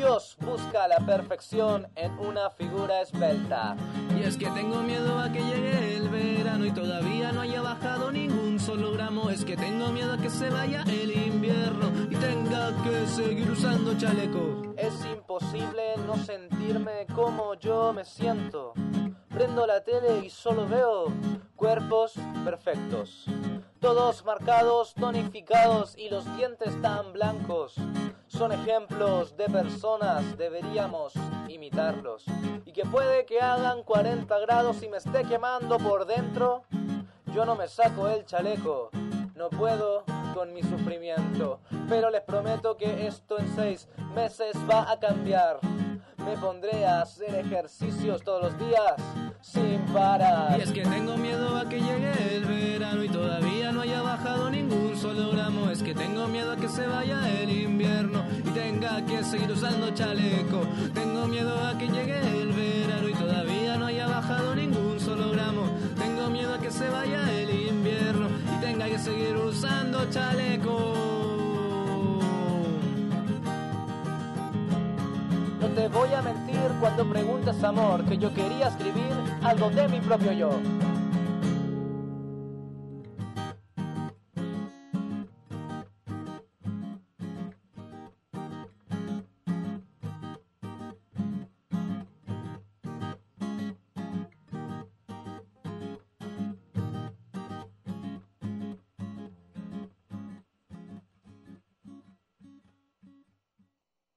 Dios 0.00 0.34
busca 0.40 0.88
la 0.88 0.96
perfección 1.04 1.86
en 1.94 2.18
una 2.20 2.48
figura 2.48 3.02
esbelta. 3.02 3.76
Y 4.18 4.22
es 4.22 4.38
que 4.38 4.46
tengo 4.46 4.76
miedo 4.76 5.18
a 5.18 5.30
que 5.30 5.40
llegue 5.40 5.96
el 5.98 6.08
verano 6.08 6.64
y 6.64 6.70
todavía 6.70 7.32
no 7.32 7.42
haya 7.42 7.60
bajado 7.60 8.10
ningún 8.10 8.58
solo 8.58 8.92
gramo. 8.92 9.28
Es 9.28 9.44
que 9.44 9.58
tengo 9.58 9.88
miedo 9.88 10.14
a 10.14 10.16
que 10.16 10.30
se 10.30 10.48
vaya 10.48 10.84
el 10.86 11.10
invierno 11.14 11.92
y 12.10 12.16
tenga 12.16 12.72
que 12.82 13.06
seguir 13.08 13.50
usando 13.50 13.92
chaleco. 13.98 14.72
Es 14.78 14.94
imposible 15.04 15.96
no 16.06 16.16
sentirme 16.16 17.04
como 17.14 17.52
yo 17.56 17.92
me 17.92 18.06
siento. 18.06 18.72
Prendo 19.30 19.64
la 19.64 19.80
tele 19.84 20.24
y 20.24 20.28
solo 20.28 20.66
veo 20.66 21.06
cuerpos 21.54 22.14
perfectos. 22.44 23.26
Todos 23.78 24.24
marcados, 24.24 24.92
tonificados 24.94 25.96
y 25.96 26.08
los 26.10 26.24
dientes 26.36 26.80
tan 26.82 27.12
blancos. 27.12 27.76
Son 28.26 28.50
ejemplos 28.50 29.36
de 29.36 29.46
personas, 29.46 30.36
deberíamos 30.36 31.12
imitarlos. 31.48 32.24
Y 32.66 32.72
que 32.72 32.84
puede 32.84 33.24
que 33.24 33.40
hagan 33.40 33.84
40 33.84 34.36
grados 34.40 34.82
y 34.82 34.88
me 34.88 34.96
esté 34.96 35.22
quemando 35.24 35.78
por 35.78 36.06
dentro. 36.06 36.64
Yo 37.32 37.44
no 37.44 37.54
me 37.54 37.68
saco 37.68 38.08
el 38.08 38.26
chaleco, 38.26 38.90
no 39.36 39.48
puedo 39.48 40.02
con 40.34 40.52
mi 40.52 40.62
sufrimiento. 40.62 41.60
Pero 41.88 42.10
les 42.10 42.22
prometo 42.22 42.76
que 42.76 43.06
esto 43.06 43.38
en 43.38 43.54
seis 43.54 43.88
meses 44.12 44.56
va 44.68 44.90
a 44.90 44.98
cambiar. 44.98 45.60
Me 46.24 46.36
pondré 46.36 46.86
a 46.86 47.02
hacer 47.02 47.34
ejercicios 47.34 48.22
todos 48.22 48.42
los 48.42 48.58
días 48.58 48.94
sin 49.40 49.80
parar. 49.92 50.58
Y 50.58 50.62
es 50.62 50.70
que 50.70 50.82
tengo 50.82 51.16
miedo 51.16 51.56
a 51.56 51.68
que 51.68 51.80
llegue 51.80 52.36
el 52.36 52.44
verano 52.44 53.04
y 53.04 53.08
todavía 53.08 53.72
no 53.72 53.80
haya 53.80 54.02
bajado 54.02 54.50
ningún 54.50 54.96
solo 54.96 55.30
gramo. 55.30 55.70
Es 55.70 55.82
que 55.82 55.94
tengo 55.94 56.28
miedo 56.28 56.52
a 56.52 56.56
que 56.56 56.68
se 56.68 56.86
vaya 56.86 57.28
el 57.40 57.50
invierno 57.50 58.22
y 58.38 58.50
tenga 58.50 59.04
que 59.06 59.24
seguir 59.24 59.50
usando 59.50 59.90
chaleco. 59.94 60.62
Tengo 60.94 61.26
miedo 61.26 61.54
a 61.64 61.78
que 61.78 61.88
llegue 61.88 62.18
el 62.18 62.52
verano 62.52 63.08
y 63.08 63.14
todavía 63.14 63.76
no 63.76 63.86
haya 63.86 64.06
bajado 64.06 64.54
ningún 64.54 65.00
solo 65.00 65.30
gramo. 65.32 65.62
Tengo 65.98 66.28
miedo 66.28 66.54
a 66.54 66.58
que 66.58 66.70
se 66.70 66.88
vaya 66.88 67.30
el 67.30 67.50
invierno 67.68 68.28
y 68.56 68.60
tenga 68.60 68.86
que 68.86 68.98
seguir 68.98 69.36
usando 69.36 70.08
chaleco. 70.10 71.19
Te 75.74 75.88
voy 75.88 76.12
a 76.14 76.22
mentir 76.22 76.70
cuando 76.80 77.08
preguntas 77.08 77.62
amor 77.62 78.04
que 78.04 78.18
yo 78.18 78.32
quería 78.34 78.68
escribir 78.68 79.12
algo 79.42 79.70
de 79.70 79.88
mi 79.88 80.00
propio 80.00 80.32
yo. 80.32 80.50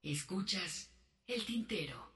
Escuchas 0.02 0.93
el 1.28 1.46
tintero. 1.46 2.13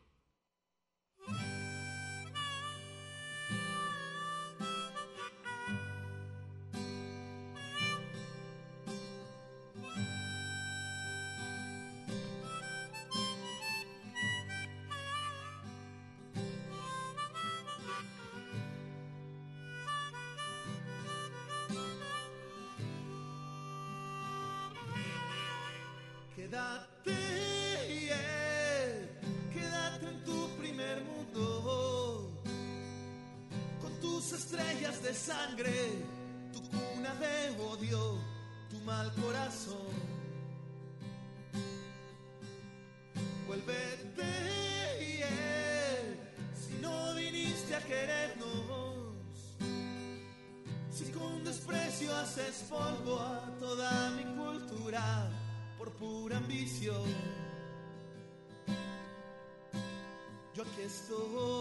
Yo 60.88 61.57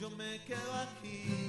Yo 0.00 0.08
me 0.10 0.38
quedo 0.46 0.72
aquí. 0.74 1.47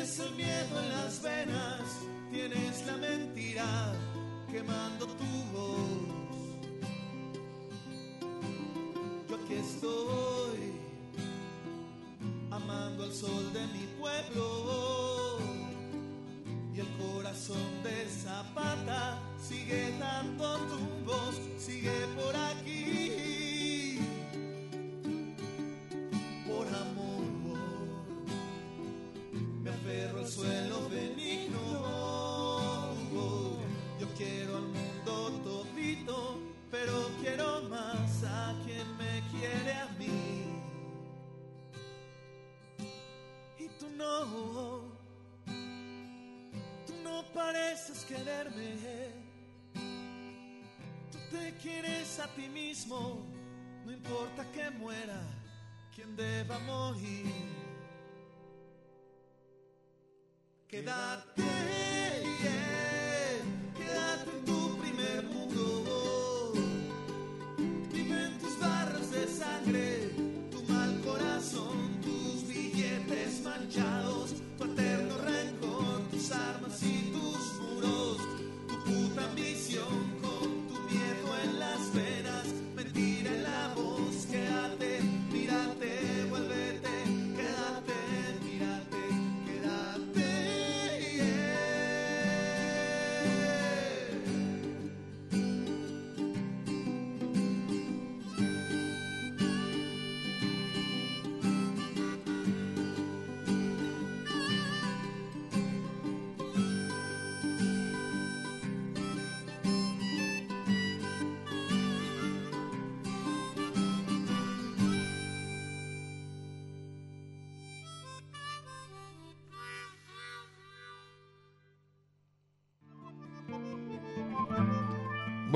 Tienes 0.00 0.18
el 0.18 0.34
miedo 0.34 0.80
en 0.80 0.88
las 0.88 1.20
venas, 1.20 1.82
tienes 2.30 2.86
la 2.86 2.96
mentira 2.96 3.92
quemando 4.50 5.06
tu 5.06 5.24
voz. 5.52 6.08
Yo 9.28 9.36
aquí 9.36 9.54
estoy, 9.54 10.72
amando 12.50 13.04
al 13.04 13.12
sol 13.12 13.52
de 13.52 13.66
mi 13.66 13.86
pueblo. 13.98 15.38
Y 16.74 16.80
el 16.80 16.88
corazón 16.96 17.82
de 17.82 18.06
Zapata 18.08 19.20
sigue 19.38 19.94
dando 19.98 20.56
tumbos, 20.68 21.38
sigue 21.58 22.06
por 22.16 22.34
aquí. 22.34 22.69
A 52.20 52.28
ti 52.28 52.48
mismo, 52.48 53.26
no 53.84 53.92
importa 53.92 54.44
que 54.52 54.70
muera 54.70 55.20
quien 55.94 56.14
deba 56.14 56.58
morir. 56.60 57.26
Quédate, 60.68 61.49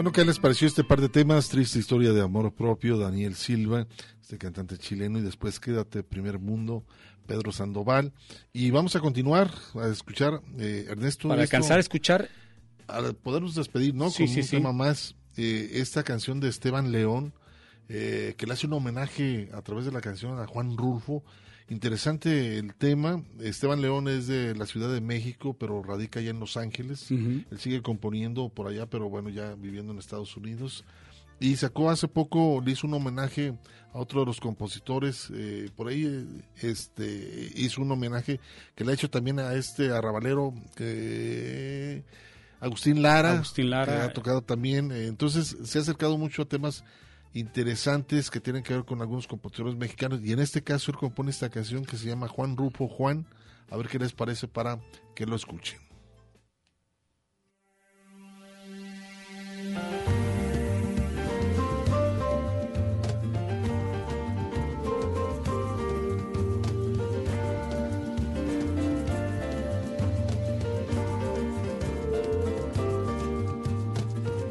Bueno, 0.05 0.13
¿qué 0.13 0.25
les 0.27 0.39
pareció 0.39 0.69
este 0.69 0.85
par 0.85 1.01
de 1.01 1.09
temas? 1.09 1.49
Triste 1.49 1.79
historia 1.79 2.13
de 2.13 2.21
amor 2.21 2.53
propio, 2.53 2.99
Daniel 2.99 3.35
Silva, 3.35 3.87
este 4.21 4.37
cantante 4.37 4.77
chileno, 4.77 5.19
y 5.19 5.23
después 5.23 5.59
Quédate, 5.59 6.03
Primer 6.03 6.39
Mundo, 6.39 6.85
Pedro 7.27 7.53
Sandoval. 7.53 8.13
Y 8.53 8.71
vamos 8.71 8.95
a 8.97 9.01
continuar 9.01 9.51
a 9.75 9.89
escuchar, 9.89 10.43
eh, 10.59 10.85
Ernesto. 10.91 11.29
Para 11.29 11.41
alcanzar 11.41 11.79
a 11.79 11.81
escuchar, 11.81 12.29
Al 12.87 13.15
podernos 13.15 13.55
despedir, 13.55 13.95
¿no? 13.95 14.11
Sí, 14.11 14.25
Con 14.25 14.35
sí, 14.35 14.41
un 14.41 14.47
sí. 14.47 14.57
tema 14.57 14.75
más, 14.75 15.17
eh, 15.39 15.71
esta 15.73 16.03
canción 16.03 16.39
de 16.39 16.51
Esteban 16.51 16.93
León, 16.93 17.33
eh, 17.89 18.35
que 18.37 18.45
le 18.45 18.53
hace 18.53 18.67
un 18.67 18.75
homenaje 18.75 19.49
a 19.55 19.63
través 19.63 19.87
de 19.87 19.93
la 19.93 20.03
canción 20.03 20.39
a 20.39 20.47
Juan 20.47 20.77
Rulfo. 20.77 21.25
Interesante 21.69 22.59
el 22.59 22.75
tema. 22.75 23.23
Esteban 23.41 23.81
León 23.81 24.09
es 24.09 24.27
de 24.27 24.55
la 24.55 24.67
Ciudad 24.67 24.93
de 24.93 25.01
México, 25.01 25.57
pero 25.59 25.83
radica 25.83 26.21
allá 26.21 26.31
en 26.31 26.41
Los 26.41 26.57
Ángeles. 26.57 27.11
Él 27.11 27.59
sigue 27.59 27.81
componiendo 27.83 28.51
por 28.51 28.69
allá, 28.69 28.87
pero 28.87 29.09
bueno, 29.09 29.31
ya 29.31 29.55
viviendo 29.55 29.93
en 29.93 29.99
Estados 29.99 30.37
Unidos. 30.37 30.85
Y 31.41 31.57
sacó 31.57 31.91
hace 31.91 32.07
poco, 32.07 32.63
le 32.65 32.73
hizo 32.73 32.87
un 32.87 32.95
homenaje 32.95 33.55
a 33.93 33.99
otro 33.99 34.21
de 34.21 34.27
los 34.27 34.41
compositores, 34.41 35.31
eh, 35.35 35.69
por 35.75 35.89
ahí 35.89 36.27
este 36.61 37.51
hizo 37.55 37.83
un 37.83 37.91
homenaje 37.91 38.41
que 38.75 38.85
le 38.85 38.93
ha 38.93 38.95
hecho 38.95 39.11
también 39.11 39.39
a 39.41 39.55
este 39.55 39.91
arrabalero 39.91 40.55
que 40.77 42.05
Agustín 42.61 43.03
Lara, 43.03 43.33
Agustín 43.33 43.71
Lara. 43.71 43.95
que 43.97 44.03
ha 44.03 44.13
tocado 44.13 44.43
también. 44.43 44.93
entonces 44.93 45.57
se 45.65 45.79
ha 45.79 45.83
acercado 45.83 46.19
mucho 46.19 46.43
a 46.43 46.45
temas 46.47 46.85
interesantes 47.35 48.31
que 48.31 48.41
tienen 48.41 48.63
que 48.63 48.73
ver 48.73 48.85
con 48.85 49.03
algunos 49.03 49.27
compositores 49.27 49.77
mexicanos. 49.77 50.21
Y 50.23 50.33
en 50.33 50.39
este 50.39 50.63
caso 50.63 50.91
él 50.91 50.97
compone 50.97 51.31
esta 51.31 51.51
canción 51.51 51.85
que 51.85 51.97
se 51.97 52.07
llama 52.07 52.29
Juan 52.29 52.57
Rufo 52.57 52.89
Juan. 52.89 53.27
A 53.71 53.77
ver 53.77 53.89
qué 53.89 53.99
les 53.99 54.13
parece 54.13 54.47
para 54.49 54.81
que 55.15 55.27
lo 55.27 55.35
escuchen. 55.35 55.81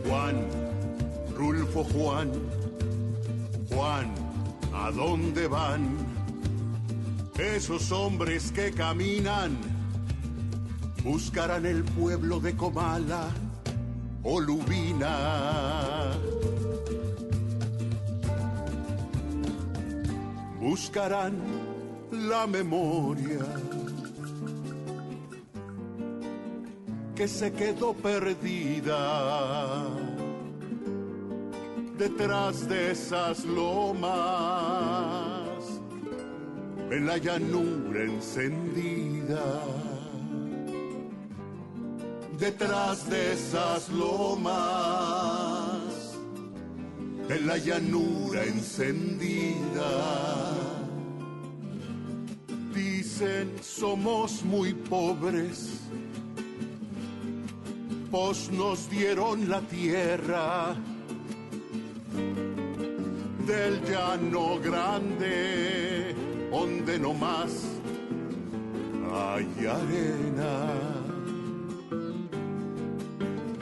Juan, 0.06 0.48
Rulfo 1.36 1.84
Juan 1.86 2.63
¿a 4.84 4.92
dónde 4.92 5.48
van? 5.48 5.96
Esos 7.38 7.92
hombres 7.94 8.52
que 8.52 8.72
caminan 8.72 9.58
buscarán 11.04 11.66
el 11.66 11.84
pueblo 11.84 12.42
de 12.42 12.54
Comala 12.58 13.30
o 14.24 14.42
Lubina. 14.42 16.12
Buscarán 20.60 21.34
la 22.12 22.46
memoria 22.46 23.46
que 27.16 27.28
se 27.28 27.54
quedó 27.54 27.94
perdida 27.94 28.94
detrás 31.98 32.68
de 32.68 32.92
esas 32.92 33.46
lomas 33.46 34.12
en 36.90 37.06
la 37.06 37.18
llanura 37.18 38.04
encendida. 38.04 39.64
Detrás 42.40 43.10
de 43.10 43.34
esas 43.34 43.90
lomas 43.90 44.54
en 47.30 47.48
la 47.48 47.58
llanura 47.58 48.44
encendida. 48.44 49.92
Dicen 52.74 53.54
somos 53.62 54.44
muy 54.44 54.74
pobres 54.74 55.80
pues 58.14 58.52
nos 58.52 58.90
dieron 58.92 59.50
la 59.50 59.60
tierra 59.62 60.76
del 63.54 63.82
llano 63.86 64.60
grande, 64.60 66.16
donde 66.50 66.98
no 67.00 67.14
más 67.14 67.52
hay 69.14 69.48
arena. 69.80 70.52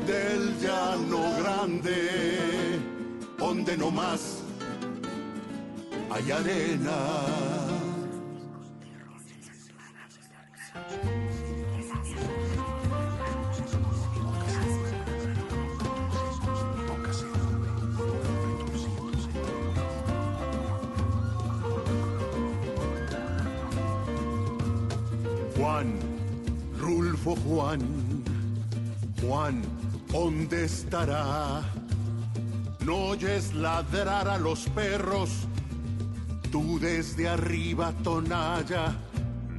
Del 0.08 0.44
llano 0.64 1.22
grande, 1.42 2.80
donde 3.38 3.78
no 3.78 3.92
más 3.92 4.44
hay 6.10 6.32
arena. 6.32 7.61
Rulfo 27.24 27.42
Juan, 27.42 27.82
Juan, 29.22 29.62
¿dónde 30.12 30.66
estará? 30.66 31.62
No 32.84 33.10
oyes 33.10 33.54
ladrar 33.54 34.28
a 34.28 34.40
los 34.40 34.68
perros, 34.70 35.30
tú 36.52 36.80
desde 36.80 37.30
arriba, 37.30 37.94
Tonaya, 38.04 38.96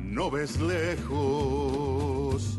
no 0.03 0.29
ves 0.31 0.61
lejos. 0.61 2.59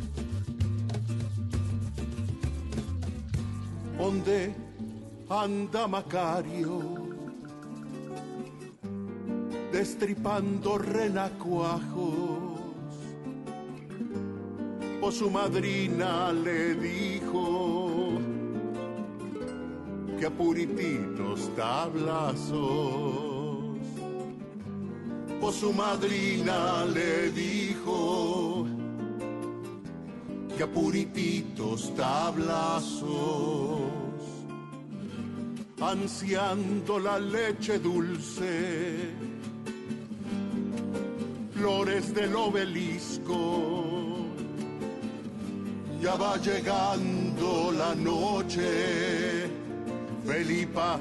¿Dónde 3.97 4.55
anda 5.29 5.87
Macario? 5.87 6.81
Destripando 9.71 10.77
renacuajos 10.77 12.42
o 15.05 15.11
su 15.11 15.29
madrina 15.29 16.31
le 16.31 16.75
dijo 16.75 18.11
que 20.17 20.25
a 20.25 20.29
purititos 20.31 21.53
tablazos. 21.57 22.53
O 25.41 25.51
su 25.51 25.73
madrina 25.73 26.85
le 26.85 27.31
dijo 27.31 28.65
que 30.55 30.63
a 30.63 30.67
purititos 30.67 31.93
tablazos, 31.95 33.01
ansiando 35.81 36.97
la 36.97 37.19
leche 37.19 37.77
dulce, 37.77 39.11
flores 41.53 42.13
del 42.13 42.33
obelisco 42.37 43.92
ya 46.03 46.15
va 46.17 46.35
llegando 46.37 47.71
la 47.71 47.95
noche. 47.95 49.49
Felipa 50.25 50.99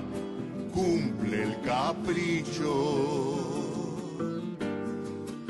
cumple 0.72 1.42
el 1.42 1.60
capricho. 1.62 2.74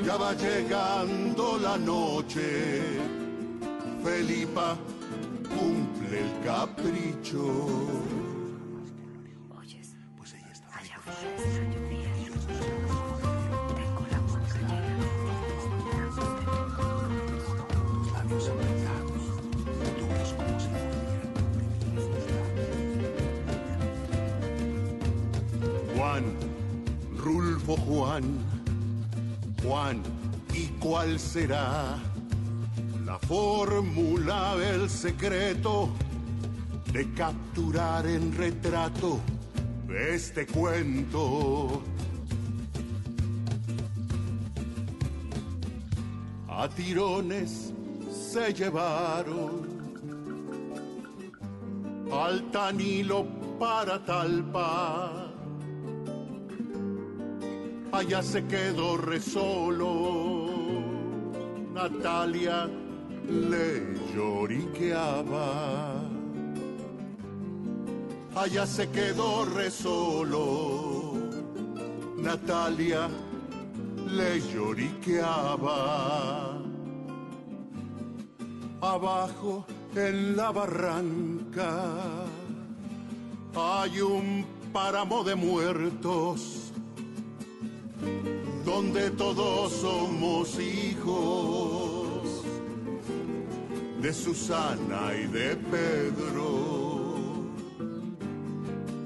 Ya 0.03 0.17
va 0.17 0.33
llegando 0.33 1.59
la 1.59 1.77
noche. 1.77 2.81
Felipa 4.03 4.75
cumple 5.55 6.19
el 6.25 6.31
capricho. 6.43 8.22
Juan, 26.03 26.25
Rulfo 27.15 27.77
Juan, 27.77 28.23
Juan, 29.63 30.03
¿y 30.53 30.65
cuál 30.77 31.17
será 31.17 31.97
la 33.05 33.17
fórmula 33.19 34.57
del 34.57 34.89
secreto 34.89 35.91
de 36.91 37.09
capturar 37.13 38.05
en 38.05 38.35
retrato 38.35 39.21
este 39.97 40.45
cuento? 40.45 41.81
A 46.49 46.67
tirones 46.67 47.73
se 48.11 48.53
llevaron 48.53 49.69
al 52.11 52.51
Tanilo 52.51 53.25
para 53.57 54.03
Talpa. 54.03 55.22
Allá 57.93 58.23
se 58.23 58.43
quedó 58.47 58.97
re 58.97 59.19
solo. 59.21 60.49
Natalia 61.73 62.67
le 63.29 63.93
lloriqueaba. 64.11 66.01
Allá 68.35 68.65
se 68.65 68.89
quedó 68.89 69.45
re 69.45 69.69
solo. 69.69 71.13
Natalia 72.17 73.07
le 74.07 74.41
lloriqueaba. 74.41 75.77
Abajo 78.81 79.67
en 79.95 80.35
la 80.35 80.51
barranca 80.51 81.91
hay 83.55 84.01
un 84.01 84.43
páramo 84.73 85.23
de 85.23 85.35
muertos 85.35 86.62
donde 88.65 89.09
todos 89.11 89.73
somos 89.73 90.59
hijos 90.59 92.43
de 94.01 94.13
Susana 94.13 95.13
y 95.15 95.27
de 95.27 95.55
Pedro, 95.55 96.45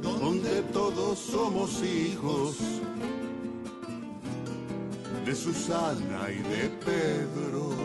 donde 0.02 0.62
todos 0.74 1.20
somos 1.20 1.84
hijos 1.84 2.58
de 5.26 5.36
Susana 5.36 6.32
y 6.32 6.38
de 6.38 6.70
Pedro. 6.86 7.76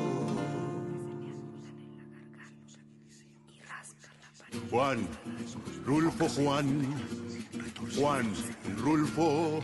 Juan, 4.70 5.06
Rulfo 5.84 6.28
Juan, 6.28 6.86
Juan, 7.96 8.32
Rulfo, 8.78 9.60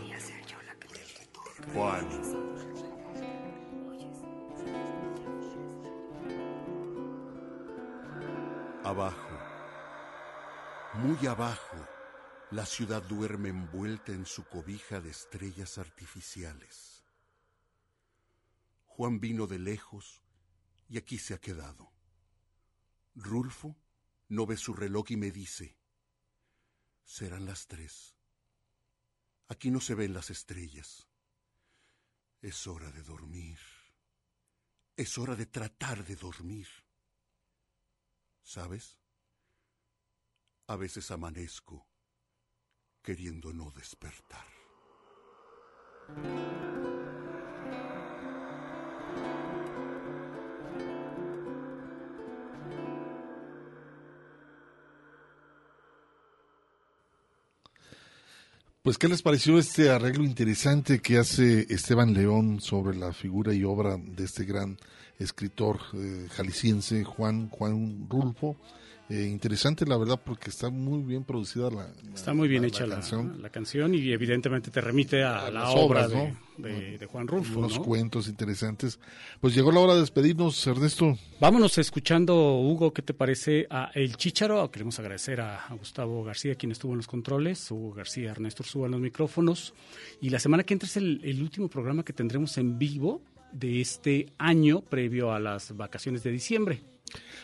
Juan. 1.67 2.07
Abajo, 8.83 9.39
muy 10.95 11.27
abajo, 11.27 11.77
La 12.51 12.65
ciudad 12.65 13.03
duerme 13.03 13.49
envuelta 13.49 14.11
en 14.11 14.25
su 14.25 14.43
cobija 14.45 14.99
de 14.99 15.11
estrellas 15.11 15.77
artificiales. 15.77 17.03
Juan 18.85 19.19
vino 19.19 19.45
de 19.45 19.59
lejos 19.59 20.23
y 20.89 20.97
aquí 20.97 21.19
se 21.19 21.35
ha 21.35 21.37
quedado. 21.37 21.91
Rulfo 23.13 23.77
no 24.29 24.47
ve 24.47 24.57
su 24.57 24.73
reloj 24.73 25.11
y 25.11 25.17
me 25.17 25.29
dice, 25.29 25.77
serán 27.03 27.45
las 27.45 27.67
tres. 27.67 28.15
Aquí 29.47 29.69
no 29.69 29.79
se 29.79 29.93
ven 29.93 30.13
las 30.13 30.31
estrellas. 30.31 31.08
Es 32.41 32.67
hora 32.67 32.89
de 32.91 33.01
dormir. 33.03 33.59
Es 34.95 35.17
hora 35.17 35.35
de 35.35 35.45
tratar 35.45 36.03
de 36.03 36.15
dormir. 36.15 36.67
¿Sabes? 38.41 38.97
A 40.67 40.75
veces 40.75 41.11
amanezco 41.11 41.87
queriendo 43.01 43.51
no 43.53 43.71
despertar. 43.71 44.47
Pues, 58.89 58.97
¿qué 58.97 59.07
les 59.07 59.21
pareció 59.21 59.59
este 59.59 59.91
arreglo 59.91 60.23
interesante 60.23 60.97
que 60.97 61.19
hace 61.19 61.67
Esteban 61.71 62.15
León 62.15 62.59
sobre 62.59 62.97
la 62.97 63.13
figura 63.13 63.53
y 63.53 63.63
obra 63.63 63.97
de 63.97 64.23
este 64.23 64.45
gran 64.45 64.79
escritor 65.19 65.79
eh, 65.93 66.27
jalisciense, 66.31 67.03
Juan, 67.03 67.49
Juan 67.49 68.07
Rulfo? 68.09 68.57
Eh, 69.11 69.25
interesante, 69.27 69.87
la 69.87 69.97
verdad, 69.97 70.19
porque 70.23 70.51
está 70.51 70.69
muy 70.69 71.01
bien 71.01 71.23
producida 71.23 71.71
la, 71.71 71.91
Está 72.13 72.31
muy 72.31 72.47
bien 72.47 72.61
la- 72.61 72.67
hecha 72.67 72.85
la 72.85 72.95
canción. 72.95 73.41
la 73.41 73.49
canción 73.49 73.95
y 73.95 74.11
evidentemente 74.11 74.69
te 74.69 74.81
remite 74.81 75.23
a, 75.23 75.47
a 75.47 75.51
la 75.51 75.61
las 75.61 75.69
obra 75.73 76.05
obras, 76.05 76.09
de, 76.11 76.15
¿no? 76.59 76.67
de- 76.69 76.97
de 76.99 77.05
Juan 77.07 77.27
Rulfo. 77.27 77.57
Unos 77.57 77.77
¿no? 77.79 77.83
cuentos 77.83 78.27
interesantes. 78.27 78.99
Pues 79.41 79.55
llegó 79.55 79.71
la 79.71 79.79
hora 79.79 79.95
de 79.95 80.01
despedirnos, 80.01 80.67
Ernesto. 80.67 81.17
Vámonos 81.39 81.75
escuchando, 81.79 82.59
Hugo, 82.59 82.93
¿qué 82.93 83.01
te 83.01 83.15
parece 83.15 83.65
a 83.71 83.89
El 83.95 84.15
Chícharo? 84.15 84.69
Queremos 84.69 84.99
agradecer 84.99 85.41
a, 85.41 85.65
a 85.65 85.73
Gustavo 85.73 86.23
García, 86.23 86.53
quien 86.53 86.71
estuvo 86.71 86.91
en 86.91 86.97
los 86.97 87.07
controles, 87.07 87.71
Hugo 87.71 87.93
García, 87.93 88.29
Ernesto 88.29 88.61
Ursúa 88.61 88.85
en 88.85 88.91
los 88.91 89.01
micrófonos. 89.01 89.73
Y 90.21 90.29
la 90.29 90.37
semana 90.37 90.63
que 90.63 90.75
entra 90.75 90.85
es 90.87 90.97
el, 90.97 91.19
el 91.23 91.41
último 91.41 91.67
programa 91.67 92.03
que 92.05 92.13
tendremos 92.13 92.55
en 92.59 92.77
vivo 92.77 93.23
de 93.53 93.81
este 93.81 94.27
año 94.37 94.81
previo 94.81 95.31
a 95.33 95.39
las 95.39 95.75
vacaciones 95.75 96.21
de 96.21 96.29
diciembre. 96.29 96.83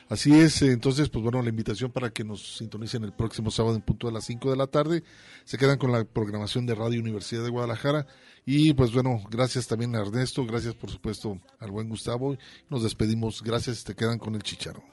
Así 0.10 0.34
es, 0.40 0.62
entonces, 0.62 1.10
pues 1.10 1.24
bueno, 1.24 1.42
la 1.42 1.50
invitación 1.50 1.92
para 1.92 2.12
que 2.12 2.24
nos 2.24 2.58
sintonicen 2.58 3.04
el 3.04 3.14
próximo 3.14 3.50
sábado 3.50 3.76
en 3.76 3.82
punto 3.82 4.08
de 4.08 4.14
las 4.14 4.26
5 4.26 4.52
de 4.52 4.56
la 4.56 4.68
tarde. 4.68 5.04
Se 5.46 5.58
quedan 5.58 5.78
con 5.78 5.92
la 5.92 6.04
programación 6.04 6.66
de 6.66 6.76
Radio 6.76 7.00
Universidad 7.02 7.44
de 7.44 7.50
Guadalajara. 7.50 8.06
Y 8.46 8.74
pues 8.74 8.94
bueno, 8.94 9.24
gracias 9.30 9.68
también 9.68 9.96
a 9.96 10.02
Ernesto, 10.02 10.46
gracias 10.46 10.76
por 10.76 10.92
supuesto 10.92 11.40
al 11.60 11.72
buen 11.72 11.90
Gustavo. 11.90 12.38
Nos 12.70 12.84
despedimos, 12.84 13.42
gracias, 13.42 13.84
te 13.84 13.96
quedan 13.96 14.20
con 14.20 14.36
el 14.36 14.44
chicharo. 14.44 14.84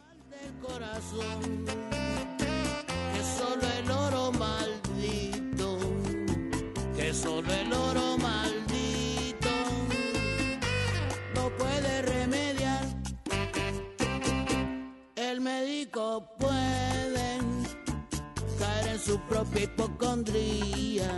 Su 19.05 19.19
propia 19.21 19.65
hipocondría. 19.65 21.11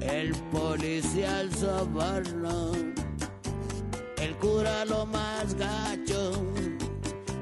El 0.00 0.34
policía 0.50 1.40
al 1.40 1.54
soborno 1.54 2.72
el 4.16 4.34
cura 4.36 4.84
lo 4.86 5.04
más 5.06 5.54
gacho 5.54 6.32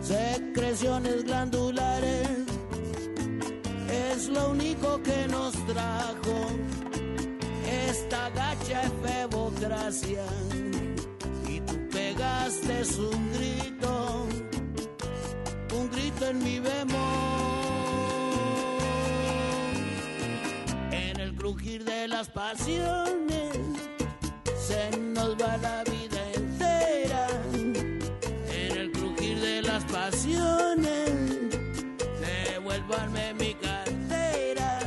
secreciones 0.00 1.24
glandulares 1.24 2.28
es 3.88 4.28
lo 4.28 4.50
único 4.50 5.00
que 5.02 5.28
nos 5.28 5.52
trajo 5.66 6.36
esta 7.88 8.30
gacha 8.30 8.82
efebocracia. 8.82 10.24
Y 11.48 11.60
tú 11.60 11.74
pegaste 11.90 12.82
un 12.98 13.32
grito 13.32 14.26
un 15.78 15.90
grito 15.90 16.26
en 16.26 16.38
mi 16.42 16.58
bemol 16.58 17.45
crujir 21.46 21.84
de 21.84 22.08
las 22.08 22.28
pasiones 22.28 23.56
se 24.58 24.98
nos 24.98 25.36
va 25.40 25.56
la 25.58 25.84
vida 25.84 26.20
entera 26.34 27.28
en 28.50 28.76
el 28.76 28.90
crujir 28.90 29.38
de 29.38 29.62
las 29.62 29.84
pasiones. 29.84 31.08
Devuélvanme 32.20 33.34
mi 33.34 33.54
cartera. 33.54 34.80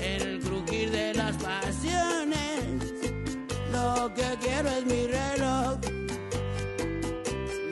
En 0.00 0.20
el 0.20 0.40
crujir 0.40 0.90
de 0.90 1.14
las 1.14 1.36
pasiones. 1.36 2.64
Lo 3.70 4.12
que 4.16 4.28
quiero 4.40 4.68
es 4.68 4.84
mi 4.84 5.06
reloj. 5.06 5.78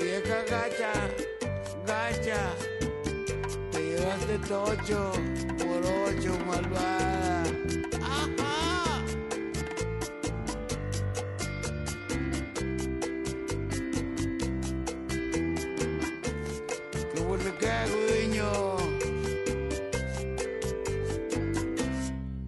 Vieja 0.01 0.39
gacha, 0.49 0.93
gacha. 1.89 2.41
Te 3.73 3.81
llevaste 3.83 4.39
tocho 4.47 5.11
por 5.59 5.81
ocho, 6.07 6.39
malvada. 6.47 7.34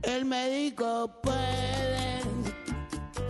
El 0.02 0.24
médico 0.24 1.10
puede 1.22 2.20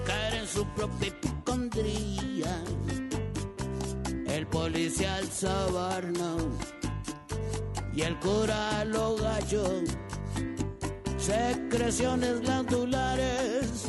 caer 0.06 0.34
en 0.34 0.46
su 0.46 0.64
propia 0.74 1.08
hipocondría. 1.08 2.62
El 4.26 4.46
policía 4.46 5.16
al 5.16 5.28
y 7.94 8.02
el 8.02 8.18
cura 8.20 8.80
a 8.80 8.84
los 8.84 9.20
gallos. 9.20 9.84
Secreciones 11.18 12.40
glandulares 12.40 13.86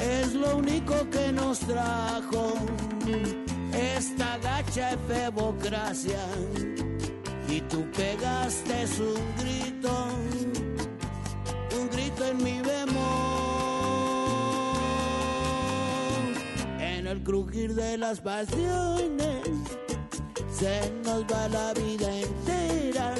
es 0.00 0.34
lo 0.34 0.56
único 0.56 1.08
que 1.10 1.32
nos 1.32 1.58
trajo 1.60 2.54
esta 3.76 4.38
gacha 4.38 4.92
efebocracia 4.92 6.18
y 7.48 7.60
tú 7.62 7.84
pegaste 7.92 8.86
un 8.98 9.22
grito, 9.38 10.08
un 11.78 11.90
grito 11.90 12.26
en 12.26 12.36
mi 12.42 12.60
bemol, 12.60 12.96
en 16.80 17.06
el 17.06 17.22
crujir 17.22 17.74
de 17.74 17.98
las 17.98 18.20
pasiones 18.20 19.42
se 20.50 20.90
nos 21.04 21.24
va 21.24 21.48
la 21.48 21.74
vida 21.74 22.10
entera, 22.18 23.14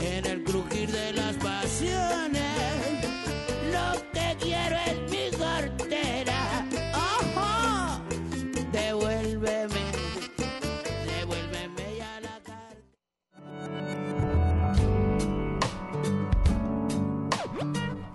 en 0.00 0.24
el 0.26 0.42
crujir 0.42 0.90
de 0.90 1.12
las 1.12 1.36
pasiones 1.36 2.53